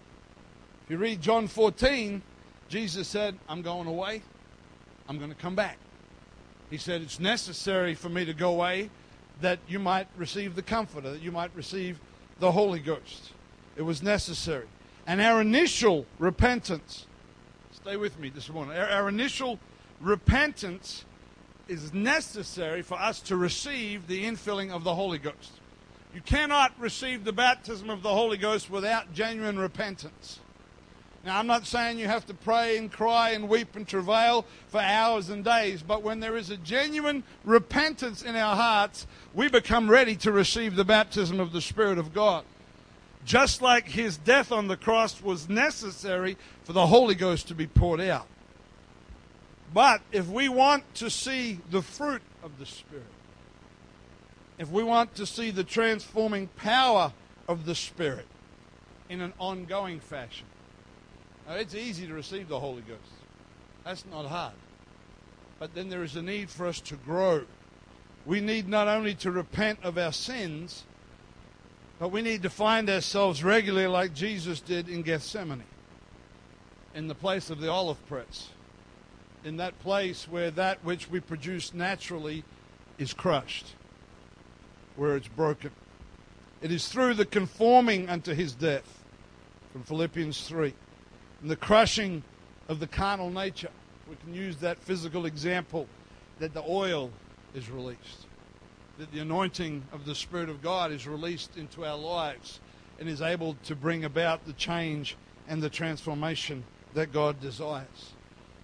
If 0.84 0.92
you 0.92 0.98
read 0.98 1.22
John 1.22 1.48
14, 1.48 2.22
Jesus 2.70 3.08
said, 3.08 3.38
I'm 3.48 3.62
going 3.62 3.88
away, 3.88 4.22
I'm 5.08 5.18
going 5.18 5.30
to 5.30 5.36
come 5.36 5.56
back. 5.56 5.78
He 6.70 6.78
said, 6.78 7.02
It's 7.02 7.20
necessary 7.20 7.96
for 7.96 8.10
me 8.10 8.26
to 8.26 8.34
go 8.34 8.52
away 8.52 8.90
that 9.42 9.60
you 9.68 9.80
might 9.80 10.08
receive 10.18 10.56
the 10.56 10.62
Comforter, 10.62 11.12
that 11.12 11.22
you 11.22 11.32
might 11.32 11.56
receive 11.56 12.00
the 12.40 12.52
Holy 12.52 12.80
Ghost. 12.80 13.32
It 13.76 13.84
was 13.84 14.04
necessary. 14.04 14.66
And 15.06 15.22
our 15.22 15.40
initial 15.40 16.06
repentance, 16.20 17.06
stay 17.72 17.96
with 17.96 18.20
me 18.20 18.30
this 18.30 18.50
morning, 18.50 18.78
our, 18.78 18.90
our 18.90 19.10
initial 19.10 19.60
repentance 20.02 21.06
is 21.68 21.94
necessary 21.94 22.82
for 22.82 22.96
us 22.96 23.22
to 23.22 23.38
receive 23.38 24.08
the 24.08 24.26
infilling 24.26 24.72
of 24.72 24.84
the 24.84 24.96
Holy 24.96 25.18
Ghost. 25.18 25.52
You 26.14 26.22
cannot 26.22 26.74
receive 26.80 27.24
the 27.24 27.34
baptism 27.34 27.90
of 27.90 28.02
the 28.02 28.14
Holy 28.14 28.38
Ghost 28.38 28.70
without 28.70 29.14
genuine 29.14 29.60
repentance. 29.60 30.40
Now, 31.26 31.40
I'm 31.40 31.48
not 31.48 31.66
saying 31.66 32.00
you 32.00 32.08
have 32.08 32.26
to 32.28 32.34
pray 32.34 32.78
and 32.78 32.90
cry 32.92 33.32
and 33.32 33.50
weep 33.50 33.76
and 33.76 33.86
travail 33.86 34.46
for 34.70 34.80
hours 34.80 35.30
and 35.30 35.44
days, 35.44 35.84
but 35.84 36.02
when 36.02 36.22
there 36.22 36.38
is 36.38 36.50
a 36.50 36.58
genuine 36.58 37.24
repentance 37.44 38.22
in 38.22 38.38
our 38.38 38.56
hearts, 38.56 39.06
we 39.34 39.50
become 39.50 39.92
ready 39.92 40.16
to 40.18 40.32
receive 40.32 40.76
the 40.78 40.86
baptism 40.86 41.42
of 41.42 41.52
the 41.52 41.60
Spirit 41.60 41.98
of 41.98 42.14
God. 42.14 42.46
Just 43.26 43.62
like 43.62 43.90
his 43.90 44.16
death 44.18 44.54
on 44.54 44.70
the 44.70 44.78
cross 44.78 45.22
was 45.22 45.50
necessary 45.50 46.38
for 46.64 46.72
the 46.72 46.88
Holy 46.88 47.16
Ghost 47.16 47.50
to 47.50 47.56
be 47.56 47.68
poured 47.68 48.00
out. 48.00 48.28
But 49.74 50.02
if 50.14 50.28
we 50.28 50.48
want 50.48 50.84
to 50.96 51.10
see 51.10 51.60
the 51.70 51.82
fruit 51.82 52.22
of 52.42 52.58
the 52.58 52.66
Spirit, 52.66 53.04
if 54.58 54.70
we 54.72 54.84
want 54.84 55.16
to 55.16 55.26
see 55.26 55.52
the 55.52 55.64
transforming 55.64 56.48
power 56.56 57.14
of 57.48 57.66
the 57.66 57.76
Spirit 57.76 58.28
in 59.10 59.22
an 59.22 59.34
ongoing 59.40 60.00
fashion, 60.00 60.46
now, 61.48 61.54
it's 61.54 61.76
easy 61.76 62.06
to 62.08 62.14
receive 62.14 62.50
the 62.50 62.60
Holy 62.60 62.82
Ghost. 62.82 63.02
That's 63.86 64.06
not 64.12 64.26
hard. 64.26 64.54
But 65.60 65.74
then 65.74 65.88
there 65.88 66.04
is 66.04 66.18
a 66.18 66.22
need 66.22 66.50
for 66.50 66.68
us 66.68 66.82
to 66.82 66.96
grow. 66.96 67.46
We 68.26 68.42
need 68.42 68.68
not 68.68 68.90
only 68.90 69.16
to 69.16 69.32
repent 69.32 69.80
of 69.82 69.98
our 69.98 70.12
sins, 70.12 70.84
but 72.00 72.10
we 72.10 72.22
need 72.22 72.44
to 72.44 72.50
find 72.50 72.90
ourselves 72.90 73.46
regularly 73.46 73.88
like 73.88 74.14
Jesus 74.14 74.60
did 74.60 74.90
in 74.90 75.04
Gethsemane, 75.04 75.64
in 76.94 77.08
the 77.08 77.16
place 77.16 77.50
of 77.50 77.62
the 77.62 77.72
olive 77.72 78.06
press, 78.08 78.50
in 79.46 79.56
that 79.58 79.80
place 79.80 80.28
where 80.28 80.52
that 80.52 80.84
which 80.84 81.10
we 81.10 81.22
produce 81.22 81.74
naturally 81.74 82.44
is 82.98 83.14
crushed, 83.14 83.74
where 84.98 85.16
it's 85.16 85.28
broken. 85.30 85.72
It 86.62 86.72
is 86.72 86.88
through 86.88 87.14
the 87.14 87.26
conforming 87.26 88.10
unto 88.10 88.34
his 88.34 88.54
death, 88.54 89.04
from 89.72 89.84
Philippians 89.84 90.48
3 90.48 90.74
and 91.42 91.52
the 91.52 91.56
crushing 91.56 92.24
of 92.68 92.80
the 92.80 92.88
carnal 92.88 93.30
nature. 93.30 93.70
We 94.10 94.16
can 94.16 94.34
use 94.34 94.58
that 94.58 94.80
physical 94.80 95.26
example 95.26 95.88
that 96.40 96.54
the 96.54 96.64
oil 96.68 97.12
is 97.54 97.70
released, 97.70 98.26
that 98.98 99.12
the 99.12 99.20
anointing 99.20 99.84
of 99.92 100.06
the 100.06 100.16
Spirit 100.16 100.50
of 100.50 100.62
God 100.64 100.92
is 100.92 101.08
released 101.08 101.58
into 101.58 101.86
our 101.86 101.98
lives 101.98 102.60
and 103.00 103.08
is 103.08 103.22
able 103.22 103.56
to 103.66 103.76
bring 103.76 104.04
about 104.04 104.46
the 104.46 104.54
change 104.54 105.16
and 105.48 105.62
the 105.62 105.70
transformation 105.70 106.64
that 106.96 107.14
God 107.14 107.40
desires. 107.40 108.14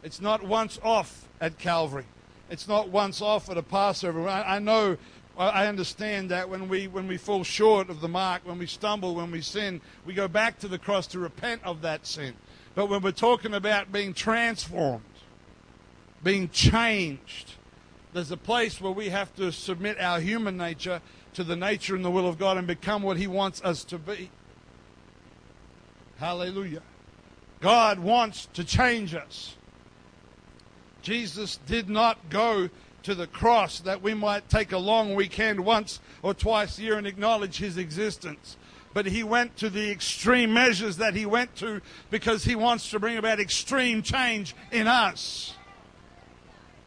It's 0.02 0.20
not 0.20 0.44
once 0.44 0.80
off 0.84 1.28
at 1.40 1.60
Calvary. 1.60 2.06
It's 2.50 2.68
not 2.68 2.90
once 2.90 3.22
off 3.22 3.50
at 3.50 3.58
a 3.58 3.64
Passover. 3.64 4.28
I, 4.28 4.56
I 4.56 4.60
I 5.36 5.66
understand 5.66 6.30
that 6.30 6.48
when 6.48 6.70
we 6.70 6.88
when 6.88 7.08
we 7.08 7.18
fall 7.18 7.44
short 7.44 7.90
of 7.90 8.02
the 8.02 8.08
mark, 8.08 8.44
when 8.46 8.60
we 8.60 8.68
stumble, 8.68 9.16
when 9.16 9.32
we 9.32 9.42
sin, 9.42 9.82
we 10.06 10.14
go 10.14 10.28
back 10.28 10.60
to 10.60 10.68
the 10.68 10.78
cross 10.78 11.08
to 11.08 11.20
repent 11.20 11.64
of 11.64 11.82
that 11.82 12.06
sin. 12.06 12.36
But 12.76 12.88
when 12.88 13.02
we're 13.02 13.12
talking 13.12 13.54
about 13.54 13.92
being 13.92 14.14
transformed, 14.14 15.04
being 16.24 16.50
changed, 16.50 17.54
there's 18.14 18.32
a 18.32 18.38
place 18.38 18.80
where 18.80 18.92
we 18.92 19.10
have 19.10 19.36
to 19.36 19.52
submit 19.52 20.00
our 20.00 20.20
human 20.20 20.56
nature 20.56 21.02
to 21.34 21.44
the 21.44 21.56
nature 21.56 21.96
and 21.96 22.06
the 22.06 22.12
will 22.12 22.28
of 22.28 22.38
God 22.38 22.58
and 22.58 22.68
become 22.68 23.02
what 23.02 23.18
He 23.18 23.26
wants 23.26 23.62
us 23.64 23.84
to 23.86 23.98
be. 23.98 24.30
Hallelujah. 26.18 26.84
God 27.60 27.98
wants 28.00 28.48
to 28.54 28.64
change 28.64 29.16
us. 29.16 29.56
Jesus 31.02 31.58
did 31.66 31.90
not 31.90 32.30
go 32.30 32.70
to 33.04 33.16
the 33.16 33.28
cross 33.28 33.80
that 33.82 34.02
we 34.02 34.14
might 34.14 34.50
take 34.50 34.72
a 34.72 34.78
long 34.78 35.16
weekend 35.16 35.60
once 35.64 36.00
or 36.22 36.34
twice 36.34 36.78
a 36.80 36.82
year 36.82 36.98
and 36.98 37.08
acknowledge 37.08 37.58
His 37.58 37.78
existence 37.78 38.58
but 38.94 39.08
he 39.08 39.24
went 39.24 39.58
to 39.58 39.70
the 39.70 39.92
extreme 39.92 40.54
measures 40.54 40.98
that 40.98 41.16
he 41.16 41.26
went 41.26 41.56
to 41.56 41.82
because 42.12 42.44
he 42.44 42.56
wants 42.56 42.90
to 42.92 43.00
bring 43.00 43.18
about 43.18 43.40
extreme 43.40 44.04
change 44.04 44.56
in 44.72 44.88
us. 44.88 45.56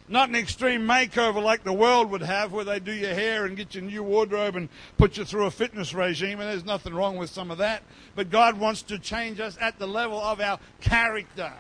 Not 0.09 0.29
an 0.29 0.37
extreme 0.37 0.83
makeover 0.83 1.43
like 1.43 1.65
the 1.65 1.73
world 1.73 2.13
would 2.13 2.23
have, 2.23 2.53
where 2.53 2.65
they 2.65 2.79
do 2.79 2.93
your 2.93 3.13
hair 3.13 3.45
and 3.45 3.57
get 3.57 3.75
you 3.75 3.83
a 3.83 3.85
new 3.85 4.05
wardrobe 4.05 4.55
and 4.55 4.69
put 4.99 5.17
you 5.17 5.25
through 5.25 5.47
a 5.47 5.51
fitness 5.51 5.93
regime, 5.93 6.39
and 6.39 6.49
there's 6.49 6.65
nothing 6.65 6.95
wrong 6.95 7.17
with 7.17 7.29
some 7.29 7.51
of 7.51 7.59
that. 7.59 7.83
But 8.15 8.31
God 8.31 8.57
wants 8.57 8.83
to 8.83 9.01
change 9.01 9.41
us 9.41 9.59
at 9.61 9.81
the 9.81 9.89
level 9.89 10.21
of 10.21 10.41
our 10.41 10.61
character. 10.81 11.53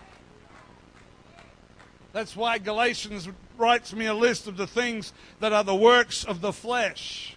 That's 2.16 2.34
why 2.34 2.56
Galatians 2.56 3.28
writes 3.58 3.92
me 3.92 4.06
a 4.06 4.14
list 4.14 4.46
of 4.46 4.56
the 4.56 4.66
things 4.66 5.12
that 5.40 5.52
are 5.52 5.62
the 5.62 5.74
works 5.74 6.24
of 6.24 6.40
the 6.40 6.50
flesh. 6.50 7.36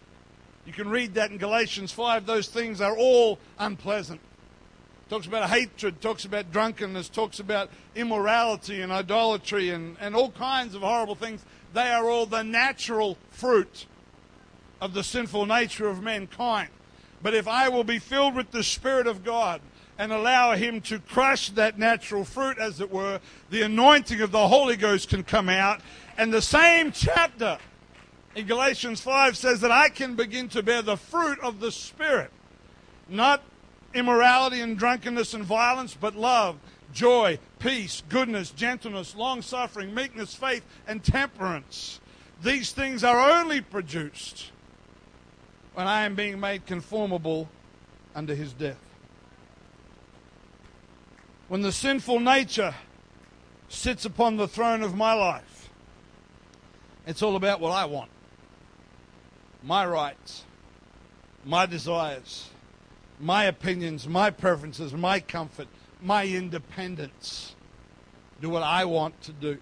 You 0.65 0.71
can 0.71 0.87
read 0.87 1.15
that 1.15 1.31
in 1.31 1.37
Galatians 1.37 1.91
5. 1.91 2.25
Those 2.25 2.47
things 2.47 2.79
are 2.79 2.97
all 2.97 3.39
unpleasant. 3.57 4.21
Talks 5.09 5.27
about 5.27 5.49
hatred, 5.49 5.99
talks 5.99 6.23
about 6.23 6.53
drunkenness, 6.53 7.09
talks 7.09 7.41
about 7.41 7.69
immorality 7.93 8.79
and 8.79 8.89
idolatry 8.89 9.71
and, 9.71 9.97
and 9.99 10.15
all 10.15 10.31
kinds 10.31 10.73
of 10.75 10.81
horrible 10.81 11.15
things. 11.15 11.43
They 11.73 11.91
are 11.91 12.09
all 12.09 12.25
the 12.25 12.43
natural 12.43 13.17
fruit 13.31 13.85
of 14.79 14.93
the 14.93 15.03
sinful 15.03 15.45
nature 15.45 15.89
of 15.89 16.01
mankind. 16.01 16.69
But 17.21 17.33
if 17.33 17.49
I 17.49 17.67
will 17.67 17.83
be 17.83 17.99
filled 17.99 18.33
with 18.33 18.51
the 18.51 18.63
Spirit 18.63 19.07
of 19.07 19.25
God 19.25 19.59
and 19.99 20.13
allow 20.13 20.55
Him 20.55 20.79
to 20.81 20.97
crush 20.97 21.49
that 21.51 21.77
natural 21.77 22.23
fruit, 22.23 22.57
as 22.57 22.79
it 22.79 22.89
were, 22.89 23.19
the 23.49 23.61
anointing 23.61 24.21
of 24.21 24.31
the 24.31 24.47
Holy 24.47 24.77
Ghost 24.77 25.09
can 25.09 25.23
come 25.23 25.49
out. 25.49 25.81
And 26.17 26.33
the 26.33 26.41
same 26.41 26.93
chapter 26.93 27.59
in 28.33 28.47
Galatians 28.47 29.01
5 29.01 29.35
says 29.35 29.59
that 29.59 29.71
I 29.71 29.89
can 29.89 30.15
begin 30.15 30.47
to 30.49 30.63
bear 30.63 30.81
the 30.81 30.95
fruit 30.95 31.37
of 31.41 31.59
the 31.59 31.71
Spirit. 31.71 32.31
Not 33.09 33.43
immorality 33.93 34.61
and 34.61 34.77
drunkenness 34.77 35.33
and 35.33 35.43
violence, 35.43 35.97
but 35.99 36.15
love, 36.15 36.55
joy, 36.93 37.37
peace, 37.59 38.01
goodness, 38.07 38.51
gentleness, 38.51 39.15
long 39.15 39.41
suffering, 39.41 39.93
meekness, 39.93 40.33
faith, 40.33 40.63
and 40.87 41.03
temperance. 41.03 41.99
These 42.41 42.71
things 42.71 43.03
are 43.03 43.31
only 43.31 43.59
produced 43.59 44.51
when 45.73 45.87
I 45.87 46.05
am 46.05 46.15
being 46.15 46.39
made 46.39 46.65
conformable 46.65 47.49
unto 48.15 48.33
his 48.33 48.53
death. 48.53 48.88
When 51.49 51.63
the 51.63 51.71
sinful 51.71 52.19
nature 52.19 52.75
sits 53.69 54.05
upon 54.05 54.37
the 54.37 54.47
throne 54.47 54.83
of 54.83 54.95
my 54.95 55.13
life, 55.13 55.71
it's 57.07 57.23
all 57.23 57.35
about 57.35 57.59
what 57.59 57.71
I 57.71 57.85
want 57.85 58.11
my 59.63 59.85
rights, 59.85 60.43
my 61.43 61.65
desires, 61.65 62.49
my 63.19 63.45
opinions, 63.45 64.07
my 64.07 64.29
preferences, 64.29 64.93
my 64.93 65.19
comfort, 65.19 65.67
my 66.01 66.25
independence. 66.25 67.55
Do 68.39 68.49
what 68.49 68.63
I 68.63 68.85
want 68.85 69.19
to 69.23 69.33
do. 69.33 69.57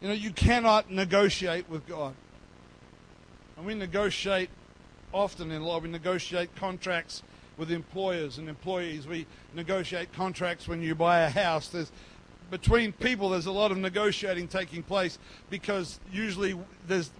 You 0.00 0.08
know, 0.08 0.14
you 0.14 0.30
cannot 0.30 0.90
negotiate 0.90 1.68
with 1.68 1.86
God. 1.86 2.14
And 3.56 3.66
we 3.66 3.74
negotiate 3.74 4.48
often 5.12 5.50
in 5.50 5.62
law. 5.64 5.80
We 5.80 5.90
negotiate 5.90 6.54
contracts 6.54 7.22
with 7.58 7.70
employers 7.70 8.38
and 8.38 8.48
employees. 8.48 9.06
We 9.06 9.26
negotiate 9.52 10.12
contracts 10.12 10.66
when 10.68 10.82
you 10.82 10.94
buy 10.94 11.20
a 11.20 11.28
house. 11.28 11.68
There's 11.68 11.92
between 12.50 12.92
people, 12.92 13.30
there's 13.30 13.46
a 13.46 13.52
lot 13.52 13.72
of 13.72 13.76
negotiating 13.76 14.48
taking 14.48 14.82
place 14.82 15.18
because 15.50 16.00
usually 16.10 16.58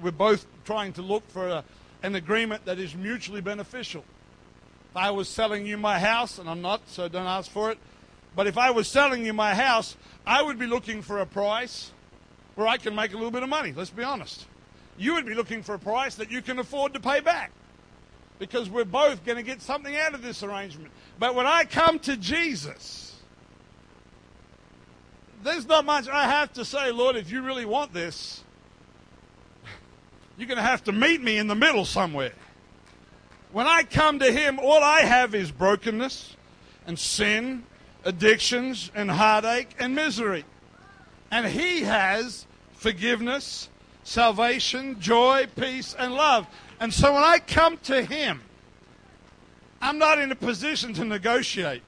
we're 0.01 0.11
both 0.11 0.47
trying 0.65 0.95
to 0.95 1.03
look 1.03 1.29
for 1.29 1.49
a, 1.49 1.65
an 2.03 2.15
agreement 2.15 2.65
that 2.65 2.79
is 2.79 2.95
mutually 2.95 3.43
beneficial. 3.43 4.05
If 4.91 4.97
I 4.97 5.11
was 5.11 5.29
selling 5.29 5.67
you 5.67 5.77
my 5.77 5.99
house, 5.99 6.39
and 6.39 6.49
I'm 6.49 6.63
not, 6.63 6.81
so 6.89 7.09
don't 7.09 7.27
ask 7.27 7.51
for 7.51 7.71
it, 7.71 7.79
but 8.35 8.47
if 8.47 8.57
I 8.57 8.71
was 8.71 8.89
selling 8.89 9.27
you 9.27 9.35
my 9.35 9.55
house, 9.55 9.97
I 10.27 10.41
would 10.41 10.59
be 10.59 10.67
looking 10.67 11.03
for 11.03 11.19
a 11.19 11.27
price 11.27 11.91
where 12.55 12.67
I 12.67 12.79
can 12.79 12.95
make 12.95 13.13
a 13.13 13.17
little 13.17 13.31
bit 13.31 13.43
of 13.43 13.51
money, 13.51 13.75
let's 13.77 13.91
be 13.91 14.03
honest. 14.03 14.47
You 14.97 15.15
would 15.15 15.27
be 15.27 15.35
looking 15.35 15.63
for 15.63 15.75
a 15.75 15.79
price 15.79 16.15
that 16.15 16.31
you 16.31 16.41
can 16.41 16.59
afford 16.59 16.95
to 16.95 17.01
pay 17.01 17.21
back 17.21 17.53
because 18.39 18.71
we're 18.71 18.85
both 18.85 19.25
going 19.25 19.37
to 19.37 19.43
get 19.43 19.61
something 19.63 19.97
out 19.97 20.15
of 20.15 20.23
this 20.23 20.43
arrangement. 20.43 20.93
But 21.19 21.35
when 21.35 21.47
I 21.47 21.65
come 21.65 21.99
to 22.01 22.17
Jesus, 22.17 23.21
there's 25.43 25.67
not 25.67 25.85
much 25.85 26.09
I 26.09 26.25
have 26.25 26.53
to 26.55 26.65
say, 26.65 26.91
Lord, 26.91 27.17
if 27.17 27.31
you 27.31 27.43
really 27.43 27.65
want 27.65 27.93
this, 27.93 28.43
you're 30.37 30.49
going 30.49 30.59
to 30.59 30.63
have 30.63 30.85
to 30.85 30.93
meet 30.93 31.23
me 31.23 31.37
in 31.37 31.49
the 31.49 31.55
middle 31.55 31.85
somewhere. 31.85 32.33
When 33.51 33.67
I 33.67 33.83
come 33.83 34.19
to 34.21 34.31
Him, 34.31 34.59
all 34.59 34.83
I 34.83 35.01
have 35.01 35.35
is 35.35 35.51
brokenness 35.51 36.37
and 36.87 36.99
sin, 36.99 37.65
addictions 38.05 38.91
and 38.95 39.11
heartache 39.11 39.71
and 39.79 39.95
misery. 39.95 40.45
And 41.31 41.47
He 41.47 41.83
has 41.83 42.47
forgiveness, 42.75 43.69
salvation, 44.05 45.01
joy, 45.01 45.47
peace, 45.57 45.95
and 45.99 46.15
love. 46.15 46.47
And 46.81 46.93
so 46.93 47.13
when 47.15 47.25
I 47.25 47.39
come 47.39 47.79
to 47.85 48.03
Him, 48.03 48.43
I'm 49.81 49.99
not 49.99 50.19
in 50.19 50.31
a 50.33 50.37
position 50.37 50.93
to 50.95 51.05
negotiate. 51.05 51.83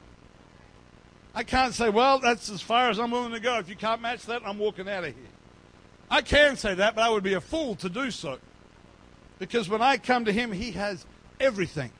I 1.34 1.43
can't 1.45 1.74
say, 1.74 1.88
well, 1.88 2.18
that's 2.18 2.51
as 2.51 2.61
far 2.61 2.91
as 2.91 2.99
I'm 2.99 3.11
willing 3.11 3.32
to 3.32 3.41
go. 3.41 3.59
If 3.59 3.68
you 3.68 3.76
can't 3.76 4.01
match 4.03 4.26
that, 4.26 4.43
I'm 4.45 4.59
walking 4.59 4.88
out 4.88 5.05
of 5.05 5.14
here. 5.14 5.24
I 6.11 6.22
can 6.22 6.57
say 6.57 6.74
that, 6.74 6.97
but 6.97 7.03
I 7.03 7.11
would 7.11 7.22
be 7.22 7.34
a 7.34 7.41
fool 7.41 7.76
to 7.76 7.88
do 7.88 8.11
so. 8.11 8.38
Because 9.38 9.68
when 9.68 9.80
I 9.80 9.97
come 9.97 10.24
to 10.24 10.32
Him, 10.32 10.51
He 10.53 10.72
has 10.72 11.07
everything, 11.38 11.93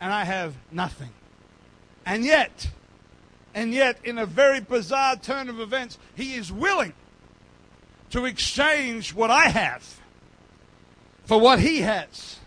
and 0.00 0.12
I 0.12 0.24
have 0.24 0.54
nothing. 0.70 1.10
And 2.04 2.24
yet, 2.24 2.68
And 3.54 3.72
yet, 3.72 3.98
in 4.04 4.18
a 4.18 4.26
very 4.26 4.60
bizarre 4.60 5.16
turn 5.16 5.48
of 5.48 5.58
events, 5.58 5.98
he 6.14 6.34
is 6.34 6.52
willing 6.52 6.92
to 8.10 8.24
exchange 8.24 9.14
what 9.14 9.30
I 9.30 9.48
have 9.48 10.00
for 11.28 11.38
what 11.38 11.60
he 11.60 11.82
has. 11.82 12.40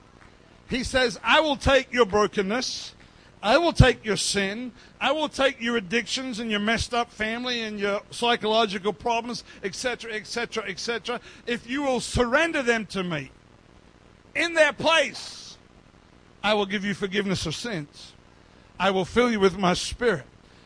He 0.67 0.83
says, 0.83 1.19
I 1.23 1.39
will 1.39 1.55
take 1.55 1.93
your 1.93 2.07
brokenness. 2.07 2.95
I 3.43 3.59
will 3.59 3.73
take 3.73 4.03
your 4.03 4.17
sin. 4.17 4.71
I 4.99 5.11
will 5.11 5.29
take 5.29 5.61
your 5.61 5.77
addictions 5.77 6.39
and 6.39 6.49
your 6.49 6.59
messed 6.59 6.91
up 6.91 7.11
family 7.11 7.61
and 7.61 7.79
your 7.79 8.01
psychological 8.09 8.91
problems, 8.91 9.43
etc., 9.63 10.13
etc., 10.13 10.63
etc. 10.67 11.21
If 11.45 11.69
you 11.69 11.83
will 11.83 11.99
surrender 11.99 12.63
them 12.63 12.87
to 12.87 13.03
me 13.03 13.29
in 14.33 14.55
their 14.55 14.73
place, 14.73 15.57
I 16.43 16.55
will 16.55 16.65
give 16.65 16.83
you 16.83 16.95
forgiveness 16.95 17.45
of 17.45 17.53
sins. 17.53 18.13
I 18.79 18.89
will 18.89 19.05
fill 19.05 19.29
you 19.29 19.39
with 19.39 19.59
my 19.59 19.75
spirit. 19.75 20.25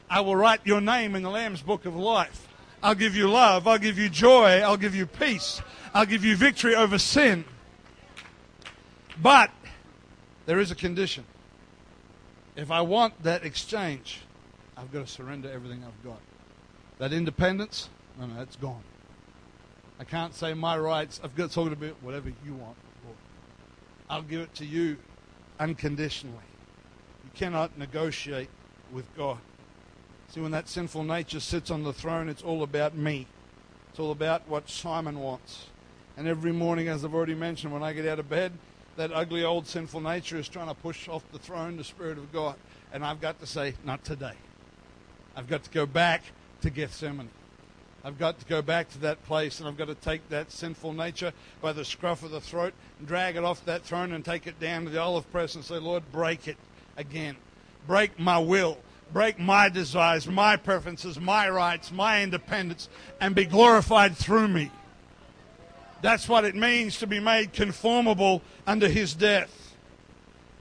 I 0.09 0.21
will 0.21 0.37
write 0.37 0.61
your 0.63 0.79
name 0.79 1.15
in 1.15 1.23
the 1.23 1.29
Lamb's 1.29 1.61
book 1.61 1.85
of 1.85 1.97
life. 1.97 2.47
I'll 2.81 2.95
give 2.95 3.13
you 3.13 3.27
love. 3.29 3.67
I'll 3.67 3.77
give 3.77 3.99
you 3.99 4.07
joy. 4.07 4.61
I'll 4.61 4.77
give 4.77 4.95
you 4.95 5.05
peace. 5.05 5.61
I'll 5.93 6.05
give 6.05 6.23
you 6.23 6.37
victory 6.37 6.75
over 6.75 6.97
sin. 6.97 7.43
But 9.21 9.51
there 10.45 10.59
is 10.59 10.71
a 10.71 10.75
condition. 10.75 11.25
If 12.55 12.71
I 12.71 12.81
want 12.81 13.21
that 13.23 13.45
exchange, 13.45 14.21
I've 14.77 14.91
got 14.91 15.07
to 15.07 15.11
surrender 15.11 15.49
everything 15.51 15.83
I've 15.85 16.03
got. 16.03 16.19
That 16.99 17.11
independence, 17.11 17.89
no, 18.19 18.25
no, 18.25 18.35
that's 18.35 18.55
gone. 18.55 18.83
I 19.99 20.03
can't 20.03 20.33
say 20.33 20.53
my 20.53 20.77
rights. 20.77 21.19
I've 21.23 21.35
got 21.35 21.49
to 21.49 21.55
talk 21.55 21.71
about 21.71 21.95
whatever 22.01 22.29
you 22.45 22.53
want. 22.53 22.75
I'll 24.09 24.21
give 24.21 24.41
it 24.41 24.53
to 24.55 24.65
you 24.65 24.97
unconditionally. 25.59 26.35
You 27.23 27.29
cannot 27.33 27.77
negotiate 27.77 28.49
with 28.91 29.05
God. 29.15 29.39
See, 30.29 30.41
when 30.41 30.51
that 30.51 30.69
sinful 30.69 31.03
nature 31.03 31.39
sits 31.39 31.71
on 31.71 31.83
the 31.83 31.93
throne, 31.93 32.29
it's 32.29 32.43
all 32.43 32.63
about 32.63 32.95
me. 32.95 33.27
It's 33.89 33.99
all 33.99 34.11
about 34.11 34.47
what 34.47 34.69
Simon 34.69 35.19
wants. 35.19 35.67
And 36.17 36.27
every 36.27 36.51
morning, 36.51 36.87
as 36.87 37.03
I've 37.03 37.15
already 37.15 37.35
mentioned, 37.35 37.73
when 37.73 37.83
I 37.83 37.93
get 37.93 38.07
out 38.07 38.19
of 38.19 38.29
bed, 38.29 38.53
that 38.97 39.11
ugly 39.11 39.43
old 39.43 39.67
sinful 39.67 40.01
nature 40.01 40.37
is 40.37 40.47
trying 40.47 40.67
to 40.67 40.73
push 40.73 41.07
off 41.07 41.23
the 41.31 41.39
throne 41.39 41.77
the 41.77 41.83
Spirit 41.83 42.17
of 42.17 42.31
God. 42.31 42.55
And 42.93 43.03
I've 43.05 43.19
got 43.19 43.39
to 43.39 43.45
say, 43.45 43.73
not 43.83 44.03
today. 44.03 44.33
I've 45.35 45.47
got 45.47 45.63
to 45.63 45.69
go 45.69 45.85
back 45.85 46.23
to 46.61 46.69
Gethsemane. 46.69 47.29
I've 48.03 48.19
got 48.19 48.39
to 48.39 48.45
go 48.45 48.61
back 48.61 48.89
to 48.91 48.99
that 48.99 49.25
place 49.25 49.59
and 49.59 49.67
I've 49.67 49.77
got 49.77 49.87
to 49.87 49.95
take 49.95 50.29
that 50.29 50.51
sinful 50.51 50.93
nature 50.93 51.33
by 51.59 51.73
the 51.73 51.83
scruff 51.83 52.23
of 52.23 52.29
the 52.29 52.39
throat 52.39 52.73
and 52.99 53.07
drag 53.07 53.35
it 53.35 53.43
off 53.43 53.65
that 53.65 53.81
throne 53.81 54.11
and 54.11 54.23
take 54.23 54.45
it 54.45 54.59
down 54.59 54.83
to 54.85 54.91
the 54.91 55.01
olive 55.01 55.29
press 55.31 55.55
and 55.55 55.65
say, 55.65 55.79
Lord, 55.79 56.03
break 56.11 56.47
it 56.47 56.57
again. 56.97 57.35
Break 57.87 58.19
my 58.19 58.37
will. 58.37 58.77
Break 59.11 59.39
my 59.39 59.69
desires, 59.69 60.27
my 60.27 60.55
preferences, 60.55 61.19
my 61.19 61.49
rights, 61.49 61.91
my 61.91 62.23
independence, 62.23 62.89
and 63.19 63.35
be 63.35 63.45
glorified 63.45 64.15
through 64.15 64.47
me. 64.47 64.71
That's 66.05 66.29
what 66.29 66.45
it 66.45 66.53
means 66.53 66.99
to 66.99 67.07
be 67.07 67.19
made 67.19 67.51
conformable 67.51 68.43
under 68.67 68.87
his 68.87 69.15
death. 69.15 69.75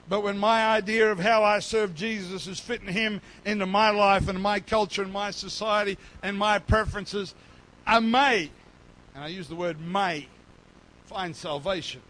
But 0.09 0.23
when 0.23 0.39
my 0.39 0.69
idea 0.69 1.13
of 1.13 1.19
how 1.19 1.45
I 1.45 1.59
serve 1.59 1.95
Jesus 1.95 2.47
is 2.47 2.59
fitting 2.59 2.89
him 2.89 3.21
into 3.45 3.67
my 3.67 3.91
life 3.91 4.27
and 4.27 4.41
my 4.41 4.59
culture 4.59 5.03
and 5.03 5.13
my 5.13 5.31
society 5.33 5.99
and 6.23 6.39
my 6.39 6.59
preferences, 6.61 7.35
I 7.87 8.01
may, 8.01 8.51
and 9.15 9.23
I 9.23 9.27
use 9.27 9.47
the 9.47 9.55
word 9.55 9.79
may, 9.83 10.29
find 11.05 11.37
salvation. 11.37 12.01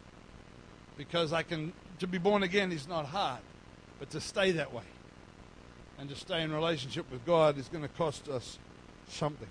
Because 0.97 1.33
I 1.33 1.43
can, 1.43 1.73
to 1.99 2.07
be 2.07 2.19
born 2.19 2.45
again 2.45 2.71
is 2.71 2.87
not 2.87 3.05
hard, 3.05 3.41
but 3.99 4.11
to 4.11 4.21
stay 4.21 4.53
that 4.53 4.73
way 4.73 4.85
and 5.99 6.09
to 6.09 6.15
stay 6.15 6.43
in 6.43 6.53
relationship 6.53 7.11
with 7.11 7.27
God 7.27 7.59
is 7.59 7.67
going 7.67 7.83
to 7.83 7.89
cost 7.89 8.29
us 8.29 8.61
something. 9.09 9.49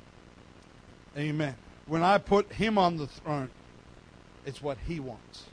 Amen. 1.17 1.55
When 1.85 2.01
I 2.01 2.17
put 2.17 2.49
him 2.53 2.77
on 2.77 2.95
the 2.95 3.07
throne, 3.07 3.49
it's 4.45 4.61
what 4.61 4.77
He 4.87 4.99
wants 4.99 5.45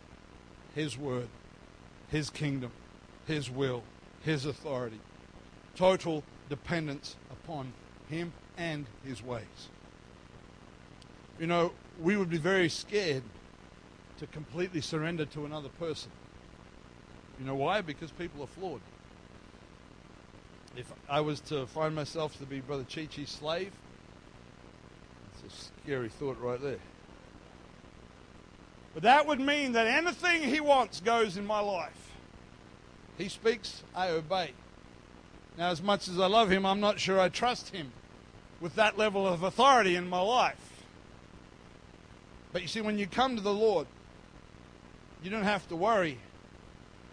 His 0.74 0.96
word, 0.96 1.28
His 2.08 2.30
kingdom, 2.30 2.72
His 3.26 3.50
will, 3.50 3.82
His 4.22 4.46
authority. 4.46 5.00
Total 5.76 6.22
dependence 6.48 7.16
upon 7.30 7.72
Him 8.08 8.32
and 8.56 8.86
His 9.04 9.22
ways. 9.22 9.44
You 11.38 11.46
know, 11.46 11.72
we 12.00 12.16
would 12.16 12.28
be 12.30 12.38
very 12.38 12.68
scared 12.68 13.22
to 14.18 14.26
completely 14.26 14.82
surrender 14.82 15.24
to 15.24 15.46
another 15.46 15.70
person. 15.70 16.10
You 17.38 17.46
know 17.46 17.54
why? 17.54 17.80
Because 17.80 18.10
people 18.10 18.42
are 18.42 18.46
flawed. 18.46 18.82
If 20.76 20.92
I 21.08 21.20
was 21.20 21.40
to 21.42 21.66
find 21.66 21.94
myself 21.94 22.38
to 22.38 22.44
be 22.44 22.60
Brother 22.60 22.84
Chi 22.84 23.06
Chi's 23.06 23.30
slave, 23.30 23.72
it's 25.32 25.54
a 25.54 25.64
scary 25.82 26.10
thought 26.10 26.38
right 26.40 26.60
there. 26.60 26.78
But 28.94 29.04
that 29.04 29.26
would 29.26 29.40
mean 29.40 29.72
that 29.72 29.86
anything 29.86 30.42
he 30.42 30.60
wants 30.60 31.00
goes 31.00 31.36
in 31.36 31.46
my 31.46 31.60
life. 31.60 32.12
He 33.18 33.28
speaks, 33.28 33.82
I 33.94 34.08
obey. 34.08 34.52
Now, 35.56 35.70
as 35.70 35.82
much 35.82 36.08
as 36.08 36.18
I 36.18 36.26
love 36.26 36.50
him, 36.50 36.64
I'm 36.64 36.80
not 36.80 36.98
sure 36.98 37.20
I 37.20 37.28
trust 37.28 37.68
him 37.68 37.92
with 38.60 38.74
that 38.76 38.98
level 38.98 39.26
of 39.26 39.42
authority 39.42 39.96
in 39.96 40.08
my 40.08 40.20
life. 40.20 40.84
But 42.52 42.62
you 42.62 42.68
see, 42.68 42.80
when 42.80 42.98
you 42.98 43.06
come 43.06 43.36
to 43.36 43.42
the 43.42 43.52
Lord, 43.52 43.86
you 45.22 45.30
don't 45.30 45.44
have 45.44 45.68
to 45.68 45.76
worry 45.76 46.18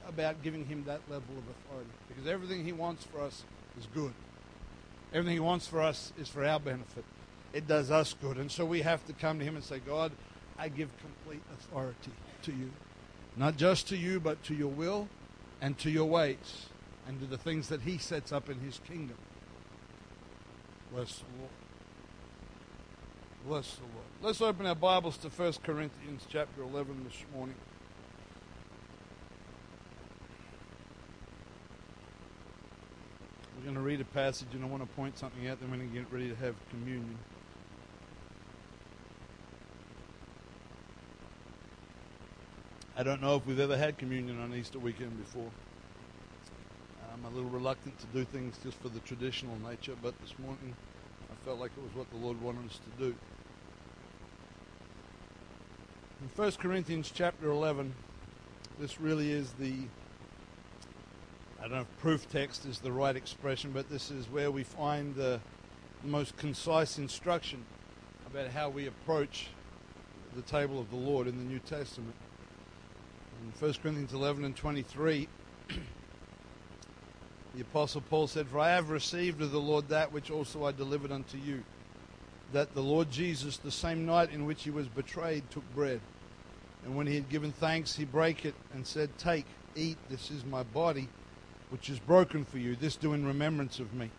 about 0.08 0.42
giving 0.42 0.66
him 0.66 0.84
that 0.86 1.02
level 1.10 1.36
of 1.38 1.44
authority 1.50 1.90
because 2.08 2.28
everything 2.28 2.64
he 2.64 2.72
wants 2.72 3.04
for 3.04 3.22
us 3.22 3.44
is 3.78 3.86
good. 3.94 4.14
Everything 5.14 5.34
he 5.34 5.40
wants 5.40 5.68
for 5.68 5.82
us 5.82 6.12
is 6.18 6.28
for 6.28 6.46
our 6.46 6.60
benefit. 6.60 7.04
It 7.54 7.68
does 7.68 7.92
us 7.92 8.16
good. 8.20 8.38
And 8.38 8.52
so 8.52 8.66
we 8.66 8.82
have 8.82 9.06
to 9.08 9.14
come 9.14 9.40
to 9.40 9.46
him 9.46 9.56
and 9.56 9.64
say, 9.64 9.80
God, 9.80 10.12
I 10.58 10.70
give 10.70 10.90
complete 11.00 11.44
authority 11.54 12.12
to 12.44 12.52
you. 12.52 12.72
Not 13.36 13.58
just 13.58 13.88
to 13.90 13.98
you, 13.98 14.20
but 14.20 14.44
to 14.46 14.56
your 14.56 14.72
will 14.72 15.08
and 15.62 15.78
to 15.80 15.92
your 15.92 16.06
ways 16.06 16.68
and 17.08 17.20
to 17.20 17.26
the 17.28 17.38
things 17.38 17.70
that 17.70 17.82
He 17.82 17.98
sets 17.98 18.32
up 18.32 18.50
in 18.50 18.60
His 18.60 18.80
kingdom. 18.88 19.18
Bless 20.92 21.20
the 21.20 21.26
Lord. 21.38 21.52
Bless 23.46 23.76
the 23.76 23.84
Lord. 23.84 24.06
Let's 24.22 24.42
open 24.42 24.66
our 24.66 24.76
Bibles 24.76 25.18
to 25.18 25.30
1 25.30 25.54
Corinthians 25.64 26.26
chapter 26.28 26.64
11 26.64 27.04
this 27.04 27.24
morning. 27.36 27.56
We're 33.58 33.64
going 33.64 33.76
to 33.76 33.82
read 33.82 34.02
a 34.02 34.06
passage 34.06 34.48
and 34.54 34.64
I 34.64 34.68
want 34.68 34.82
to 34.82 34.96
point 34.96 35.18
something 35.18 35.48
out, 35.48 35.60
then 35.60 35.70
we're 35.70 35.78
going 35.78 35.90
to 35.90 35.96
get 35.96 36.12
ready 36.12 36.30
to 36.30 36.36
have 36.36 36.56
communion. 36.70 37.18
I 43.00 43.04
don't 43.04 43.22
know 43.22 43.36
if 43.36 43.46
we've 43.46 43.60
ever 43.60 43.78
had 43.78 44.00
communion 44.00 44.42
on 44.42 44.56
Easter 44.56 44.80
weekend 44.80 45.16
before. 45.24 45.52
I'm 47.14 47.24
a 47.26 47.30
little 47.30 47.52
reluctant 47.52 47.96
to 48.00 48.08
do 48.08 48.26
things 48.26 48.58
just 48.64 48.76
for 48.82 48.90
the 48.90 49.00
traditional 49.02 49.56
nature, 49.60 49.94
but 50.02 50.20
this 50.20 50.34
morning 50.40 50.76
I 51.32 51.46
felt 51.46 51.60
like 51.60 51.70
it 51.78 51.84
was 51.84 51.94
what 51.94 52.10
the 52.10 52.18
Lord 52.18 52.42
wanted 52.42 52.66
us 52.66 52.80
to 52.80 53.04
do. 53.04 53.16
In 56.24 56.30
1 56.36 56.52
Corinthians 56.54 57.12
chapter 57.14 57.52
11, 57.52 57.94
this 58.80 59.00
really 59.00 59.32
is 59.32 59.52
the, 59.60 59.76
I 61.60 61.68
don't 61.68 61.74
know 61.74 61.82
if 61.82 61.98
proof 62.00 62.28
text 62.32 62.66
is 62.66 62.80
the 62.80 62.92
right 62.92 63.16
expression, 63.16 63.74
but 63.74 63.92
this 63.92 64.10
is 64.10 64.26
where 64.28 64.50
we 64.50 64.64
find 64.64 65.14
the 65.14 65.40
most 66.04 66.36
concise 66.36 66.98
instruction 66.98 67.64
about 68.26 68.48
how 68.48 68.70
we 68.70 68.88
approach 68.88 69.50
the 70.36 70.42
table 70.42 70.80
of 70.80 70.90
the 70.90 70.96
Lord 70.96 71.28
in 71.28 71.38
the 71.38 71.44
New 71.44 71.60
Testament. 71.60 72.16
In 73.42 73.52
1 73.60 73.74
Corinthians 73.82 74.14
11 74.14 74.46
and 74.46 74.56
23, 74.56 75.28
the 77.56 77.62
Apostle 77.62 78.02
Paul 78.02 78.28
said, 78.28 78.48
For 78.48 78.60
I 78.60 78.70
have 78.70 78.90
received 78.90 79.42
of 79.42 79.52
the 79.52 79.60
Lord 79.60 79.90
that 79.90 80.12
which 80.12 80.32
also 80.32 80.66
I 80.66 80.72
delivered 80.72 81.12
unto 81.12 81.38
you, 81.38 81.64
that 82.54 82.74
the 82.74 82.82
Lord 82.82 83.12
Jesus, 83.12 83.58
the 83.58 83.72
same 83.72 84.06
night 84.06 84.32
in 84.32 84.46
which 84.46 84.64
he 84.64 84.72
was 84.72 84.88
betrayed, 84.88 85.44
took 85.52 85.64
bread. 85.76 86.02
And 86.84 86.96
when 86.96 87.06
he 87.06 87.16
had 87.16 87.30
given 87.30 87.52
thanks, 87.52 87.96
he 87.96 88.06
brake 88.06 88.46
it 88.46 88.56
and 88.74 88.86
said, 88.88 89.16
Take, 89.18 89.46
eat, 89.76 89.98
this 90.10 90.32
is 90.32 90.44
my 90.46 90.64
body, 90.64 91.08
which 91.70 91.90
is 91.90 92.00
broken 92.00 92.44
for 92.46 92.58
you. 92.58 92.76
This 92.76 92.96
do 92.96 93.14
in 93.14 93.26
remembrance 93.26 93.80
of 93.80 93.94
me. 93.94 94.10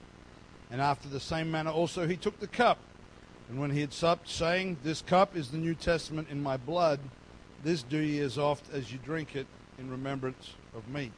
And 0.70 0.80
after 0.80 1.08
the 1.08 1.20
same 1.20 1.50
manner 1.50 1.70
also 1.70 2.06
he 2.06 2.16
took 2.16 2.38
the 2.38 2.46
cup. 2.46 2.78
And 3.48 3.58
when 3.58 3.70
he 3.70 3.80
had 3.80 3.92
supped, 3.92 4.28
saying, 4.28 4.76
This 4.84 5.00
cup 5.00 5.34
is 5.34 5.50
the 5.50 5.58
New 5.58 5.74
Testament 5.74 6.28
in 6.30 6.42
my 6.42 6.56
blood. 6.56 7.00
This 7.62 7.82
do 7.82 7.98
ye 7.98 8.20
as 8.20 8.38
oft 8.38 8.72
as 8.72 8.92
you 8.92 8.98
drink 8.98 9.34
it 9.34 9.46
in 9.78 9.90
remembrance 9.90 10.54
of 10.74 10.88
me. 10.88 11.10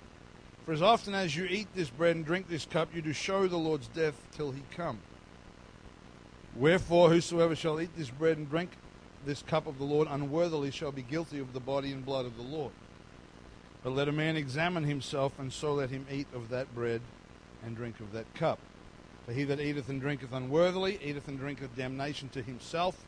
For 0.64 0.72
as 0.72 0.82
often 0.82 1.14
as 1.14 1.36
you 1.36 1.44
eat 1.44 1.68
this 1.74 1.90
bread 1.90 2.16
and 2.16 2.24
drink 2.24 2.48
this 2.48 2.66
cup, 2.66 2.94
you 2.94 3.02
do 3.02 3.12
show 3.12 3.46
the 3.46 3.56
Lord's 3.56 3.88
death 3.88 4.14
till 4.32 4.52
he 4.52 4.62
come. 4.70 5.00
Wherefore, 6.56 7.10
whosoever 7.10 7.54
shall 7.54 7.80
eat 7.80 7.96
this 7.96 8.10
bread 8.10 8.36
and 8.36 8.48
drink 8.48 8.70
this 9.24 9.42
cup 9.42 9.66
of 9.66 9.78
the 9.78 9.84
Lord 9.84 10.08
unworthily 10.10 10.70
shall 10.70 10.92
be 10.92 11.02
guilty 11.02 11.38
of 11.38 11.52
the 11.52 11.60
body 11.60 11.92
and 11.92 12.04
blood 12.04 12.26
of 12.26 12.36
the 12.36 12.42
Lord. 12.42 12.72
But 13.82 13.94
let 13.94 14.08
a 14.08 14.12
man 14.12 14.36
examine 14.36 14.84
himself, 14.84 15.38
and 15.38 15.52
so 15.52 15.74
let 15.74 15.90
him 15.90 16.06
eat 16.10 16.26
of 16.34 16.48
that 16.50 16.74
bread 16.74 17.00
and 17.64 17.76
drink 17.76 18.00
of 18.00 18.12
that 18.12 18.32
cup. 18.34 18.58
For 19.26 19.32
he 19.32 19.44
that 19.44 19.60
eateth 19.60 19.88
and 19.88 20.00
drinketh 20.00 20.32
unworthily 20.32 20.98
eateth 21.02 21.28
and 21.28 21.38
drinketh 21.38 21.76
damnation 21.76 22.28
to 22.30 22.42
himself, 22.42 23.04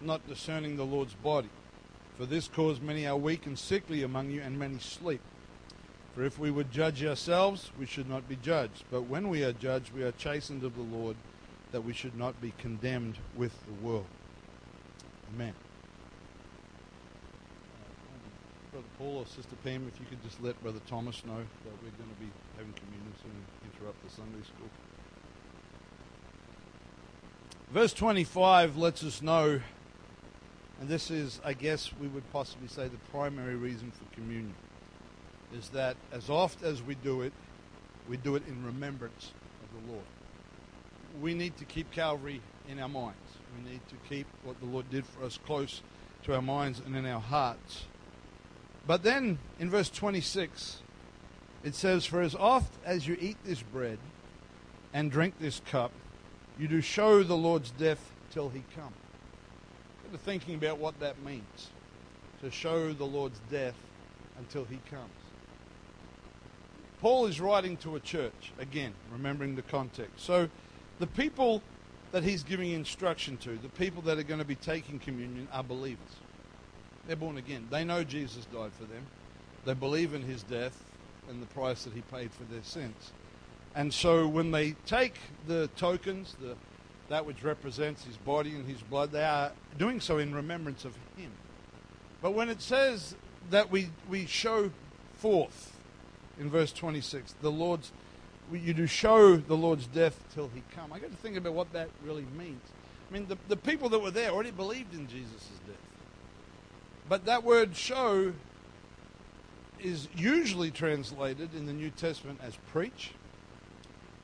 not 0.00 0.26
discerning 0.26 0.76
the 0.76 0.84
Lord's 0.84 1.14
body. 1.14 1.50
For 2.20 2.26
this 2.26 2.48
cause 2.48 2.82
many 2.82 3.06
are 3.06 3.16
weak 3.16 3.46
and 3.46 3.58
sickly 3.58 4.02
among 4.02 4.30
you, 4.30 4.42
and 4.42 4.58
many 4.58 4.78
sleep. 4.78 5.22
For 6.14 6.22
if 6.22 6.38
we 6.38 6.50
would 6.50 6.70
judge 6.70 7.02
ourselves, 7.02 7.70
we 7.78 7.86
should 7.86 8.10
not 8.10 8.28
be 8.28 8.36
judged. 8.36 8.84
But 8.90 9.04
when 9.04 9.30
we 9.30 9.42
are 9.42 9.54
judged, 9.54 9.94
we 9.94 10.02
are 10.02 10.12
chastened 10.12 10.62
of 10.62 10.76
the 10.76 10.82
Lord, 10.82 11.16
that 11.72 11.80
we 11.80 11.94
should 11.94 12.14
not 12.18 12.38
be 12.38 12.52
condemned 12.58 13.16
with 13.34 13.54
the 13.64 13.72
world. 13.72 14.04
Amen. 15.32 15.54
Uh, 17.80 18.72
Brother 18.72 18.86
Paul 18.98 19.16
or 19.20 19.24
Sister 19.24 19.56
Pam, 19.64 19.90
if 19.90 19.98
you 19.98 20.04
could 20.04 20.22
just 20.22 20.42
let 20.42 20.62
Brother 20.62 20.80
Thomas 20.86 21.24
know 21.24 21.38
that 21.38 21.72
we're 21.82 21.96
going 21.96 22.10
to 22.10 22.20
be 22.20 22.28
having 22.58 22.74
communion 22.74 23.14
soon 23.22 23.32
and 23.32 23.72
interrupt 23.72 23.96
the 24.04 24.10
Sunday 24.14 24.42
school. 24.42 24.68
Verse 27.72 27.94
25 27.94 28.76
lets 28.76 29.02
us 29.02 29.22
know, 29.22 29.62
and 30.80 30.88
this 30.88 31.10
is, 31.10 31.40
I 31.44 31.52
guess, 31.52 31.90
we 32.00 32.08
would 32.08 32.30
possibly 32.32 32.66
say 32.66 32.88
the 32.88 32.96
primary 33.12 33.54
reason 33.54 33.92
for 33.92 34.14
communion, 34.14 34.54
is 35.54 35.68
that 35.70 35.96
as 36.10 36.30
oft 36.30 36.62
as 36.62 36.82
we 36.82 36.94
do 36.94 37.20
it, 37.20 37.34
we 38.08 38.16
do 38.16 38.34
it 38.34 38.42
in 38.48 38.64
remembrance 38.64 39.32
of 39.62 39.86
the 39.86 39.92
Lord. 39.92 40.04
We 41.20 41.34
need 41.34 41.56
to 41.58 41.66
keep 41.66 41.90
Calvary 41.92 42.40
in 42.66 42.80
our 42.80 42.88
minds. 42.88 43.18
We 43.58 43.70
need 43.70 43.80
to 43.88 43.94
keep 44.08 44.26
what 44.42 44.58
the 44.60 44.66
Lord 44.66 44.88
did 44.90 45.04
for 45.04 45.24
us 45.24 45.38
close 45.44 45.82
to 46.24 46.34
our 46.34 46.42
minds 46.42 46.80
and 46.84 46.96
in 46.96 47.04
our 47.04 47.20
hearts. 47.20 47.84
But 48.86 49.02
then 49.02 49.38
in 49.58 49.68
verse 49.68 49.90
26, 49.90 50.78
it 51.62 51.74
says, 51.74 52.06
For 52.06 52.22
as 52.22 52.34
oft 52.34 52.72
as 52.86 53.06
you 53.06 53.18
eat 53.20 53.36
this 53.44 53.62
bread 53.62 53.98
and 54.94 55.10
drink 55.10 55.34
this 55.38 55.60
cup, 55.70 55.92
you 56.58 56.68
do 56.68 56.80
show 56.80 57.22
the 57.22 57.36
Lord's 57.36 57.70
death 57.70 58.12
till 58.30 58.48
he 58.48 58.64
come. 58.74 58.94
To 60.12 60.18
thinking 60.18 60.56
about 60.56 60.78
what 60.78 60.98
that 61.00 61.22
means. 61.22 61.70
To 62.42 62.50
show 62.50 62.92
the 62.92 63.04
Lord's 63.04 63.40
death 63.50 63.76
until 64.38 64.64
he 64.64 64.78
comes. 64.90 65.10
Paul 67.00 67.26
is 67.26 67.40
writing 67.40 67.76
to 67.78 67.96
a 67.96 68.00
church, 68.00 68.52
again, 68.58 68.92
remembering 69.12 69.56
the 69.56 69.62
context. 69.62 70.24
So 70.24 70.48
the 70.98 71.06
people 71.06 71.62
that 72.12 72.24
he's 72.24 72.42
giving 72.42 72.72
instruction 72.72 73.36
to, 73.38 73.56
the 73.56 73.68
people 73.68 74.02
that 74.02 74.18
are 74.18 74.22
going 74.22 74.40
to 74.40 74.46
be 74.46 74.56
taking 74.56 74.98
communion, 74.98 75.48
are 75.52 75.62
believers. 75.62 76.16
They're 77.06 77.16
born 77.16 77.38
again. 77.38 77.68
They 77.70 77.84
know 77.84 78.04
Jesus 78.04 78.44
died 78.46 78.72
for 78.78 78.84
them. 78.84 79.06
They 79.64 79.74
believe 79.74 80.12
in 80.12 80.22
his 80.22 80.42
death 80.42 80.82
and 81.28 81.40
the 81.40 81.46
price 81.46 81.84
that 81.84 81.92
he 81.92 82.02
paid 82.02 82.32
for 82.32 82.44
their 82.44 82.62
sins. 82.62 83.12
And 83.74 83.94
so 83.94 84.26
when 84.26 84.50
they 84.50 84.72
take 84.84 85.14
the 85.46 85.68
tokens, 85.76 86.34
the, 86.40 86.56
that 87.10 87.26
which 87.26 87.42
represents 87.42 88.04
his 88.04 88.16
body 88.16 88.50
and 88.50 88.66
his 88.66 88.80
blood, 88.80 89.12
they 89.12 89.22
are 89.22 89.52
doing 89.76 90.00
so 90.00 90.18
in 90.18 90.34
remembrance 90.34 90.84
of 90.84 90.94
him. 91.16 91.30
But 92.22 92.32
when 92.32 92.48
it 92.48 92.62
says 92.62 93.14
that 93.50 93.70
we, 93.70 93.90
we 94.08 94.26
show 94.26 94.70
forth 95.16 95.76
in 96.38 96.48
verse 96.48 96.72
26, 96.72 97.34
the 97.42 97.50
Lord's, 97.50 97.92
you 98.50 98.72
do 98.72 98.86
show 98.86 99.36
the 99.36 99.56
Lord's 99.56 99.86
death 99.86 100.18
till 100.34 100.48
he 100.54 100.62
come. 100.74 100.92
I 100.92 100.98
got 100.98 101.10
to 101.10 101.16
think 101.16 101.36
about 101.36 101.52
what 101.52 101.72
that 101.74 101.90
really 102.02 102.26
means. 102.38 102.62
I 103.10 103.12
mean, 103.12 103.26
the, 103.28 103.36
the 103.48 103.56
people 103.56 103.90
that 103.90 103.98
were 103.98 104.10
there 104.10 104.30
already 104.30 104.52
believed 104.52 104.94
in 104.94 105.06
Jesus' 105.06 105.50
death. 105.66 105.76
But 107.08 107.26
that 107.26 107.42
word 107.44 107.76
show 107.76 108.32
is 109.78 110.08
usually 110.16 110.70
translated 110.70 111.54
in 111.54 111.66
the 111.66 111.72
New 111.72 111.90
Testament 111.90 112.38
as 112.42 112.56
preach 112.70 113.12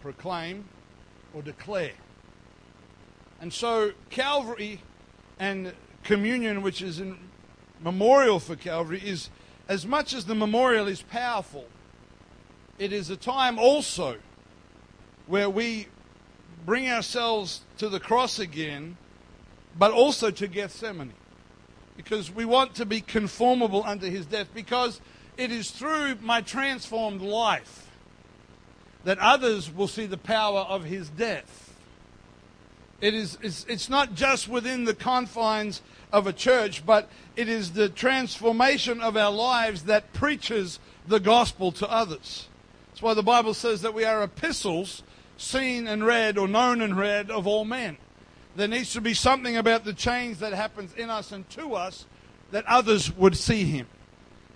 proclaim, 0.07 0.65
or 1.35 1.43
declare. 1.43 1.91
And 3.41 3.53
so 3.53 3.93
Calvary 4.11 4.83
and 5.39 5.73
communion, 6.05 6.63
which 6.63 6.83
is 6.83 7.01
in 7.01 7.19
memorial 7.81 8.41
for 8.41 8.57
Calvary, 8.57 9.03
is 9.05 9.31
as 9.69 9.87
much 9.87 10.15
as 10.15 10.25
the 10.25 10.35
memorial 10.35 10.87
is 10.87 11.03
powerful, 11.03 11.67
it 12.79 12.93
is 12.93 13.11
a 13.11 13.17
time 13.17 13.59
also 13.59 14.17
where 15.27 15.51
we 15.51 15.89
bring 16.65 16.89
ourselves 16.89 17.63
to 17.79 17.89
the 17.89 18.01
cross 18.01 18.39
again, 18.39 18.97
but 19.79 19.93
also 19.93 20.31
to 20.31 20.47
Gethsemane. 20.47 21.13
Because 21.97 22.31
we 22.31 22.45
want 22.45 22.75
to 22.77 22.87
be 22.87 23.01
conformable 23.01 23.83
unto 23.85 24.11
his 24.11 24.27
death, 24.27 24.49
because 24.55 25.01
it 25.37 25.51
is 25.51 25.71
through 25.71 26.17
my 26.17 26.41
transformed 26.41 27.23
life 27.23 27.91
that 29.05 29.19
others 29.19 29.73
will 29.73 29.89
see 29.89 30.07
the 30.07 30.19
power 30.19 30.61
of 30.61 30.85
his 30.85 31.09
death. 31.09 31.66
It 33.01 33.15
is, 33.15 33.37
it's, 33.43 33.67
it's 33.69 33.89
not 33.89 34.15
just 34.15 34.49
within 34.49 34.85
the 34.85 34.95
confines 34.95 35.83
of 36.13 36.27
a 36.27 36.33
church, 36.33 36.87
but 36.87 37.09
it 37.37 37.49
is 37.49 37.73
the 37.73 37.89
transformation 37.89 39.01
of 39.01 39.17
our 39.17 39.31
lives 39.31 39.83
that 39.85 40.13
preaches 40.13 40.79
the 41.07 41.21
gospel 41.21 41.73
to 41.73 41.91
others. 41.91 42.49
That's 42.89 43.03
why 43.03 43.15
the 43.15 43.23
Bible 43.23 43.53
says 43.53 43.83
that 43.83 43.93
we 43.93 44.05
are 44.05 44.23
epistles 44.23 45.03
seen 45.37 45.87
and 45.87 46.07
read 46.07 46.39
or 46.39 46.49
known 46.49 46.81
and 46.81 46.97
read 46.97 47.31
of 47.31 47.47
all 47.47 47.67
men. 47.67 47.99
There 48.57 48.69
needs 48.69 48.95
to 48.95 49.03
be 49.03 49.13
something 49.13 49.59
about 49.59 49.85
the 49.85 49.93
change 49.93 50.39
that 50.39 50.55
happens 50.55 50.95
in 50.95 51.11
us 51.11 51.31
and 51.31 51.49
to 51.51 51.75
us 51.75 52.07
that 52.53 52.65
others 52.65 53.15
would 53.15 53.37
see 53.37 53.65
him, 53.65 53.87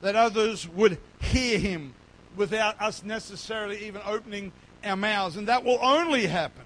that 0.01 0.17
others 0.17 0.67
would 0.67 0.97
hear 1.21 1.59
him, 1.59 1.95
without 2.37 2.81
us 2.81 3.03
necessarily 3.03 3.85
even 3.85 4.01
opening 4.07 4.53
our 4.83 4.97
mouths. 4.97 5.37
And 5.37 5.49
that 5.49 5.65
will 5.65 5.79
only 5.83 6.27
happen 6.27 6.65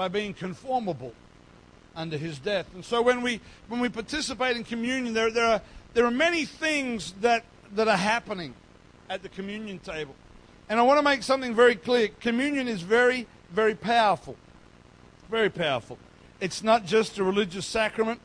by 0.00 0.08
being 0.08 0.32
conformable 0.32 1.12
under 1.94 2.16
his 2.16 2.38
death. 2.38 2.64
And 2.74 2.82
so 2.82 3.02
when 3.02 3.20
we 3.20 3.38
when 3.68 3.80
we 3.80 3.90
participate 3.90 4.56
in 4.56 4.64
communion, 4.64 5.12
there, 5.12 5.30
there 5.30 5.44
are 5.44 5.60
there 5.92 6.06
are 6.06 6.10
many 6.10 6.46
things 6.46 7.12
that, 7.20 7.44
that 7.74 7.86
are 7.86 7.98
happening 7.98 8.54
at 9.10 9.22
the 9.22 9.28
communion 9.28 9.78
table. 9.78 10.14
And 10.70 10.80
I 10.80 10.84
want 10.84 11.00
to 11.00 11.02
make 11.02 11.22
something 11.22 11.54
very 11.54 11.74
clear. 11.74 12.08
Communion 12.18 12.66
is 12.66 12.80
very, 12.80 13.26
very 13.52 13.74
powerful. 13.74 14.36
Very 15.30 15.50
powerful. 15.50 15.98
It's 16.40 16.62
not 16.62 16.86
just 16.86 17.18
a 17.18 17.22
religious 17.22 17.66
sacrament. 17.66 18.22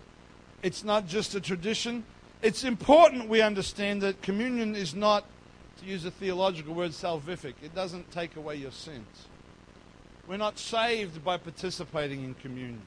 It's 0.63 0.86
not 0.86 1.09
just 1.09 1.36
a 1.36 1.41
tradition. 1.41 2.05
It's 2.41 2.63
important 2.63 3.28
we 3.28 3.41
understand 3.41 4.01
that 4.01 4.21
communion 4.21 4.78
is 4.78 4.95
not 4.95 5.26
to 5.82 5.86
use 5.86 6.05
a 6.05 6.11
theological 6.11 6.73
word, 6.73 6.91
salvific. 6.91 7.55
It 7.61 7.76
doesn't 7.76 8.09
take 8.13 8.38
away 8.38 8.55
your 8.55 8.71
sins. 8.71 9.28
We're 10.28 10.38
not 10.38 10.57
saved 10.57 11.23
by 11.23 11.38
participating 11.38 12.23
in 12.23 12.34
communion. 12.36 12.82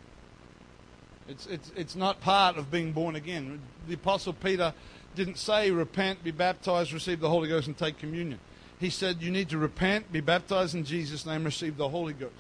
It's, 1.29 1.47
it's, 1.47 1.71
it's 1.77 1.95
not 1.95 2.21
part 2.21 2.57
of 2.57 2.71
being 2.71 2.93
born 2.93 3.15
again. 3.15 3.61
The 3.87 3.95
Apostle 3.95 4.33
Peter 4.33 4.73
didn't 5.15 5.39
say, 5.39 5.71
repent, 5.71 6.25
be 6.25 6.31
baptized, 6.31 6.93
receive 6.93 7.21
the 7.21 7.29
Holy 7.29 7.49
Ghost, 7.49 7.67
and 7.67 7.77
take 7.77 7.99
communion. 7.99 8.41
He 8.81 8.91
said, 8.91 9.21
you 9.21 9.31
need 9.31 9.49
to 9.51 9.59
repent, 9.59 10.11
be 10.11 10.21
baptized 10.21 10.75
in 10.75 10.85
Jesus' 10.85 11.27
name, 11.27 11.45
receive 11.45 11.77
the 11.77 11.89
Holy 11.89 12.13
Ghost. 12.13 12.35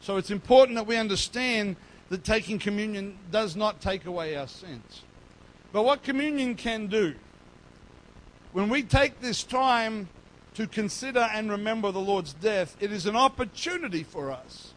So 0.00 0.16
it's 0.16 0.30
important 0.30 0.76
that 0.76 0.86
we 0.86 0.96
understand 0.96 1.76
that 2.08 2.24
taking 2.24 2.58
communion 2.58 3.18
does 3.30 3.54
not 3.54 3.80
take 3.80 4.06
away 4.06 4.36
our 4.36 4.48
sins. 4.48 5.02
But 5.72 5.84
what 5.84 6.02
communion 6.02 6.54
can 6.54 6.86
do 6.88 7.14
when 8.52 8.68
we 8.68 8.82
take 8.82 9.20
this 9.20 9.42
time 9.44 10.08
to 10.54 10.66
consider 10.66 11.20
and 11.32 11.50
remember 11.50 11.90
the 11.90 12.00
Lord's 12.00 12.34
death, 12.34 12.76
it 12.80 12.92
is 12.92 13.06
an 13.06 13.16
opportunity 13.16 14.02
for 14.02 14.30
us 14.30 14.74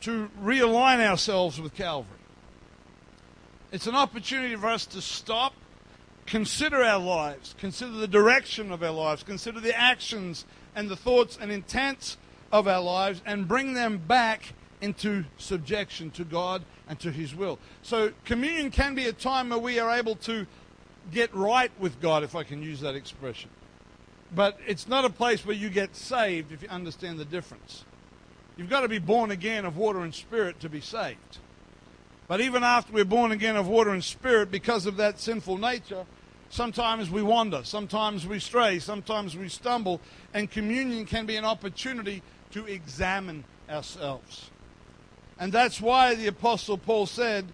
to 0.00 0.30
realign 0.42 1.04
ourselves 1.04 1.60
with 1.60 1.74
Calvary. 1.74 2.18
It's 3.70 3.86
an 3.86 3.94
opportunity 3.94 4.56
for 4.56 4.68
us 4.68 4.86
to 4.86 5.02
stop, 5.02 5.54
consider 6.26 6.82
our 6.82 6.98
lives, 6.98 7.54
consider 7.58 7.92
the 7.92 8.08
direction 8.08 8.72
of 8.72 8.82
our 8.82 8.90
lives, 8.90 9.22
consider 9.22 9.60
the 9.60 9.78
actions 9.78 10.46
and 10.74 10.88
the 10.88 10.96
thoughts 10.96 11.38
and 11.40 11.52
intents 11.52 12.16
of 12.50 12.66
our 12.66 12.80
lives, 12.80 13.20
and 13.26 13.46
bring 13.46 13.74
them 13.74 13.98
back 13.98 14.54
into 14.80 15.24
subjection 15.36 16.10
to 16.12 16.24
God 16.24 16.62
and 16.88 16.98
to 17.00 17.10
His 17.10 17.34
will. 17.34 17.58
So, 17.82 18.12
communion 18.24 18.70
can 18.70 18.94
be 18.94 19.06
a 19.06 19.12
time 19.12 19.50
where 19.50 19.58
we 19.58 19.78
are 19.78 19.90
able 19.90 20.16
to 20.16 20.46
get 21.12 21.34
right 21.34 21.70
with 21.78 22.00
God, 22.00 22.22
if 22.22 22.34
I 22.34 22.44
can 22.44 22.62
use 22.62 22.80
that 22.80 22.94
expression. 22.94 23.50
But 24.34 24.58
it's 24.66 24.86
not 24.86 25.04
a 25.04 25.10
place 25.10 25.44
where 25.44 25.56
you 25.56 25.70
get 25.70 25.96
saved 25.96 26.52
if 26.52 26.62
you 26.62 26.68
understand 26.68 27.18
the 27.18 27.24
difference. 27.24 27.84
You've 28.56 28.68
got 28.68 28.80
to 28.80 28.88
be 28.88 28.98
born 28.98 29.30
again 29.30 29.64
of 29.64 29.76
water 29.76 30.00
and 30.00 30.14
spirit 30.14 30.60
to 30.60 30.68
be 30.68 30.80
saved. 30.80 31.38
But 32.26 32.42
even 32.42 32.62
after 32.62 32.92
we're 32.92 33.06
born 33.06 33.32
again 33.32 33.56
of 33.56 33.68
water 33.68 33.90
and 33.90 34.04
spirit, 34.04 34.50
because 34.50 34.84
of 34.84 34.96
that 34.98 35.18
sinful 35.18 35.56
nature, 35.56 36.04
sometimes 36.50 37.08
we 37.08 37.22
wander, 37.22 37.62
sometimes 37.64 38.26
we 38.26 38.38
stray, 38.38 38.78
sometimes 38.80 39.36
we 39.36 39.48
stumble, 39.48 40.00
and 40.34 40.50
communion 40.50 41.06
can 41.06 41.24
be 41.24 41.36
an 41.36 41.46
opportunity 41.46 42.22
to 42.50 42.66
examine 42.66 43.44
ourselves. 43.70 44.50
And 45.38 45.52
that's 45.52 45.80
why 45.80 46.14
the 46.14 46.26
Apostle 46.26 46.76
Paul 46.76 47.06
said, 47.06 47.46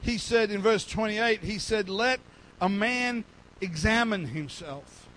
he 0.00 0.18
said 0.18 0.50
in 0.50 0.62
verse 0.62 0.86
28, 0.86 1.42
he 1.42 1.58
said, 1.58 1.88
Let 1.88 2.20
a 2.60 2.68
man 2.68 3.24
examine 3.60 4.26
himself. 4.26 5.08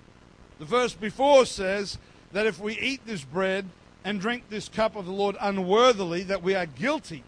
The 0.60 0.66
verse 0.66 0.94
before 0.94 1.46
says 1.46 1.98
that 2.32 2.46
if 2.46 2.60
we 2.60 2.78
eat 2.80 3.06
this 3.06 3.24
bread 3.24 3.66
and 4.04 4.20
drink 4.20 4.50
this 4.50 4.70
cup 4.70 4.96
of 4.96 5.06
the 5.06 5.12
Lord 5.12 5.36
unworthily, 5.40 6.24
that 6.24 6.44
we 6.44 6.56
are 6.56 6.66
guilty 6.66 7.24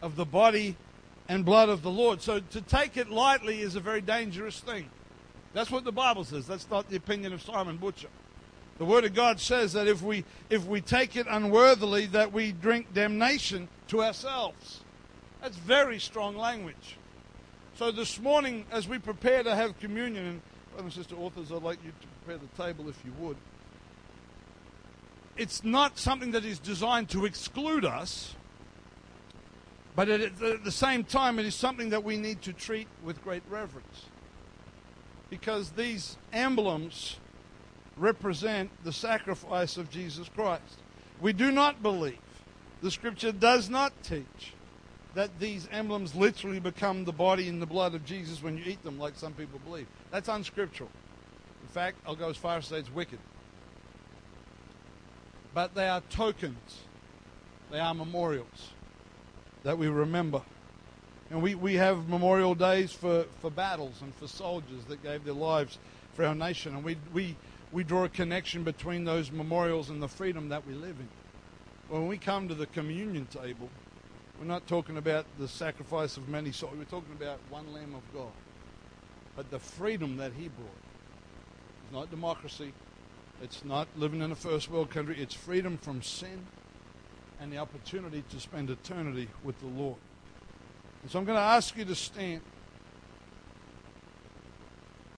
of 0.00 0.16
the 0.16 0.24
body 0.24 0.76
and 1.28 1.44
blood 1.44 1.68
of 1.68 1.82
the 1.82 1.90
Lord. 1.90 2.20
So 2.20 2.40
to 2.40 2.60
take 2.60 2.96
it 2.96 3.08
lightly 3.08 3.60
is 3.60 3.76
a 3.76 3.80
very 3.80 4.00
dangerous 4.00 4.60
thing. 4.60 4.90
That's 5.54 5.70
what 5.70 5.84
the 5.84 5.92
Bible 5.92 6.24
says. 6.24 6.46
That's 6.46 6.68
not 6.70 6.88
the 6.88 6.96
opinion 6.96 7.32
of 7.32 7.42
Simon 7.42 7.76
Butcher. 7.76 8.08
The 8.78 8.84
Word 8.84 9.04
of 9.04 9.14
God 9.14 9.38
says 9.38 9.74
that 9.74 9.86
if 9.86 10.02
we 10.02 10.24
if 10.50 10.66
we 10.66 10.80
take 10.80 11.14
it 11.14 11.26
unworthily, 11.28 12.06
that 12.06 12.32
we 12.32 12.52
drink 12.52 12.92
damnation 12.92 13.68
to 13.88 14.02
ourselves. 14.02 14.80
That's 15.40 15.56
very 15.56 16.00
strong 16.00 16.36
language. 16.36 16.96
So 17.76 17.90
this 17.90 18.18
morning, 18.18 18.64
as 18.70 18.88
we 18.88 18.98
prepare 18.98 19.42
to 19.42 19.54
have 19.54 19.78
communion, 19.78 20.42
and 20.72 20.82
brother 20.82 20.84
and 20.84 21.06
sister 21.06 21.16
authors, 21.16 21.52
I'd 21.52 21.62
like 21.62 21.78
you 21.84 21.90
to 21.90 22.06
prepare 22.24 22.38
the 22.38 22.62
table 22.62 22.88
if 22.88 22.98
you 23.04 23.12
would. 23.18 23.36
It's 25.36 25.64
not 25.64 25.98
something 25.98 26.32
that 26.32 26.44
is 26.44 26.58
designed 26.58 27.08
to 27.10 27.24
exclude 27.24 27.84
us, 27.84 28.34
but 29.94 30.08
at 30.08 30.38
the 30.38 30.72
same 30.72 31.04
time, 31.04 31.38
it 31.38 31.46
is 31.46 31.54
something 31.54 31.90
that 31.90 32.04
we 32.04 32.16
need 32.16 32.42
to 32.42 32.52
treat 32.52 32.88
with 33.02 33.22
great 33.22 33.42
reverence. 33.50 34.06
Because 35.28 35.70
these 35.70 36.16
emblems 36.32 37.16
represent 37.96 38.70
the 38.84 38.92
sacrifice 38.92 39.76
of 39.76 39.90
Jesus 39.90 40.28
Christ. 40.28 40.78
We 41.20 41.32
do 41.32 41.50
not 41.50 41.82
believe, 41.82 42.18
the 42.82 42.90
scripture 42.90 43.32
does 43.32 43.68
not 43.68 43.92
teach, 44.02 44.54
that 45.14 45.38
these 45.38 45.68
emblems 45.70 46.14
literally 46.14 46.60
become 46.60 47.04
the 47.04 47.12
body 47.12 47.48
and 47.48 47.60
the 47.60 47.66
blood 47.66 47.94
of 47.94 48.04
Jesus 48.04 48.42
when 48.42 48.56
you 48.56 48.64
eat 48.66 48.82
them, 48.82 48.98
like 48.98 49.16
some 49.16 49.32
people 49.34 49.58
believe. 49.64 49.86
That's 50.10 50.28
unscriptural. 50.28 50.90
In 51.62 51.68
fact, 51.68 51.98
I'll 52.06 52.16
go 52.16 52.30
as 52.30 52.36
far 52.36 52.58
as 52.58 52.64
to 52.64 52.74
say 52.74 52.80
it's 52.80 52.92
wicked. 52.92 53.18
But 55.54 55.74
they 55.74 55.88
are 55.88 56.00
tokens, 56.08 56.80
they 57.70 57.78
are 57.78 57.94
memorials 57.94 58.70
that 59.64 59.76
we 59.76 59.88
remember. 59.88 60.42
And 61.30 61.42
we, 61.42 61.54
we 61.54 61.74
have 61.74 62.08
memorial 62.08 62.54
days 62.54 62.92
for, 62.92 63.24
for 63.40 63.50
battles 63.50 64.02
and 64.02 64.14
for 64.14 64.26
soldiers 64.28 64.84
that 64.88 65.02
gave 65.02 65.24
their 65.24 65.34
lives 65.34 65.78
for 66.14 66.24
our 66.24 66.34
nation. 66.34 66.74
And 66.74 66.84
we, 66.84 66.96
we, 67.12 67.36
we 67.70 67.84
draw 67.84 68.04
a 68.04 68.08
connection 68.08 68.64
between 68.64 69.04
those 69.04 69.30
memorials 69.30 69.88
and 69.88 70.02
the 70.02 70.08
freedom 70.08 70.50
that 70.50 70.66
we 70.66 70.74
live 70.74 70.96
in. 71.00 71.08
When 71.88 72.06
we 72.06 72.18
come 72.18 72.48
to 72.48 72.54
the 72.54 72.66
communion 72.66 73.26
table, 73.26 73.70
we're 74.38 74.46
not 74.46 74.66
talking 74.66 74.96
about 74.96 75.26
the 75.38 75.48
sacrifice 75.48 76.16
of 76.16 76.28
many 76.28 76.52
souls. 76.52 76.74
We're 76.76 76.84
talking 76.84 77.12
about 77.12 77.38
one 77.50 77.72
Lamb 77.72 77.94
of 77.94 78.02
God. 78.14 78.32
But 79.36 79.50
the 79.50 79.58
freedom 79.58 80.16
that 80.16 80.32
He 80.32 80.48
brought. 80.48 80.70
It's 81.84 81.92
not 81.92 82.10
democracy. 82.10 82.72
It's 83.42 83.64
not 83.64 83.88
living 83.96 84.20
in 84.20 84.32
a 84.32 84.36
first 84.36 84.70
world 84.70 84.90
country. 84.90 85.16
It's 85.20 85.34
freedom 85.34 85.78
from 85.78 86.02
sin 86.02 86.46
and 87.40 87.52
the 87.52 87.58
opportunity 87.58 88.22
to 88.30 88.40
spend 88.40 88.70
eternity 88.70 89.28
with 89.42 89.58
the 89.60 89.66
Lord. 89.66 89.96
And 91.02 91.10
so 91.10 91.18
I'm 91.18 91.24
going 91.24 91.36
to 91.36 91.42
ask 91.42 91.76
you 91.76 91.84
to 91.84 91.94
stand. 91.94 92.40